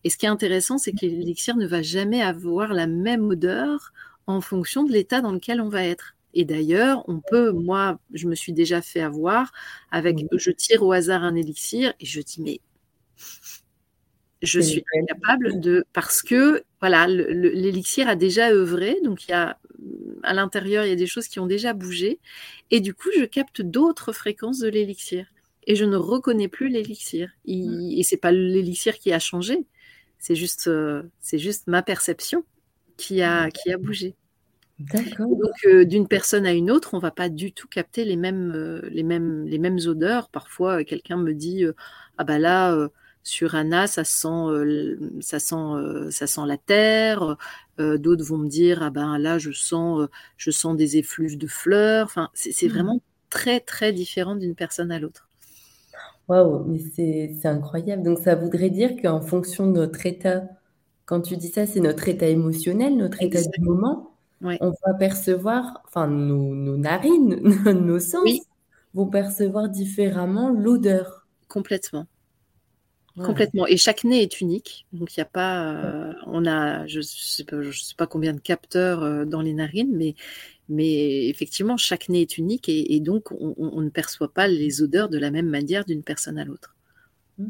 Et 0.05 0.11
ce 0.11 0.17
qui 0.17 0.27
est 0.27 0.31
intéressant, 0.31 0.79
c'est 0.79 0.93
que 0.93 1.07
l'élixir 1.07 1.57
ne 1.57 1.67
va 1.67 1.83
jamais 1.83 2.23
avoir 2.23 2.73
la 2.73 2.87
même 2.87 3.25
odeur 3.29 3.93
en 4.27 4.41
fonction 4.41 4.85
de 4.85 4.93
l'état 4.93 5.21
dans 5.21 5.33
lequel 5.33 5.61
on 5.61 5.69
va 5.69 5.85
être. 5.85 6.15
Et 6.35 6.45
d'ailleurs, 6.45 7.05
on 7.09 7.21
peut, 7.21 7.53
moi, 7.53 7.99
je 8.13 8.27
me 8.27 8.35
suis 8.35 8.53
déjà 8.53 8.81
fait 8.81 9.01
avoir 9.01 9.53
avec, 9.91 10.25
je 10.33 10.51
tire 10.51 10.83
au 10.83 10.93
hasard 10.93 11.25
un 11.25 11.35
élixir 11.35 11.93
et 12.01 12.07
je 12.07 12.21
dis, 12.21 12.41
mais 12.41 12.61
je 14.41 14.61
suis 14.61 14.85
incapable 15.01 15.61
de, 15.61 15.85
parce 15.93 16.23
que, 16.23 16.65
voilà, 16.81 17.07
l'élixir 17.07 18.09
a 18.09 18.17
déjà 18.17 18.51
œuvré, 18.51 18.99
donc 19.05 19.29
il 19.29 19.31
y 19.31 19.35
a, 19.35 19.59
à 20.23 20.35
l'intérieur, 20.35 20.85
il 20.85 20.89
y 20.89 20.93
a 20.93 20.97
des 20.97 21.07
choses 21.07 21.29
qui 21.29 21.39
ont 21.39 21.47
déjà 21.47 21.75
bougé, 21.75 22.19
et 22.71 22.81
du 22.81 22.95
coup, 22.95 23.11
je 23.17 23.25
capte 23.25 23.63
d'autres 23.63 24.13
fréquences 24.13 24.59
de 24.59 24.69
l'élixir. 24.69 25.27
Et 25.65 25.77
je 25.77 25.85
ne 25.85 25.97
reconnais 25.97 26.49
plus 26.49 26.69
l'élixir. 26.69 27.31
Mmh. 27.47 27.93
Et 27.93 28.03
c'est 28.03 28.17
pas 28.17 28.33
l'élixir 28.33 28.99
qui 28.99 29.13
a 29.13 29.21
changé, 29.21 29.65
c'est 30.23 30.37
juste, 30.37 30.69
euh, 30.69 31.03
c'est 31.19 31.41
juste 31.41 31.67
ma 31.67 31.83
perception 31.83 32.45
qui 32.97 33.23
a, 33.23 33.51
qui 33.51 33.73
a 33.73 33.77
bougé. 33.77 34.15
Donc, 34.79 35.53
euh, 35.67 35.85
d'une 35.85 36.07
personne 36.07 36.47
à 36.47 36.53
une 36.53 36.71
autre, 36.71 36.95
on 36.95 37.01
va 37.01 37.11
pas 37.11 37.29
du 37.29 37.53
tout 37.53 37.67
capter 37.67 38.05
les 38.05 38.15
mêmes, 38.15 38.53
euh, 38.55 38.89
les 38.89 39.03
mêmes, 39.03 39.45
les 39.47 39.59
mêmes 39.59 39.79
odeurs. 39.85 40.29
Parfois, 40.29 40.85
quelqu'un 40.85 41.17
me 41.17 41.35
dit 41.35 41.65
Ah 42.19 42.25
bah 42.25 42.39
là, 42.39 42.89
sur 43.25 43.57
Anna, 43.57 43.89
ça 43.89 44.05
sent, 44.05 44.97
ça 45.21 45.41
sent, 45.41 46.11
ça 46.11 46.27
sent 46.29 46.47
la 46.47 46.57
terre. 46.57 47.37
D'autres 47.79 48.25
vont 48.25 48.39
me 48.39 48.49
dire 48.49 48.81
Ah 48.83 48.91
ben 48.91 49.19
là, 49.19 49.39
je 49.39 49.51
sens, 49.51 50.09
je 50.37 50.51
sens 50.53 50.77
des 50.77 50.99
effluves 50.99 51.37
de 51.37 51.49
fleurs. 51.49 52.07
Enfin, 52.07 52.31
c'est 52.35 52.67
mmh. 52.67 52.71
vraiment 52.71 53.03
très, 53.29 53.59
très 53.59 53.93
différent 53.93 54.37
d'une 54.37 54.55
personne 54.55 54.93
à 54.93 55.01
l'autre. 55.01 55.29
Waouh, 56.29 56.65
mais 56.65 56.79
c'est 56.79 57.47
incroyable. 57.47 58.03
Donc 58.03 58.19
ça 58.19 58.35
voudrait 58.35 58.71
dire 58.71 58.97
qu'en 59.01 59.21
fonction 59.21 59.67
de 59.67 59.73
notre 59.73 60.07
état, 60.07 60.45
quand 61.05 61.21
tu 61.21 61.37
dis 61.37 61.49
ça, 61.49 61.67
c'est 61.67 61.81
notre 61.81 62.09
état 62.09 62.27
émotionnel, 62.27 62.97
notre 62.97 63.23
état 63.23 63.43
du 63.43 63.61
moment, 63.61 64.13
on 64.41 64.73
va 64.87 64.95
percevoir, 64.99 65.83
enfin 65.87 66.09
nos, 66.09 66.55
nos 66.55 66.77
narines, 66.77 67.41
nos 67.65 67.99
sens 67.99 68.29
vont 68.95 69.07
percevoir 69.07 69.69
différemment 69.69 70.51
l'odeur. 70.51 71.27
Complètement. 71.49 72.07
Complètement. 73.17 73.67
Et 73.67 73.77
chaque 73.77 74.05
nez 74.05 74.23
est 74.23 74.41
unique. 74.41 74.87
Donc, 74.93 75.15
il 75.15 75.21
n'y 75.21 75.23
a 75.23 75.27
pas. 75.27 75.75
Euh, 75.75 76.13
on 76.27 76.47
a, 76.47 76.87
je 76.87 76.99
ne 76.99 77.03
sais, 77.03 77.45
sais, 77.45 77.95
pas 77.97 78.07
combien 78.07 78.33
de 78.33 78.41
capteurs 78.41 79.03
euh, 79.03 79.25
dans 79.27 79.43
les 79.43 79.53
narines, 79.53 79.95
mais 79.95 80.15
mais 80.73 81.29
effectivement, 81.29 81.77
chaque 81.77 82.09
nez 82.09 82.23
est 82.23 82.39
unique 82.39 82.69
et, 82.69 83.01
donc 83.01 83.31
on, 83.33 83.81
ne 83.81 83.91
perçoit 83.91 84.33
pas 84.33 84.49
les 84.49 84.83
odeurs 84.83 85.09
de 85.09 85.19
la 85.19 85.31
même 85.31 85.49
manière 85.49 85.85
d'une 85.85 86.03
personne 86.03 86.39
à 86.39 86.45
l'autre. 86.45 86.75
Mmh. 87.39 87.47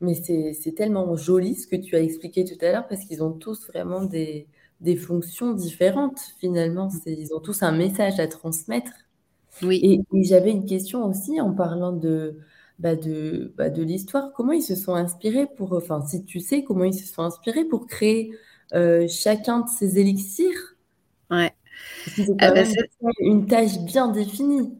Mais 0.00 0.14
c'est 0.14 0.74
tellement 0.76 1.16
joli 1.16 1.56
ce 1.56 1.66
que 1.66 1.76
tu 1.76 1.96
as 1.96 2.00
expliqué 2.00 2.44
tout 2.44 2.64
à 2.64 2.70
l'heure 2.70 2.86
parce 2.86 3.04
qu'ils 3.04 3.22
ont 3.22 3.32
tous 3.32 3.66
vraiment 3.66 4.04
des, 4.04 4.46
des 4.80 4.96
fonctions 4.96 5.52
différentes 5.52 6.20
finalement. 6.38 6.88
Ils 7.06 7.34
ont 7.34 7.40
tous 7.40 7.62
un 7.62 7.72
message 7.72 8.20
à 8.20 8.28
transmettre. 8.28 8.92
Oui. 9.62 10.04
Et, 10.12 10.22
j'avais 10.22 10.50
une 10.50 10.66
question 10.66 11.04
aussi 11.04 11.40
en 11.40 11.52
parlant 11.52 11.92
de, 11.92 12.38
bah 12.78 12.94
de, 12.94 13.52
bah 13.56 13.70
de 13.70 13.82
l'histoire. 13.82 14.32
Comment 14.32 14.52
ils 14.52 14.62
se 14.62 14.76
sont 14.76 14.94
inspirés 14.94 15.46
pour, 15.56 15.72
enfin, 15.72 16.00
si 16.06 16.24
tu 16.24 16.38
sais 16.38 16.62
comment 16.62 16.84
ils 16.84 16.94
se 16.94 17.12
sont 17.12 17.22
inspirés 17.22 17.64
pour 17.64 17.86
créer 17.86 18.32
euh, 18.74 19.08
chacun 19.08 19.60
de 19.60 19.68
ces 19.68 19.98
élixirs? 19.98 20.76
Ouais. 21.30 21.52
Ah 22.40 22.52
bah 22.52 22.62
une 23.20 23.46
tâche 23.46 23.78
bien 23.78 24.08
définie. 24.08 24.72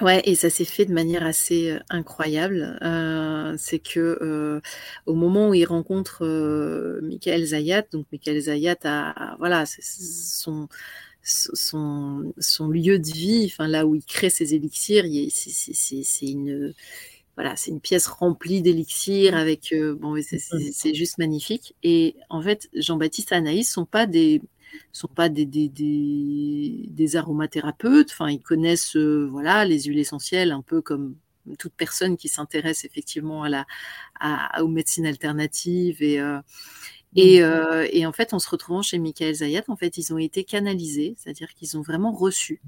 Ouais, 0.00 0.22
et 0.24 0.34
ça 0.34 0.50
s'est 0.50 0.64
fait 0.64 0.86
de 0.86 0.92
manière 0.92 1.24
assez 1.24 1.70
euh, 1.70 1.78
incroyable. 1.88 2.78
Euh, 2.82 3.54
c'est 3.56 3.78
que 3.78 4.18
euh, 4.20 4.60
au 5.06 5.14
moment 5.14 5.50
où 5.50 5.54
il 5.54 5.64
rencontre 5.64 6.26
Michael 7.02 7.44
Zayat, 7.44 7.84
donc 7.92 8.06
Michael 8.10 8.40
Zayat 8.40 8.76
a, 8.84 9.36
voilà, 9.38 9.64
son, 9.66 10.68
son, 11.22 12.34
son 12.38 12.68
lieu 12.68 12.98
de 12.98 13.06
vie, 13.06 13.44
enfin 13.46 13.68
là 13.68 13.86
où 13.86 13.94
il 13.94 14.04
crée 14.04 14.30
ses 14.30 14.54
élixirs, 14.54 15.04
c'est 15.30 16.26
une 16.26 16.74
voilà, 17.36 17.56
c'est 17.56 17.70
une 17.70 17.80
pièce 17.80 18.06
remplie 18.06 18.62
d'élixirs 18.62 19.36
avec 19.36 19.74
bon, 20.00 20.16
c'est 20.22 20.94
juste 20.94 21.18
magnifique. 21.18 21.76
Et 21.84 22.16
en 22.30 22.42
fait, 22.42 22.68
Jean-Baptiste 22.74 23.32
et 23.32 23.36
Anaïs 23.36 23.72
sont 23.72 23.86
pas 23.86 24.06
des 24.06 24.40
sont 24.92 25.08
pas 25.08 25.28
des, 25.28 25.46
des, 25.46 25.68
des, 25.68 27.16
aromathérapeutes. 27.16 28.10
Enfin, 28.12 28.30
ils 28.30 28.40
connaissent 28.40 28.96
euh, 28.96 29.28
voilà 29.30 29.64
les 29.64 29.82
huiles 29.82 29.98
essentielles 29.98 30.52
un 30.52 30.62
peu 30.62 30.80
comme 30.80 31.16
toute 31.58 31.74
personne 31.74 32.16
qui 32.16 32.28
s'intéresse 32.28 32.84
effectivement 32.84 33.42
à 33.42 33.48
la, 33.48 33.66
aux 34.62 34.68
médecines 34.68 35.06
alternatives 35.06 36.02
et 36.02 36.20
euh, 36.20 36.40
et, 37.16 37.40
mmh. 37.40 37.44
euh, 37.44 37.86
et, 37.92 38.06
en 38.06 38.12
fait, 38.12 38.34
en 38.34 38.40
se 38.40 38.50
retrouvant 38.50 38.82
chez 38.82 38.98
Michael 38.98 39.36
Zayat, 39.36 39.62
en 39.68 39.76
fait, 39.76 39.98
ils 39.98 40.12
ont 40.12 40.18
été 40.18 40.42
canalisés, 40.42 41.14
c'est-à-dire 41.16 41.54
qu'ils 41.54 41.78
ont 41.78 41.80
vraiment 41.80 42.10
reçu 42.10 42.60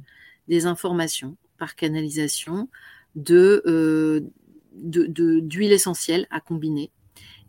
des 0.46 0.66
informations 0.66 1.36
par 1.58 1.74
canalisation 1.74 2.68
de 3.16 4.22
d'huile 4.72 5.72
essentielle 5.72 6.28
à 6.30 6.40
combiner. 6.40 6.92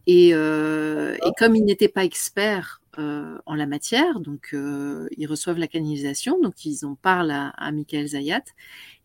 Et, 0.07 0.29
et 0.29 1.31
comme 1.37 1.55
ils 1.55 1.65
n'étaient 1.65 1.87
pas 1.87 2.03
experts 2.03 2.81
euh, 2.99 3.37
en 3.45 3.53
la 3.53 3.67
matière. 3.67 4.19
Donc, 4.19 4.49
euh, 4.53 5.07
ils 5.17 5.27
reçoivent 5.27 5.59
la 5.59 5.67
canalisation, 5.67 6.41
donc 6.41 6.65
ils 6.65 6.83
en 6.83 6.95
parlent 6.95 7.29
à, 7.31 7.71
Michael 7.71 8.07
Zayat. 8.07 8.43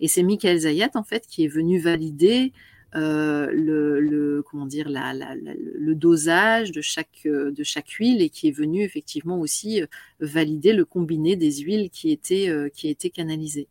Et 0.00 0.08
c'est 0.08 0.22
Michael 0.22 0.60
Zayat, 0.60 0.90
en 0.94 1.02
fait, 1.02 1.26
qui 1.26 1.44
est 1.44 1.48
venu 1.48 1.78
valider 1.78 2.52
euh, 2.94 3.50
le, 3.52 4.42
comment 4.50 4.64
dire, 4.64 4.88
le 4.88 5.94
dosage 5.94 6.72
de 6.72 6.80
chaque, 6.80 7.26
de 7.26 7.62
chaque 7.62 7.90
huile 7.90 8.22
et 8.22 8.30
qui 8.30 8.48
est 8.48 8.56
venu 8.56 8.82
effectivement 8.82 9.38
aussi 9.38 9.82
valider 10.20 10.72
le 10.72 10.86
combiné 10.86 11.36
des 11.36 11.58
huiles 11.58 11.90
qui 11.90 12.12
étaient, 12.12 12.70
qui 12.72 12.88
étaient 12.88 13.10
canalisées. 13.10 13.68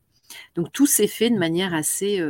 Donc, 0.54 0.72
tout 0.72 0.86
s'est 0.86 1.08
fait 1.08 1.32
de 1.32 1.38
manière 1.38 1.74
assez, 1.74 2.24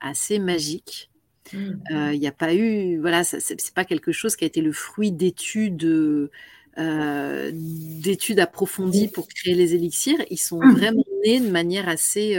assez 0.00 0.38
magique. 0.38 1.10
Mmh. 1.52 2.12
Il 2.12 2.20
n'y 2.20 2.26
a 2.26 2.32
pas 2.32 2.54
eu, 2.54 2.98
voilà, 2.98 3.24
c'est 3.24 3.74
pas 3.74 3.84
quelque 3.84 4.12
chose 4.12 4.36
qui 4.36 4.44
a 4.44 4.46
été 4.46 4.60
le 4.60 4.72
fruit 4.72 5.12
d'études, 5.12 6.30
euh, 6.78 7.50
d'études 7.54 8.40
approfondies 8.40 9.08
pour 9.08 9.28
créer 9.28 9.54
les 9.54 9.74
élixirs. 9.74 10.18
Ils 10.30 10.38
sont 10.38 10.60
mmh. 10.60 10.72
vraiment 10.72 11.04
nés 11.24 11.40
de 11.40 11.50
manière 11.50 11.88
assez, 11.88 12.36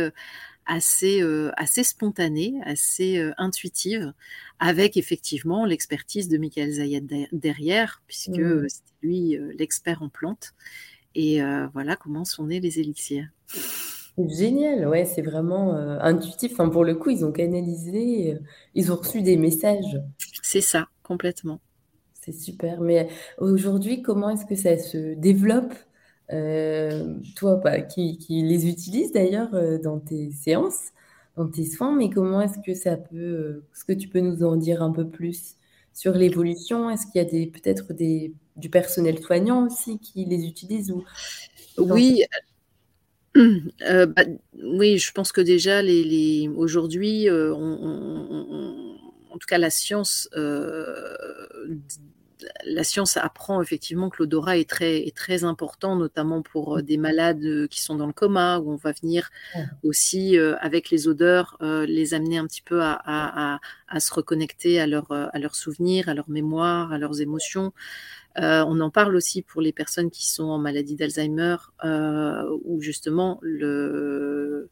assez, 0.65 1.21
assez 1.55 1.83
spontanée, 1.83 2.55
assez 2.63 3.23
intuitive, 3.37 4.13
avec 4.59 4.97
effectivement 4.97 5.65
l'expertise 5.65 6.27
de 6.27 6.37
Michael 6.37 6.71
Zayat 6.71 7.27
derrière, 7.31 8.01
puisque 8.07 8.39
mmh. 8.39 8.67
c'est 8.69 8.81
lui 9.03 9.37
l'expert 9.57 10.01
en 10.01 10.09
plantes. 10.09 10.53
Et 11.13 11.41
voilà 11.73 11.95
comment 11.95 12.25
sont 12.25 12.47
nés 12.47 12.59
les 12.59 12.79
élixirs. 12.79 13.27
Génial, 14.17 14.87
ouais, 14.87 15.03
c'est 15.03 15.21
vraiment 15.21 15.75
euh, 15.75 15.97
intuitif. 15.99 16.53
Enfin, 16.53 16.69
pour 16.69 16.85
le 16.85 16.95
coup, 16.95 17.09
ils 17.09 17.25
ont 17.25 17.33
canalisé, 17.33 18.33
euh, 18.33 18.39
ils 18.73 18.91
ont 18.91 18.95
reçu 18.95 19.21
des 19.21 19.35
messages. 19.35 19.99
C'est 20.41 20.61
ça, 20.61 20.87
complètement. 21.03 21.59
C'est 22.13 22.31
super. 22.31 22.79
Mais 22.79 23.09
aujourd'hui, 23.39 24.01
comment 24.01 24.29
est-ce 24.29 24.45
que 24.45 24.55
ça 24.55 24.77
se 24.77 25.15
développe 25.15 25.73
euh, 26.31 27.13
toi, 27.35 27.57
bah, 27.57 27.81
qui, 27.81 28.17
qui 28.17 28.41
les 28.41 28.67
utilise 28.67 29.11
d'ailleurs 29.11 29.51
dans 29.83 29.99
tes 29.99 30.31
séances, 30.31 30.91
dans 31.35 31.47
tes 31.47 31.65
soins, 31.65 31.93
mais 31.93 32.09
comment 32.09 32.41
est-ce 32.41 32.57
que 32.65 32.73
ça 32.73 32.95
peut, 32.97 33.63
est-ce 33.73 33.83
que 33.83 33.93
tu 33.93 34.07
peux 34.07 34.21
nous 34.21 34.43
en 34.43 34.55
dire 34.55 34.81
un 34.81 34.91
peu 34.91 35.07
plus 35.07 35.55
sur 35.93 36.13
l'évolution? 36.13 36.89
Est-ce 36.89 37.05
qu'il 37.05 37.21
y 37.21 37.25
a 37.25 37.29
des, 37.29 37.45
peut-être 37.47 37.93
des, 37.93 38.33
du 38.55 38.69
personnel 38.69 39.19
soignant 39.19 39.67
aussi 39.67 39.99
qui 39.99 40.25
les 40.25 40.47
utilise 40.47 40.89
ou 40.91 41.03
Oui, 41.77 42.23
euh, 43.37 44.05
bah, 44.05 44.23
oui, 44.63 44.97
je 44.97 45.11
pense 45.11 45.31
que 45.31 45.41
déjà, 45.41 45.81
les, 45.81 46.49
aujourd'hui, 46.55 47.29
euh, 47.29 47.53
en 47.53 49.37
tout 49.37 49.47
cas, 49.47 49.57
la 49.57 49.69
science, 49.69 50.29
euh, 50.35 51.75
la 52.65 52.83
science 52.83 53.17
apprend 53.17 53.61
effectivement 53.61 54.09
que 54.09 54.17
l'odorat 54.19 54.57
est 54.57 54.69
très, 54.69 54.97
est 55.07 55.15
très 55.15 55.43
important, 55.43 55.95
notamment 55.95 56.41
pour 56.41 56.81
des 56.81 56.97
malades 56.97 57.67
qui 57.69 57.81
sont 57.81 57.95
dans 57.95 58.07
le 58.07 58.13
coma, 58.13 58.59
où 58.59 58.71
on 58.71 58.75
va 58.75 58.91
venir 58.91 59.29
aussi, 59.83 60.37
avec 60.37 60.89
les 60.89 61.07
odeurs, 61.07 61.57
les 61.61 62.13
amener 62.13 62.37
un 62.37 62.45
petit 62.45 62.61
peu 62.61 62.81
à, 62.81 63.59
à, 63.87 63.99
se 63.99 64.13
reconnecter 64.13 64.79
à, 64.79 64.87
leur, 64.87 65.11
à 65.11 65.39
leurs 65.39 65.55
souvenirs, 65.55 66.09
à 66.09 66.13
leur 66.13 66.29
mémoire, 66.29 66.91
à 66.91 66.97
leurs 66.97 67.21
émotions. 67.21 67.71
Euh, 68.37 68.65
on 68.67 68.79
en 68.81 68.89
parle 68.89 69.15
aussi 69.15 69.41
pour 69.41 69.61
les 69.61 69.71
personnes 69.71 70.11
qui 70.11 70.29
sont 70.29 70.45
en 70.45 70.57
maladie 70.57 70.95
d'Alzheimer, 70.95 71.55
euh, 71.85 72.43
où 72.65 72.81
justement 72.81 73.39
euh, 73.43 74.67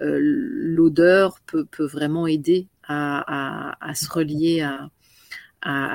l'odeur 0.00 1.40
peut, 1.46 1.66
vraiment 1.78 2.26
aider 2.26 2.68
à, 2.88 3.92
se 3.94 4.08
relier 4.10 4.62
à, 4.62 4.90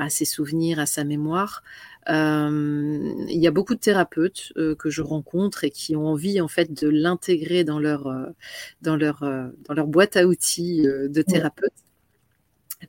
ses 0.08 0.24
souvenirs, 0.24 0.78
à 0.78 0.86
sa 0.86 1.04
mémoire. 1.04 1.62
il 2.08 3.26
y 3.28 3.46
a 3.46 3.50
beaucoup 3.50 3.74
de 3.74 3.80
thérapeutes 3.80 4.52
que 4.78 4.90
je 4.90 5.02
rencontre 5.02 5.64
et 5.64 5.70
qui 5.70 5.96
ont 5.96 6.06
envie 6.08 6.40
en 6.40 6.48
fait 6.48 6.72
de 6.72 6.88
l'intégrer 6.88 7.64
dans 7.64 7.78
leur 7.78 8.12
dans 8.82 8.96
leur 8.96 9.20
dans 9.20 9.74
leur 9.74 9.86
boîte 9.86 10.16
à 10.16 10.26
outils 10.26 10.82
de 10.82 11.22
thérapeute 11.22 11.72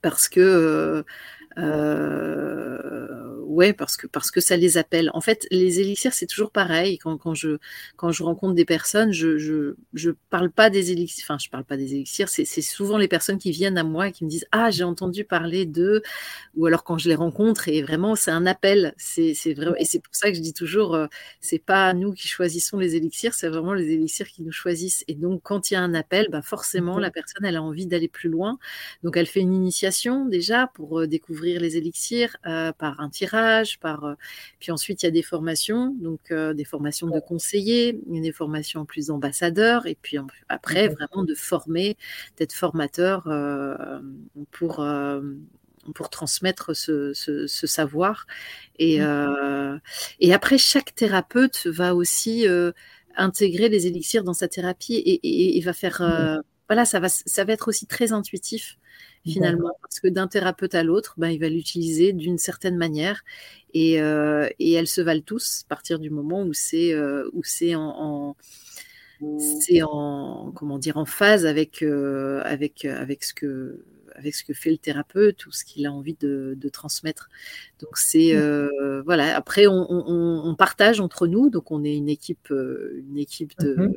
parce 0.01 0.27
que 0.27 1.05
euh, 1.57 3.03
ouais, 3.53 3.73
parce 3.73 3.97
que 3.97 4.07
parce 4.07 4.31
que 4.31 4.41
ça 4.41 4.57
les 4.57 4.77
appelle. 4.77 5.09
En 5.13 5.21
fait, 5.21 5.47
les 5.51 5.79
élixirs, 5.79 6.13
c'est 6.13 6.25
toujours 6.25 6.51
pareil. 6.51 6.97
Quand, 6.97 7.17
quand, 7.17 7.33
je 7.35 7.57
quand 7.95 8.11
je 8.11 8.23
rencontre 8.23 8.55
des 8.55 8.65
personnes, 8.65 9.11
je 9.11 9.37
je, 9.37 9.75
je 9.93 10.11
parle 10.29 10.51
pas 10.51 10.69
des 10.69 10.91
élixirs. 10.91 11.23
Enfin, 11.25 11.37
je 11.37 11.49
parle 11.49 11.63
pas 11.63 11.77
des 11.77 11.93
élixirs. 11.93 12.29
C'est 12.29 12.45
souvent 12.61 12.97
les 12.97 13.07
personnes 13.07 13.37
qui 13.37 13.51
viennent 13.51 13.77
à 13.77 13.83
moi 13.83 14.07
et 14.09 14.11
qui 14.11 14.25
me 14.25 14.29
disent 14.29 14.45
ah 14.51 14.71
j'ai 14.71 14.83
entendu 14.83 15.23
parler 15.23 15.65
de 15.65 16.01
ou 16.55 16.65
alors 16.65 16.83
quand 16.83 16.97
je 16.97 17.09
les 17.09 17.15
rencontre 17.15 17.69
et 17.69 17.81
vraiment 17.81 18.15
c'est 18.15 18.31
un 18.31 18.45
appel. 18.45 18.93
C'est 18.97 19.33
vraiment 19.53 19.75
et 19.77 19.85
c'est 19.85 19.99
pour 19.99 20.15
ça 20.15 20.29
que 20.29 20.35
je 20.35 20.41
dis 20.41 20.53
toujours 20.53 20.95
euh, 20.95 21.07
c'est 21.39 21.59
pas 21.59 21.93
nous 21.93 22.13
qui 22.13 22.27
choisissons 22.27 22.77
les 22.77 22.95
élixirs, 22.95 23.33
c'est 23.33 23.49
vraiment 23.49 23.73
les 23.73 23.91
élixirs 23.91 24.27
qui 24.27 24.43
nous 24.43 24.51
choisissent. 24.51 25.03
Et 25.07 25.15
donc 25.15 25.41
quand 25.43 25.71
il 25.71 25.75
y 25.75 25.77
a 25.77 25.81
un 25.81 25.93
appel, 25.93 26.27
bah 26.31 26.41
forcément 26.41 26.97
la 26.99 27.11
personne 27.11 27.45
elle 27.45 27.57
a 27.57 27.63
envie 27.63 27.85
d'aller 27.85 28.07
plus 28.07 28.29
loin. 28.29 28.57
Donc 29.03 29.17
elle 29.17 29.27
fait 29.27 29.41
une 29.41 29.53
initiation 29.53 30.25
déjà 30.25 30.67
pour 30.73 31.01
euh, 31.01 31.07
découvrir 31.43 31.61
les 31.61 31.77
élixirs 31.77 32.35
euh, 32.45 32.71
par 32.71 32.99
un 32.99 33.09
tirage, 33.09 33.79
par 33.79 34.05
euh, 34.05 34.13
puis 34.59 34.71
ensuite 34.71 35.03
il 35.03 35.05
y 35.05 35.09
a 35.09 35.11
des 35.11 35.21
formations, 35.23 35.95
donc 35.99 36.31
euh, 36.31 36.53
des 36.53 36.65
formations 36.65 37.07
de 37.07 37.19
conseillers, 37.19 37.99
des 38.07 38.31
formations 38.31 38.85
plus 38.85 39.07
d'ambassadeurs, 39.07 39.85
et 39.85 39.97
puis 40.01 40.17
après 40.49 40.87
vraiment 40.87 41.23
de 41.23 41.35
former, 41.35 41.97
d'être 42.37 42.53
formateur 42.53 43.23
pour 44.51 44.85
pour 45.93 46.09
transmettre 46.09 46.73
ce, 46.73 47.13
savoir. 47.67 48.25
Et, 48.79 49.01
mmh. 49.01 49.81
et 50.21 50.33
après, 50.33 50.57
chaque 50.57 50.95
thérapeute 50.95 51.67
va 51.67 51.93
aussi 51.93 52.45
intégrer 53.15 53.69
les 53.69 53.87
élixirs 53.87 54.23
dans 54.23 54.33
sa 54.33 54.47
thérapie 54.47 54.95
et, 54.95 55.57
et 55.57 55.61
va 55.61 55.73
faire, 55.73 55.97
voilà, 56.69 56.85
ça 56.85 56.99
va, 56.99 57.09
ça 57.09 57.43
va 57.43 57.53
être 57.53 57.67
aussi 57.67 57.85
très 57.85 58.13
intuitif 58.13 58.77
finalement, 59.31 59.71
parce 59.81 59.99
que 59.99 60.07
d'un 60.07 60.27
thérapeute 60.27 60.75
à 60.75 60.83
l'autre, 60.83 61.15
ben, 61.17 61.29
il 61.29 61.39
va 61.39 61.49
l'utiliser 61.49 62.13
d'une 62.13 62.37
certaine 62.37 62.77
manière 62.77 63.23
et, 63.73 64.01
euh, 64.01 64.49
et, 64.59 64.73
elles 64.73 64.87
se 64.87 65.01
valent 65.01 65.21
tous 65.25 65.63
à 65.65 65.69
partir 65.69 65.99
du 65.99 66.09
moment 66.09 66.43
où 66.43 66.53
c'est 66.53 66.93
euh, 66.93 67.29
où 67.33 67.43
c'est 67.43 67.75
en, 67.75 68.35
c'est 69.39 69.81
en 69.81 70.51
comment 70.55 70.77
dire 70.77 70.97
en 70.97 71.05
phase 71.05 71.45
avec 71.45 71.81
euh, 71.81 72.41
avec 72.43 72.85
avec 72.85 73.23
ce 73.23 73.33
que 73.33 73.85
avec 74.15 74.35
ce 74.35 74.43
que 74.43 74.53
fait 74.53 74.69
le 74.69 74.77
thérapeute 74.77 75.45
ou 75.47 75.51
ce 75.51 75.63
qu'il 75.63 75.87
a 75.87 75.91
envie 75.91 76.15
de, 76.19 76.69
transmettre. 76.71 77.29
Donc 77.79 77.97
c'est 77.97 78.35
mmh. 78.35 79.01
voilà. 79.05 79.35
Après, 79.35 79.65
on, 79.67 80.55
partage 80.55 80.99
entre 80.99 81.25
nous, 81.25 81.49
donc 81.49 81.71
on 81.71 81.83
est 81.83 81.95
une 81.95 82.09
équipe, 82.09 82.51
une 82.51 83.17
équipe 83.17 83.57
de, 83.57 83.75
mmh 83.75 83.93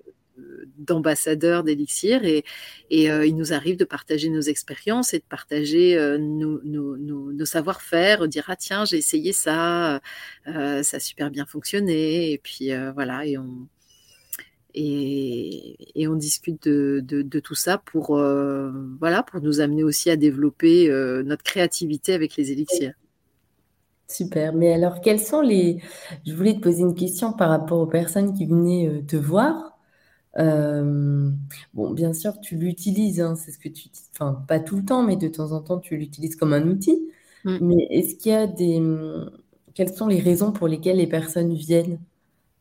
d'ambassadeurs 0.78 1.64
d'Elixir 1.64 2.24
et, 2.24 2.44
et 2.90 3.10
euh, 3.10 3.26
il 3.26 3.36
nous 3.36 3.52
arrive 3.52 3.76
de 3.76 3.84
partager 3.84 4.28
nos 4.28 4.40
expériences 4.40 5.14
et 5.14 5.18
de 5.18 5.24
partager 5.28 5.96
euh, 5.96 6.18
nos, 6.18 7.44
savoir-faire, 7.44 8.28
dire 8.28 8.44
ah 8.48 8.56
tiens 8.56 8.84
j'ai 8.84 8.98
essayé 8.98 9.32
ça, 9.32 10.00
euh, 10.48 10.82
ça 10.82 10.96
a 10.96 11.00
super 11.00 11.30
bien 11.30 11.46
fonctionné 11.46 12.32
et 12.32 12.38
puis 12.38 12.70
voilà 12.94 13.26
et 13.26 13.38
on 13.38 13.68
et, 14.78 16.06
on 16.06 16.16
discute 16.16 16.64
de, 16.64 17.40
tout 17.40 17.54
ça 17.54 17.78
pour 17.78 18.16
voilà 19.00 19.22
pour 19.22 19.40
nous 19.40 19.60
amener 19.60 19.84
aussi 19.84 20.10
à 20.10 20.16
développer 20.16 20.88
notre 21.24 21.42
créativité 21.42 22.12
avec 22.12 22.36
les 22.36 22.52
élixirs. 22.52 22.92
Super. 24.08 24.52
Mais 24.52 24.72
alors, 24.72 25.00
quels 25.00 25.18
sont 25.18 25.40
les... 25.40 25.82
Je 26.26 26.34
voulais 26.34 26.54
te 26.54 26.60
poser 26.60 26.82
une 26.82 26.94
question 26.94 27.32
par 27.32 27.48
rapport 27.48 27.80
aux 27.80 27.86
personnes 27.86 28.34
qui 28.34 28.46
venaient 28.46 29.02
te 29.08 29.16
voir. 29.16 29.75
Euh, 30.38 31.30
bon, 31.74 31.90
bien 31.92 32.12
sûr, 32.12 32.40
tu 32.40 32.56
l'utilises, 32.56 33.20
hein, 33.20 33.36
c'est 33.36 33.52
ce 33.52 33.58
que 33.58 33.68
tu 33.68 33.88
dis, 33.88 34.02
enfin, 34.14 34.44
pas 34.48 34.60
tout 34.60 34.76
le 34.76 34.84
temps, 34.84 35.02
mais 35.02 35.16
de 35.16 35.28
temps 35.28 35.52
en 35.52 35.62
temps, 35.62 35.78
tu 35.78 35.96
l'utilises 35.96 36.36
comme 36.36 36.52
un 36.52 36.66
outil. 36.68 37.08
Mm. 37.44 37.60
Mais 37.60 37.86
est-ce 37.90 38.16
qu'il 38.16 38.32
y 38.32 38.34
a 38.34 38.46
des. 38.46 38.80
Quelles 39.74 39.94
sont 39.94 40.08
les 40.08 40.20
raisons 40.20 40.52
pour 40.52 40.68
lesquelles 40.68 40.98
les 40.98 41.06
personnes 41.06 41.54
viennent 41.54 42.00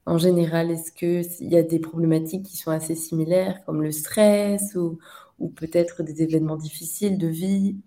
en 0.05 0.17
général? 0.19 0.71
Est-ce 0.71 0.91
qu'il 0.91 1.49
y 1.51 1.57
a 1.57 1.63
des 1.63 1.79
problématiques 1.79 2.43
qui 2.45 2.57
sont 2.57 2.71
assez 2.71 2.95
similaires, 2.95 3.63
comme 3.65 3.83
le 3.83 3.91
stress 3.91 4.75
ou, 4.75 4.99
ou 5.39 5.49
peut-être 5.49 6.03
des 6.03 6.23
événements 6.23 6.57
difficiles 6.57 7.17
de 7.19 7.27
vie? 7.27 7.77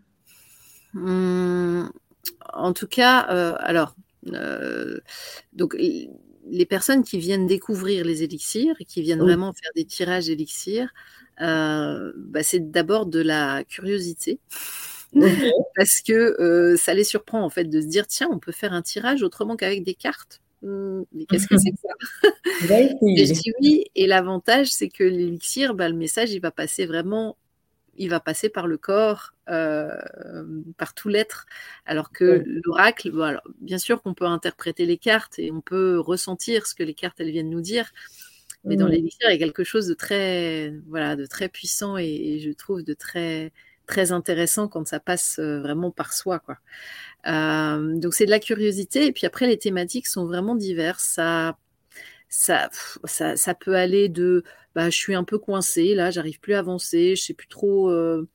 Mmh, 0.94 1.88
En 2.54 2.72
tout 2.74 2.88
cas, 2.88 3.28
euh, 3.30 3.56
alors, 3.60 3.94
euh, 4.28 5.00
donc 5.54 5.76
les 6.50 6.66
personnes 6.66 7.04
qui 7.04 7.18
viennent 7.18 7.46
découvrir 7.46 8.04
les 8.04 8.22
élixirs 8.22 8.74
et 8.80 8.84
qui 8.84 9.02
viennent 9.02 9.20
vraiment 9.20 9.52
faire 9.52 9.70
des 9.74 9.84
tirages 9.84 10.28
élixirs, 10.28 10.92
euh, 11.40 12.12
bah, 12.16 12.42
c'est 12.42 12.70
d'abord 12.70 13.06
de 13.06 13.20
la 13.20 13.64
curiosité. 13.64 14.40
Parce 15.76 16.02
que 16.02 16.40
euh, 16.40 16.76
ça 16.76 16.92
les 16.94 17.04
surprend 17.04 17.42
en 17.42 17.50
fait 17.50 17.64
de 17.64 17.80
se 17.80 17.86
dire 17.86 18.06
tiens, 18.06 18.28
on 18.30 18.38
peut 18.38 18.52
faire 18.52 18.72
un 18.72 18.82
tirage 18.82 19.22
autrement 19.22 19.56
qu'avec 19.56 19.82
des 19.84 19.94
cartes. 19.94 20.40
Mmh, 20.62 21.02
mais 21.12 21.24
qu'est-ce 21.26 21.46
que 21.46 21.56
c'est 21.56 21.70
que 21.70 21.76
ça? 21.80 22.28
Et 23.06 23.26
je 23.26 23.32
dis 23.32 23.52
oui, 23.60 23.84
et 23.94 24.06
l'avantage 24.06 24.66
c'est 24.68 24.88
que 24.88 25.04
l'élixir, 25.04 25.74
bah, 25.74 25.88
le 25.88 25.94
message 25.94 26.32
il 26.32 26.40
va 26.40 26.50
passer 26.50 26.84
vraiment 26.84 27.36
il 27.98 28.10
va 28.10 28.20
passer 28.20 28.48
par 28.48 28.66
le 28.66 28.78
corps, 28.78 29.34
euh, 29.48 29.94
par 30.76 30.94
tout 30.94 31.08
l'être. 31.08 31.46
Alors 31.84 32.10
que 32.12 32.42
l'oracle, 32.64 33.12
bien 33.60 33.78
sûr 33.78 34.02
qu'on 34.02 34.14
peut 34.14 34.24
interpréter 34.24 34.86
les 34.86 34.98
cartes 34.98 35.38
et 35.38 35.52
on 35.52 35.60
peut 35.60 35.98
ressentir 35.98 36.66
ce 36.66 36.74
que 36.74 36.82
les 36.82 36.94
cartes 36.94 37.20
elles 37.20 37.30
viennent 37.30 37.50
nous 37.50 37.60
dire, 37.60 37.92
mais 38.64 38.76
dans 38.76 38.88
l'élixir, 38.88 39.28
il 39.30 39.32
y 39.32 39.36
a 39.36 39.38
quelque 39.38 39.64
chose 39.64 39.86
de 39.86 39.94
très, 39.94 40.74
voilà, 40.88 41.16
de 41.16 41.26
très 41.26 41.48
puissant 41.48 41.96
et, 41.96 42.38
je 42.40 42.50
trouve 42.50 42.82
de 42.82 42.92
très, 42.92 43.52
très 43.86 44.12
intéressant 44.12 44.68
quand 44.68 44.86
ça 44.86 45.00
passe 45.00 45.38
euh, 45.38 45.60
vraiment 45.60 45.90
par 45.90 46.12
soi, 46.12 46.38
quoi. 46.38 46.58
Euh, 47.26 47.98
donc 47.98 48.14
c'est 48.14 48.26
de 48.26 48.30
la 48.30 48.38
curiosité 48.38 49.06
et 49.06 49.12
puis 49.12 49.26
après 49.26 49.46
les 49.46 49.58
thématiques 49.58 50.06
sont 50.06 50.26
vraiment 50.26 50.54
diverses. 50.54 51.04
Ça, 51.04 51.58
ça, 52.28 52.68
ça, 53.04 53.36
ça 53.36 53.54
peut 53.54 53.76
aller 53.76 54.08
de 54.08 54.44
bah, 54.74 54.90
je 54.90 54.96
suis 54.96 55.14
un 55.14 55.24
peu 55.24 55.38
coincée, 55.38 55.94
là, 55.94 56.10
j'arrive 56.10 56.40
plus 56.40 56.54
à 56.54 56.60
avancer, 56.60 57.16
je 57.16 57.22
sais 57.22 57.34
plus 57.34 57.48
trop. 57.48 57.90
Euh, 57.90 58.28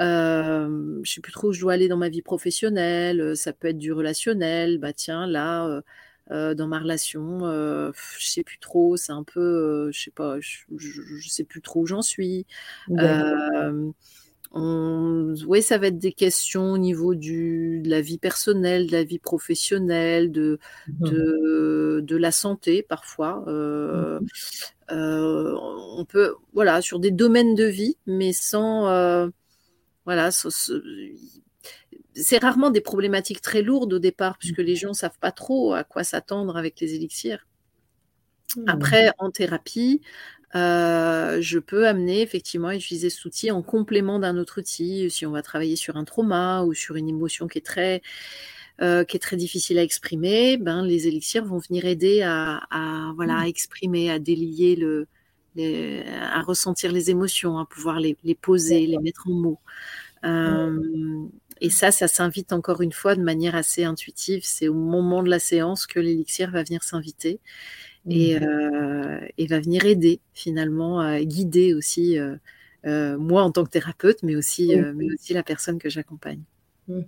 euh, 0.00 1.00
je 1.02 1.12
sais 1.12 1.20
plus 1.20 1.32
trop 1.32 1.48
où 1.48 1.52
je 1.52 1.60
dois 1.60 1.74
aller 1.74 1.88
dans 1.88 1.96
ma 1.96 2.08
vie 2.08 2.22
professionnelle, 2.22 3.36
ça 3.36 3.52
peut 3.52 3.68
être 3.68 3.78
du 3.78 3.92
relationnel, 3.92 4.78
bah 4.78 4.92
tiens, 4.92 5.26
là, 5.26 5.82
euh, 6.30 6.54
dans 6.54 6.66
ma 6.66 6.78
relation, 6.80 7.40
je 7.42 8.26
sais 8.26 8.42
plus 8.42 8.58
trop, 8.58 8.96
c'est 8.96 9.12
un 9.12 9.24
peu, 9.24 9.90
je 9.92 10.00
sais 10.02 10.10
pas, 10.10 10.40
je, 10.40 10.64
je, 10.76 11.28
sais 11.28 11.44
plus 11.44 11.62
trop 11.62 11.82
où 11.82 11.86
j'en 11.86 12.02
suis. 12.02 12.46
Oui, 14.54 15.62
ça 15.62 15.78
va 15.78 15.86
être 15.86 15.98
des 15.98 16.12
questions 16.12 16.72
au 16.72 16.78
niveau 16.78 17.14
du, 17.14 17.80
de 17.82 17.88
la 17.88 18.00
vie 18.02 18.18
personnelle, 18.18 18.86
de 18.86 18.92
la 18.92 19.04
vie 19.04 19.18
professionnelle, 19.18 20.30
de, 20.30 20.58
mmh 20.88 21.08
de, 21.08 22.00
de, 22.02 22.16
la 22.16 22.32
santé 22.32 22.82
parfois. 22.82 23.44
Euh, 23.46 24.20
mmh 24.20 24.26
euh, 24.90 25.56
on 25.96 26.04
peut, 26.04 26.34
voilà, 26.52 26.82
sur 26.82 26.98
des 26.98 27.10
domaines 27.10 27.54
de 27.54 27.64
vie, 27.64 27.96
mais 28.06 28.34
sans, 28.34 28.88
euh, 28.88 29.28
voilà, 30.04 30.30
c'est 32.14 32.38
rarement 32.38 32.70
des 32.70 32.82
problématiques 32.82 33.40
très 33.40 33.62
lourdes 33.62 33.94
au 33.94 33.98
départ, 33.98 34.36
puisque 34.36 34.58
les 34.58 34.76
gens 34.76 34.90
ne 34.90 34.94
savent 34.94 35.18
pas 35.18 35.32
trop 35.32 35.72
à 35.72 35.82
quoi 35.82 36.04
s'attendre 36.04 36.58
avec 36.58 36.78
les 36.80 36.94
élixirs. 36.94 37.46
Mmh. 38.56 38.64
Après, 38.66 39.12
en 39.18 39.30
thérapie, 39.30 40.02
euh, 40.54 41.40
je 41.40 41.58
peux 41.58 41.86
amener 41.86 42.20
effectivement 42.20 42.68
à 42.68 42.76
utiliser 42.76 43.10
cet 43.10 43.24
outil 43.24 43.50
en 43.50 43.62
complément 43.62 44.18
d'un 44.18 44.36
autre 44.36 44.60
outil, 44.60 45.10
si 45.10 45.24
on 45.24 45.30
va 45.30 45.42
travailler 45.42 45.76
sur 45.76 45.96
un 45.96 46.04
trauma 46.04 46.62
ou 46.62 46.74
sur 46.74 46.96
une 46.96 47.08
émotion 47.08 47.48
qui 47.48 47.58
est 47.58 47.66
très, 47.66 48.02
euh, 48.80 49.04
qui 49.04 49.16
est 49.16 49.20
très 49.20 49.36
difficile 49.36 49.78
à 49.78 49.82
exprimer, 49.82 50.58
ben, 50.58 50.84
les 50.84 51.08
élixirs 51.08 51.44
vont 51.44 51.58
venir 51.58 51.86
aider 51.86 52.22
à, 52.22 52.60
voilà, 53.16 53.38
à 53.38 53.44
mmh. 53.44 53.48
exprimer, 53.48 54.10
à 54.10 54.18
délier 54.18 54.76
le, 54.76 55.06
à 55.56 56.40
ressentir 56.42 56.92
les 56.92 57.10
émotions, 57.10 57.58
à 57.58 57.66
pouvoir 57.66 58.00
les, 58.00 58.16
poser, 58.40 58.86
les 58.86 58.98
mettre 58.98 59.28
en 59.28 59.32
mots. 59.32 59.60
Euh, 60.24 61.26
et 61.60 61.70
ça, 61.70 61.92
ça 61.92 62.08
s'invite 62.08 62.52
encore 62.52 62.80
une 62.80 62.92
fois 62.92 63.14
de 63.14 63.22
manière 63.22 63.54
assez 63.54 63.84
intuitive. 63.84 64.42
C'est 64.44 64.68
au 64.68 64.74
moment 64.74 65.22
de 65.22 65.30
la 65.30 65.38
séance 65.38 65.86
que 65.86 66.00
l'élixir 66.00 66.50
va 66.50 66.62
venir 66.62 66.82
s'inviter. 66.82 67.40
Mmh. 68.04 68.12
Euh, 68.42 69.20
et, 69.38 69.46
va 69.46 69.60
venir 69.60 69.84
aider 69.84 70.20
finalement 70.32 70.98
à 70.98 71.22
guider 71.22 71.72
aussi 71.72 72.18
euh, 72.18 72.34
euh, 72.84 73.16
moi 73.16 73.44
en 73.44 73.52
tant 73.52 73.62
que 73.64 73.70
thérapeute, 73.70 74.24
mais 74.24 74.34
aussi, 74.34 74.74
mais 74.94 75.12
aussi 75.12 75.34
la 75.34 75.44
personne 75.44 75.78
que 75.78 75.88
j'accompagne. 75.88 76.42
Mmh 76.88 77.02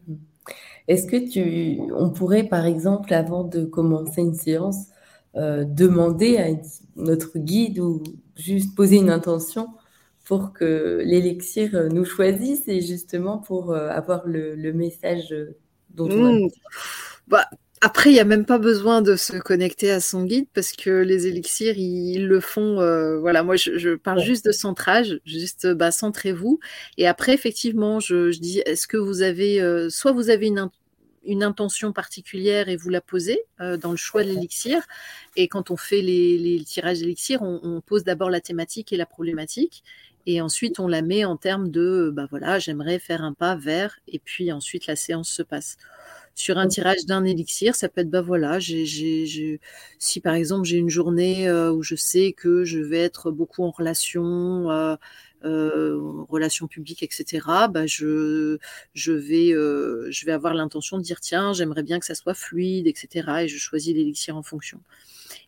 Est-ce 0.87 1.07
que 1.07 1.17
tu, 1.29 1.81
on 1.93 2.11
pourrait 2.11 2.45
par 2.45 2.65
exemple, 2.65 3.13
avant 3.13 3.43
de 3.43 3.65
commencer 3.65 4.21
une 4.21 4.35
séance, 4.35 4.87
demander 5.35 6.37
à 6.37 6.47
notre 6.95 7.39
guide 7.41 7.81
ou 7.81 8.05
juste 8.37 8.77
poser 8.77 8.97
une 8.97 9.11
intention 9.11 9.67
pour 10.25 10.53
que 10.53 11.03
l'élixir 11.05 11.89
nous 11.93 12.05
choisisse 12.05 12.69
et 12.69 12.81
justement 12.81 13.39
pour 13.39 13.75
avoir 13.75 14.29
le, 14.29 14.73
message 14.73 15.35
dont 15.91 16.09
on 16.09 16.25
a 16.25 16.33
mmh. 16.33 16.49
bah, 17.27 17.49
après, 17.85 18.09
il 18.09 18.15
n'y 18.15 18.21
a 18.21 18.25
même 18.25 18.47
pas 18.47 18.57
besoin 18.57 19.03
de 19.03 19.15
se 19.15 19.37
connecter 19.37 19.91
à 19.91 20.01
son 20.01 20.25
guide 20.25 20.47
parce 20.55 20.73
que 20.73 20.89
les 20.89 21.27
élixirs, 21.27 21.77
ils, 21.77 22.27
le 22.27 22.41
font. 22.41 22.81
Euh, 22.81 23.19
voilà, 23.19 23.43
moi, 23.43 23.57
je, 23.57 23.95
parle 23.95 24.21
juste 24.21 24.47
de 24.47 24.53
centrage, 24.53 25.21
juste 25.27 25.67
bah, 25.67 25.91
centrez-vous. 25.91 26.61
Et 26.97 27.07
après, 27.07 27.35
effectivement, 27.35 28.01
je, 28.01 28.31
dis 28.39 28.61
est-ce 28.61 28.87
que 28.87 28.97
vous 28.97 29.21
avez, 29.21 29.61
euh, 29.61 29.91
soit 29.91 30.13
vous 30.13 30.31
avez 30.31 30.47
une, 30.47 30.71
une, 31.27 31.43
intention 31.43 31.93
particulière 31.93 32.71
et 32.71 32.77
vous 32.77 32.89
la 32.89 33.03
posez 33.03 33.43
euh, 33.61 33.77
dans 33.77 33.91
le 33.91 33.99
choix 33.99 34.25
de 34.25 34.31
l'élixir. 34.31 34.81
Et 35.37 35.47
quand 35.49 35.71
on 35.71 35.77
fait 35.77 36.01
les, 36.01 36.63
tirages 36.65 37.01
d'élixir, 37.01 37.43
on, 37.43 37.61
on 37.63 37.83
pose 37.83 38.03
d'abord 38.03 38.31
la 38.31 38.41
thématique 38.41 38.95
et 38.95 38.97
la 38.97 39.05
problématique. 39.05 39.85
Et 40.25 40.41
ensuite, 40.41 40.79
on 40.79 40.89
la 40.89 41.03
met 41.03 41.27
en 41.27 41.37
termes 41.37 41.71
de, 41.71 42.11
bah 42.11 42.27
voilà, 42.31 42.59
j'aimerais 42.59 42.99
faire 42.99 43.23
un 43.23 43.35
pas 43.35 43.57
vers, 43.57 43.99
et 44.09 44.19
puis 44.19 44.53
ensuite 44.53 44.87
la 44.87 44.97
séance 44.97 45.29
se 45.29 45.43
passe 45.43 45.77
sur 46.35 46.59
un 46.59 46.67
tirage 46.69 47.07
d'un 47.07 47.25
élixir, 47.25 47.75
ça 47.77 47.89
peut 47.89 48.01
être, 48.03 48.11
bah 48.11 48.23
voilà, 48.23 48.59
si 48.61 50.21
par 50.21 50.35
exemple 50.35 50.65
j'ai 50.67 50.77
une 50.79 50.91
journée 50.91 51.49
euh, 51.49 51.73
où 51.73 51.83
je 51.83 51.95
sais 51.95 52.33
que 52.33 52.65
je 52.65 52.79
vais 52.81 52.99
être 52.99 53.31
beaucoup 53.31 53.65
en 53.65 53.71
relation, 53.71 54.71
euh, 54.71 54.97
euh, 55.45 55.99
relation 56.29 56.67
publique, 56.69 57.03
etc., 57.03 57.69
bah 57.69 57.87
je, 57.87 58.59
je, 58.95 59.13
vais, 59.13 59.53
euh, 59.53 60.07
je 60.11 60.27
vais 60.27 60.33
avoir 60.33 60.55
l'intention 60.55 60.99
de 60.99 61.03
dire, 61.03 61.21
tiens, 61.21 61.53
j'aimerais 61.53 61.83
bien 61.83 61.99
que 62.01 62.07
ça 62.07 62.15
soit 62.15 62.35
fluide, 62.35 62.87
etc., 62.87 63.43
et 63.45 63.49
je 63.49 63.59
choisis 63.59 63.95
l'élixir 63.95 64.37
en 64.37 64.43
fonction. 64.43 64.81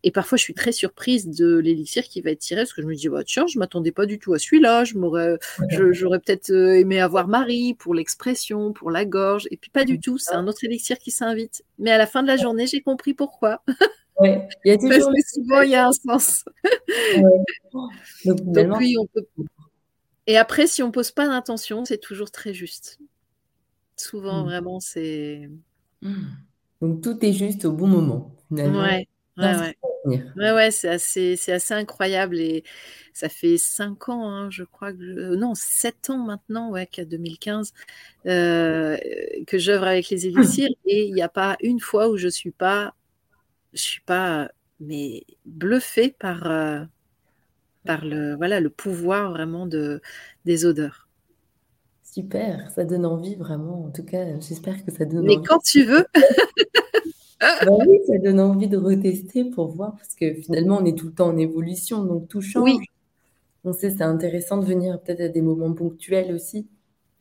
Et 0.07 0.13
parfois, 0.13 0.39
je 0.39 0.45
suis 0.45 0.55
très 0.55 0.71
surprise 0.71 1.27
de 1.27 1.57
l'élixir 1.57 2.05
qui 2.05 2.21
va 2.21 2.31
être 2.31 2.39
tiré 2.39 2.61
parce 2.61 2.73
que 2.73 2.81
je 2.81 2.87
me 2.87 2.95
dis, 2.95 3.09
bah, 3.09 3.25
tiens, 3.25 3.45
je 3.49 3.59
m'attendais 3.59 3.91
pas 3.91 4.07
du 4.07 4.21
tout 4.21 4.35
à 4.35 4.39
celui-là. 4.39 4.85
J'aurais 4.85 6.21
peut-être 6.21 6.51
euh, 6.51 6.79
aimé 6.79 7.01
avoir 7.01 7.27
Marie 7.27 7.75
pour 7.75 7.93
l'expression, 7.93 8.73
pour 8.73 8.93
la 8.93 9.05
gorge. 9.05 9.49
Et 9.51 9.57
puis, 9.57 9.69
pas 9.69 9.85
du 9.85 9.99
tout. 9.99 10.17
C'est 10.17 10.37
un 10.37 10.47
autre 10.47 10.63
élixir 10.63 10.99
qui 10.99 11.11
s'invite. 11.11 11.65
Mais 11.81 11.91
à 11.91 11.99
la 11.99 12.07
fin 12.07 12.23
de 12.23 12.29
la 12.29 12.37
journée, 12.37 12.69
j'ai 12.69 12.81
compris 12.81 13.15
pourquoi. 13.15 13.63
Oui, 14.19 14.31
il 14.65 14.71
y 14.71 14.73
a 14.73 14.79
toujours 14.79 15.11
parce 15.13 15.25
que 15.25 15.29
souvent, 15.29 15.61
il 15.61 15.69
y 15.69 15.75
a 15.75 15.89
un 15.89 15.93
sens. 15.93 16.47
Donc, 18.25 18.79
oui, 18.79 18.97
on 18.99 19.05
peut. 19.05 19.27
Et 20.27 20.39
après, 20.39 20.67
si 20.67 20.83
on 20.83 20.91
pose 20.91 21.11
pas 21.11 21.29
d'intention, 21.29 21.85
c'est 21.85 21.99
toujours 21.99 22.31
très 22.31 22.55
juste. 22.55 22.99
Souvent, 23.95 24.41
mmh. 24.41 24.45
vraiment, 24.45 24.81
c'est. 24.81 25.51
Donc 26.81 27.03
tout 27.03 27.23
est 27.23 27.35
juste 27.35 27.67
au 27.67 27.73
bon 27.73 27.89
moment, 27.89 28.35
finalement. 28.49 28.81
Ouais, 28.81 29.07
ouais, 29.39 29.77
Ouais, 30.07 30.53
ouais, 30.53 30.71
c'est 30.71 30.89
assez, 30.89 31.37
c'est 31.37 31.53
assez 31.53 31.75
incroyable 31.75 32.39
et 32.39 32.63
ça 33.13 33.29
fait 33.29 33.57
cinq 33.57 34.09
ans, 34.09 34.29
hein, 34.29 34.51
je 34.51 34.63
crois 34.63 34.93
que 34.93 35.03
euh, 35.03 35.37
non, 35.37 35.55
sept 35.55 36.11
ans 36.11 36.19
maintenant, 36.19 36.71
ouais, 36.71 36.87
qu'à 36.87 37.05
2015 37.05 37.73
euh, 38.27 38.97
que 39.47 39.59
j'œuvre 39.59 39.87
avec 39.87 40.09
les 40.11 40.27
élixirs 40.27 40.69
et 40.87 41.07
il 41.07 41.15
n'y 41.15 41.23
a 41.23 41.29
pas 41.29 41.57
une 41.61 41.81
fois 41.81 42.09
où 42.09 42.17
je 42.17 42.29
suis 42.29 42.53
pas, 42.53 42.95
je 43.73 43.83
suis 43.83 44.03
pas, 44.03 44.49
mais 44.81 45.25
bluffée 45.45 46.15
par 46.17 46.49
euh, 46.51 46.85
par 47.85 48.05
le 48.05 48.37
voilà 48.37 48.61
le 48.61 48.71
pouvoir 48.71 49.31
vraiment 49.31 49.67
de 49.67 50.01
des 50.45 50.67
odeurs. 50.67 51.09
Super, 52.05 52.71
ça 52.71 52.85
donne 52.85 53.05
envie 53.05 53.35
vraiment. 53.35 53.85
En 53.85 53.91
tout 53.91 54.05
cas, 54.05 54.25
j'espère 54.41 54.85
que 54.85 54.93
ça 54.93 55.05
donne 55.05 55.27
Mais 55.27 55.37
quand 55.45 55.59
tu 55.59 55.85
veux. 55.85 56.07
Bah 57.41 57.77
oui, 57.87 57.99
ça 58.07 58.19
donne 58.19 58.41
envie 58.41 58.69
de 58.69 58.77
retester 58.79 59.45
pour 59.45 59.69
voir, 59.69 59.95
parce 59.97 60.15
que 60.15 60.35
finalement, 60.35 60.79
on 60.81 60.85
est 60.85 60.97
tout 60.97 61.07
le 61.07 61.13
temps 61.13 61.29
en 61.29 61.37
évolution, 61.37 62.05
donc 62.05 62.29
tout 62.29 62.41
change. 62.41 62.65
Oui. 62.65 62.79
On 63.65 63.73
sait, 63.73 63.91
c'est 63.91 64.03
intéressant 64.03 64.59
de 64.59 64.65
venir 64.67 65.01
peut-être 65.01 65.21
à 65.21 65.29
des 65.29 65.43
moments 65.43 65.73
ponctuels 65.73 66.35
aussi. 66.35 66.67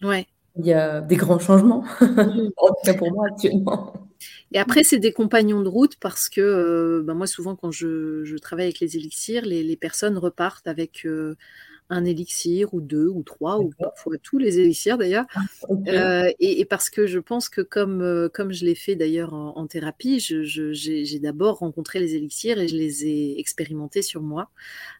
Ouais. 0.03 0.27
Il 0.57 0.65
y 0.65 0.73
a 0.73 1.01
des 1.01 1.15
grands 1.17 1.39
changements, 1.39 1.83
Mmh. 2.01 2.49
en 2.57 2.67
tout 2.67 2.75
cas 2.85 2.93
pour 2.93 3.11
moi 3.11 3.27
actuellement. 3.31 3.93
Et 4.51 4.59
après, 4.59 4.83
c'est 4.83 4.99
des 4.99 5.11
compagnons 5.11 5.61
de 5.61 5.67
route 5.69 5.97
parce 5.99 6.29
que 6.29 6.41
euh, 6.41 7.03
bah, 7.03 7.13
moi, 7.13 7.27
souvent, 7.27 7.55
quand 7.55 7.71
je, 7.71 8.23
je 8.23 8.37
travaille 8.37 8.65
avec 8.65 8.79
les 8.79 8.95
élixirs, 8.97 9.43
les, 9.45 9.63
les 9.63 9.75
personnes 9.75 10.17
repartent 10.17 10.67
avec 10.67 11.05
euh, 11.05 11.35
un 11.89 12.03
élixir 12.05 12.73
ou 12.73 12.81
deux 12.81 13.07
ou 13.07 13.21
trois 13.23 13.59
ou 13.59 13.69
parfois 13.77 14.17
tous 14.21 14.37
les 14.37 14.59
élixirs 14.59 14.97
d'ailleurs. 14.97 15.25
Ok. 15.69 15.87
Euh, 15.87 16.31
et, 16.39 16.59
et 16.61 16.65
parce 16.65 16.89
que 16.89 17.05
je 17.07 17.19
pense 17.19 17.49
que 17.49 17.61
comme, 17.61 18.01
euh, 18.01 18.27
comme 18.29 18.51
je 18.51 18.65
l'ai 18.65 18.75
fait 18.75 18.95
d'ailleurs 18.95 19.33
en, 19.33 19.57
en 19.57 19.67
thérapie, 19.67 20.19
je- 20.19 20.43
je- 20.43 20.73
j'ai 20.73 21.05
j'ai 21.05 21.19
d'abord 21.19 21.59
rencontré 21.59 21.99
les 21.99 22.15
élixirs 22.15 22.59
et 22.59 22.67
je 22.67 22.75
les 22.75 23.05
ai 23.05 23.39
expérimentés 23.39 24.01
sur 24.01 24.21
moi 24.21 24.49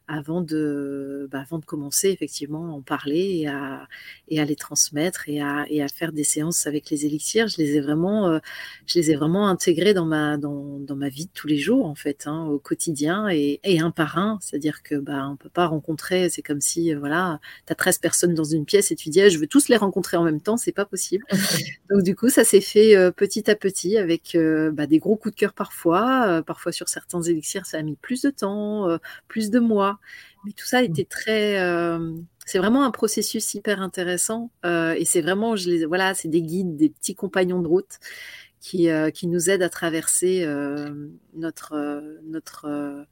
avant 0.08 0.42
de, 0.42 1.28
bah, 1.32 1.42
avant 1.42 1.60
de 1.60 1.66
commencer 1.66 2.10
effectivement 2.10 2.68
à 2.68 2.70
en 2.70 2.82
parler 2.82 3.40
et 3.42 3.48
à, 3.48 3.88
et 4.28 4.40
à 4.40 4.46
les 4.46 4.56
transmettre 4.56 5.28
et 5.30 5.42
à, 5.42 5.66
et 5.70 5.82
à 5.82 5.88
faire 5.88 6.12
des 6.12 6.24
séances 6.24 6.68
avec 6.68 6.90
les 6.90 7.06
élixirs. 7.06 7.48
Je 7.48 7.58
les 7.58 7.76
ai 7.76 7.82
vraiment, 7.82 8.28
euh, 8.28 8.40
je 8.86 9.00
les 9.00 9.12
ai 9.12 9.16
vraiment 9.16 9.48
intégrés 9.48 9.94
dans 9.94 10.06
ma, 10.06 10.38
dans, 10.38 10.80
dans 10.80 10.96
ma 10.96 11.10
vie 11.10 11.26
de 11.26 11.32
tous 11.34 11.48
les 11.48 11.58
jours 11.58 11.86
en 11.86 11.96
fait, 11.96 12.28
hein, 12.28 12.46
au 12.46 12.60
quotidien 12.60 13.30
et, 13.30 13.60
et 13.64 13.80
un 13.80 13.92
par 13.92 14.18
un. 14.18 14.38
C'est-à-dire 14.42 14.84
que 14.84 14.96
bah, 14.96 15.28
on 15.30 15.36
peut 15.36 15.50
pas 15.50 15.68
rencontrer, 15.68 16.30
c'est 16.30 16.42
comme 16.42 16.62
si 16.62 16.94
euh, 16.94 17.00
voilà, 17.00 17.40
tu 17.66 17.74
as 17.74 17.76
13 17.76 18.00
personnes 18.00 18.34
dans 18.34 18.44
une 18.44 18.66
pièce 18.66 18.92
et 18.92 18.96
tu 18.96 19.10
dis 19.10 19.22
ah, 19.22 19.30
je 19.30 19.38
veux 19.38 19.48
tous 19.48 19.70
les 19.70 19.78
rencontrer 19.78 20.18
en 20.18 20.24
même 20.24 20.42
temps, 20.42 20.58
c'est 20.58 20.72
pas 20.72 20.86
possible. 20.86 21.26
Donc 21.90 22.04
du 22.04 22.16
coup, 22.16 22.30
ça 22.30 22.44
s'est 22.44 22.62
fait 22.62 22.96
euh, 22.96 23.12
petit 23.12 23.50
à 23.50 23.56
petit 23.56 23.98
avec 23.98 24.36
euh, 24.36 24.72
bah, 24.72 24.88
des 24.88 25.00
gros 25.00 25.16
coups 25.16 25.34
de 25.36 25.40
cœur 25.40 25.54
parfois. 25.54 26.28
Euh, 26.28 26.42
parfois 26.42 26.72
sur 26.72 26.90
certains 26.90 27.22
élixirs, 27.22 27.66
ça 27.66 27.78
a 27.78 27.82
mis 27.82 27.96
plus 27.96 28.22
de 28.22 28.30
temps, 28.30 28.90
euh, 28.90 28.98
plus 29.28 29.50
de 29.50 29.60
mois. 29.60 29.95
Mais 30.46 30.52
tout 30.52 30.66
ça 30.66 30.84
été 30.84 31.06
très... 31.06 31.60
euh, 31.60 32.14
c'est 32.46 32.60
vraiment 32.60 32.84
un 32.84 32.92
processus 32.92 33.54
hyper 33.54 33.82
intéressant. 33.82 34.52
euh, 34.66 34.94
et 34.94 35.06
c'est 35.06 35.22
vraiment, 35.22 35.56
voilà, 35.88 36.14
c'est 36.14 36.28
des 36.28 36.42
guides, 36.42 36.76
des 36.76 36.90
petits 36.90 37.16
compagnons 37.16 37.62
de 37.62 37.68
route 37.68 38.00
qui, 38.60 38.90
euh, 38.90 39.10
qui 39.10 39.28
nous 39.28 39.50
aident 39.50 39.64
à 39.64 39.70
traverser 39.70 40.46
notre, 41.34 42.04
notre, 42.24 43.06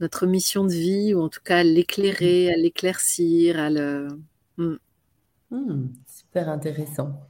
notre 0.00 0.26
mission 0.26 0.64
de 0.64 0.72
vie, 0.72 1.14
ou 1.14 1.20
en 1.20 1.28
tout 1.28 1.42
cas 1.44 1.58
à 1.58 1.64
l'éclairer, 1.64 2.52
à 2.52 2.56
l'éclaircir, 2.56 3.58
à 3.58 3.70
le... 3.70 4.08
Mm. 4.56 4.76
Hmm, 5.50 5.86
super 6.06 6.48
intéressant. 6.48 7.20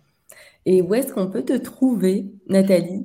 Et 0.65 0.83
où 0.83 0.95
est-ce 0.95 1.13
qu'on 1.13 1.31
peut 1.31 1.45
te 1.45 1.57
trouver, 1.57 2.33
Nathalie? 2.49 3.05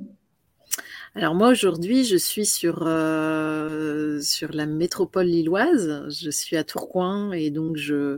Alors 1.13 1.35
moi 1.35 1.49
aujourd'hui, 1.49 2.05
je 2.05 2.15
suis 2.15 2.45
sur, 2.45 2.83
euh, 2.87 4.21
sur 4.21 4.53
la 4.53 4.65
métropole 4.65 5.25
lilloise. 5.25 6.07
Je 6.09 6.29
suis 6.29 6.55
à 6.55 6.63
Tourcoing 6.63 7.33
et 7.33 7.49
donc 7.49 7.75
je, 7.75 8.17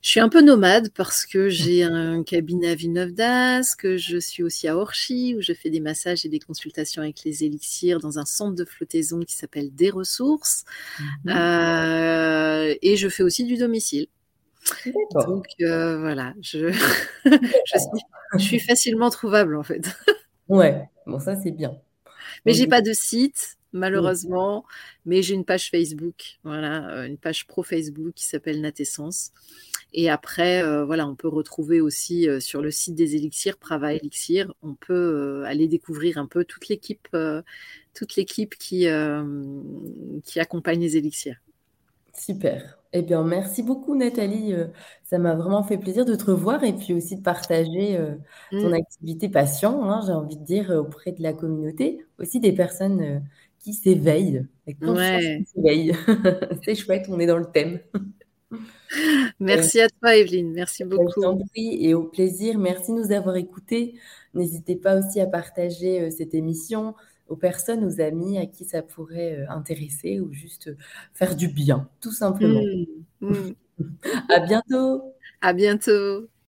je 0.00 0.08
suis 0.10 0.18
un 0.18 0.28
peu 0.28 0.42
nomade 0.42 0.90
parce 0.96 1.26
que 1.26 1.48
j'ai 1.48 1.84
un 1.84 2.24
cabinet 2.24 2.70
à 2.70 2.74
Villeneuve 2.74 3.12
d'Ascq, 3.12 3.96
je 3.96 4.18
suis 4.18 4.42
aussi 4.42 4.66
à 4.66 4.76
Orchy 4.76 5.36
où 5.36 5.40
je 5.40 5.52
fais 5.52 5.70
des 5.70 5.78
massages 5.78 6.26
et 6.26 6.28
des 6.28 6.40
consultations 6.40 7.02
avec 7.02 7.22
les 7.24 7.44
élixirs 7.44 8.00
dans 8.00 8.18
un 8.18 8.24
centre 8.24 8.56
de 8.56 8.64
flottaison 8.64 9.20
qui 9.20 9.36
s'appelle 9.36 9.72
Des 9.72 9.90
Ressources. 9.90 10.64
Mhm. 10.98 11.32
Euh, 11.36 12.74
et 12.82 12.96
je 12.96 13.08
fais 13.08 13.22
aussi 13.22 13.44
du 13.44 13.56
domicile. 13.56 14.08
D'accord. 14.86 15.26
Donc 15.28 15.46
euh, 15.60 16.00
voilà, 16.00 16.34
je, 16.40 16.72
je, 17.24 17.78
suis, 17.78 18.02
je 18.34 18.42
suis 18.42 18.58
facilement 18.58 19.10
trouvable 19.10 19.54
en 19.54 19.62
fait. 19.62 19.88
Ouais, 20.48 20.82
bon, 21.06 21.20
ça 21.20 21.36
c'est 21.36 21.52
bien. 21.52 21.78
Mais 22.44 22.52
j'ai 22.52 22.64
du 22.64 22.70
pas 22.70 22.82
de 22.82 22.92
site, 22.92 23.56
malheureusement, 23.72 24.64
mais 25.06 25.22
j'ai 25.22 25.34
une 25.34 25.44
page 25.44 25.70
Facebook, 25.70 26.38
voilà, 26.44 26.88
euh, 26.90 27.06
une 27.06 27.18
page 27.18 27.46
pro 27.46 27.62
Facebook 27.62 28.12
qui 28.14 28.26
s'appelle 28.26 28.60
Natessence. 28.60 29.32
Et 29.94 30.08
après, 30.08 30.62
euh, 30.62 30.84
voilà, 30.84 31.06
on 31.06 31.14
peut 31.14 31.28
retrouver 31.28 31.80
aussi 31.80 32.28
euh, 32.28 32.40
sur 32.40 32.62
le 32.62 32.70
site 32.70 32.94
des 32.94 33.14
élixirs, 33.14 33.58
Prava 33.58 33.92
Elixir, 33.92 34.54
on 34.62 34.74
peut 34.74 34.94
euh, 34.94 35.44
aller 35.44 35.68
découvrir 35.68 36.16
un 36.18 36.26
peu 36.26 36.44
toute 36.44 36.68
l'équipe, 36.68 37.08
toute 37.94 38.16
l'équipe 38.16 38.54
qui, 38.56 38.86
qui 40.24 40.40
accompagne 40.40 40.80
les 40.80 40.96
élixirs. 40.96 41.36
Super. 42.14 42.81
Eh 42.94 43.02
bien, 43.02 43.22
merci 43.24 43.62
beaucoup, 43.62 43.94
Nathalie. 43.96 44.52
Euh, 44.52 44.66
Ça 45.04 45.18
m'a 45.18 45.34
vraiment 45.34 45.62
fait 45.62 45.78
plaisir 45.78 46.04
de 46.04 46.14
te 46.14 46.24
revoir 46.30 46.62
et 46.64 46.72
puis 46.74 46.94
aussi 46.94 47.16
de 47.16 47.22
partager 47.22 47.96
euh, 47.96 48.14
ton 48.50 48.70
Mm. 48.70 48.74
activité 48.74 49.28
patient, 49.28 49.82
hein, 49.90 50.00
j'ai 50.06 50.12
envie 50.12 50.36
de 50.38 50.44
dire, 50.44 50.70
euh, 50.70 50.80
auprès 50.80 51.12
de 51.12 51.22
la 51.22 51.32
communauté, 51.34 52.04
aussi 52.18 52.40
des 52.40 52.52
personnes 52.52 53.00
euh, 53.02 53.18
qui 53.58 53.72
s'éveillent, 53.74 54.46
conscience 54.80 55.22
qui 55.54 55.60
Ouais. 55.60 55.92
C'est 56.64 56.74
chouette, 56.74 57.06
on 57.08 57.18
est 57.20 57.26
dans 57.26 57.38
le 57.38 57.46
thème. 57.50 57.80
Euh, 58.52 58.56
Merci 59.40 59.80
à 59.80 59.88
toi, 59.88 60.16
Evelyne. 60.16 60.52
Merci 60.52 60.84
ben, 60.84 60.98
je 61.16 61.20
t'en 61.20 61.34
beaucoup. 61.34 61.48
prie 61.50 61.84
et 61.86 61.94
au 61.94 62.04
plaisir. 62.04 62.58
Merci 62.58 62.92
de 62.92 62.96
nous 62.98 63.12
avoir 63.12 63.36
écoutés. 63.36 63.98
N'hésitez 64.34 64.76
pas 64.76 64.98
aussi 64.98 65.20
à 65.20 65.26
partager 65.26 66.00
euh, 66.02 66.10
cette 66.10 66.34
émission 66.34 66.94
aux 67.32 67.36
personnes, 67.36 67.82
aux 67.84 68.00
amis 68.00 68.38
à 68.38 68.46
qui 68.46 68.64
ça 68.66 68.82
pourrait 68.82 69.40
euh, 69.40 69.50
intéresser 69.50 70.20
ou 70.20 70.32
juste 70.32 70.68
euh, 70.68 70.76
faire 71.14 71.34
du 71.34 71.48
bien, 71.48 71.88
tout 72.00 72.12
simplement. 72.12 72.60
Mm. 73.20 73.28
Mm. 73.32 73.54
À 74.28 74.40
bientôt! 74.40 75.02
À 75.40 75.52
bientôt. 75.54 76.28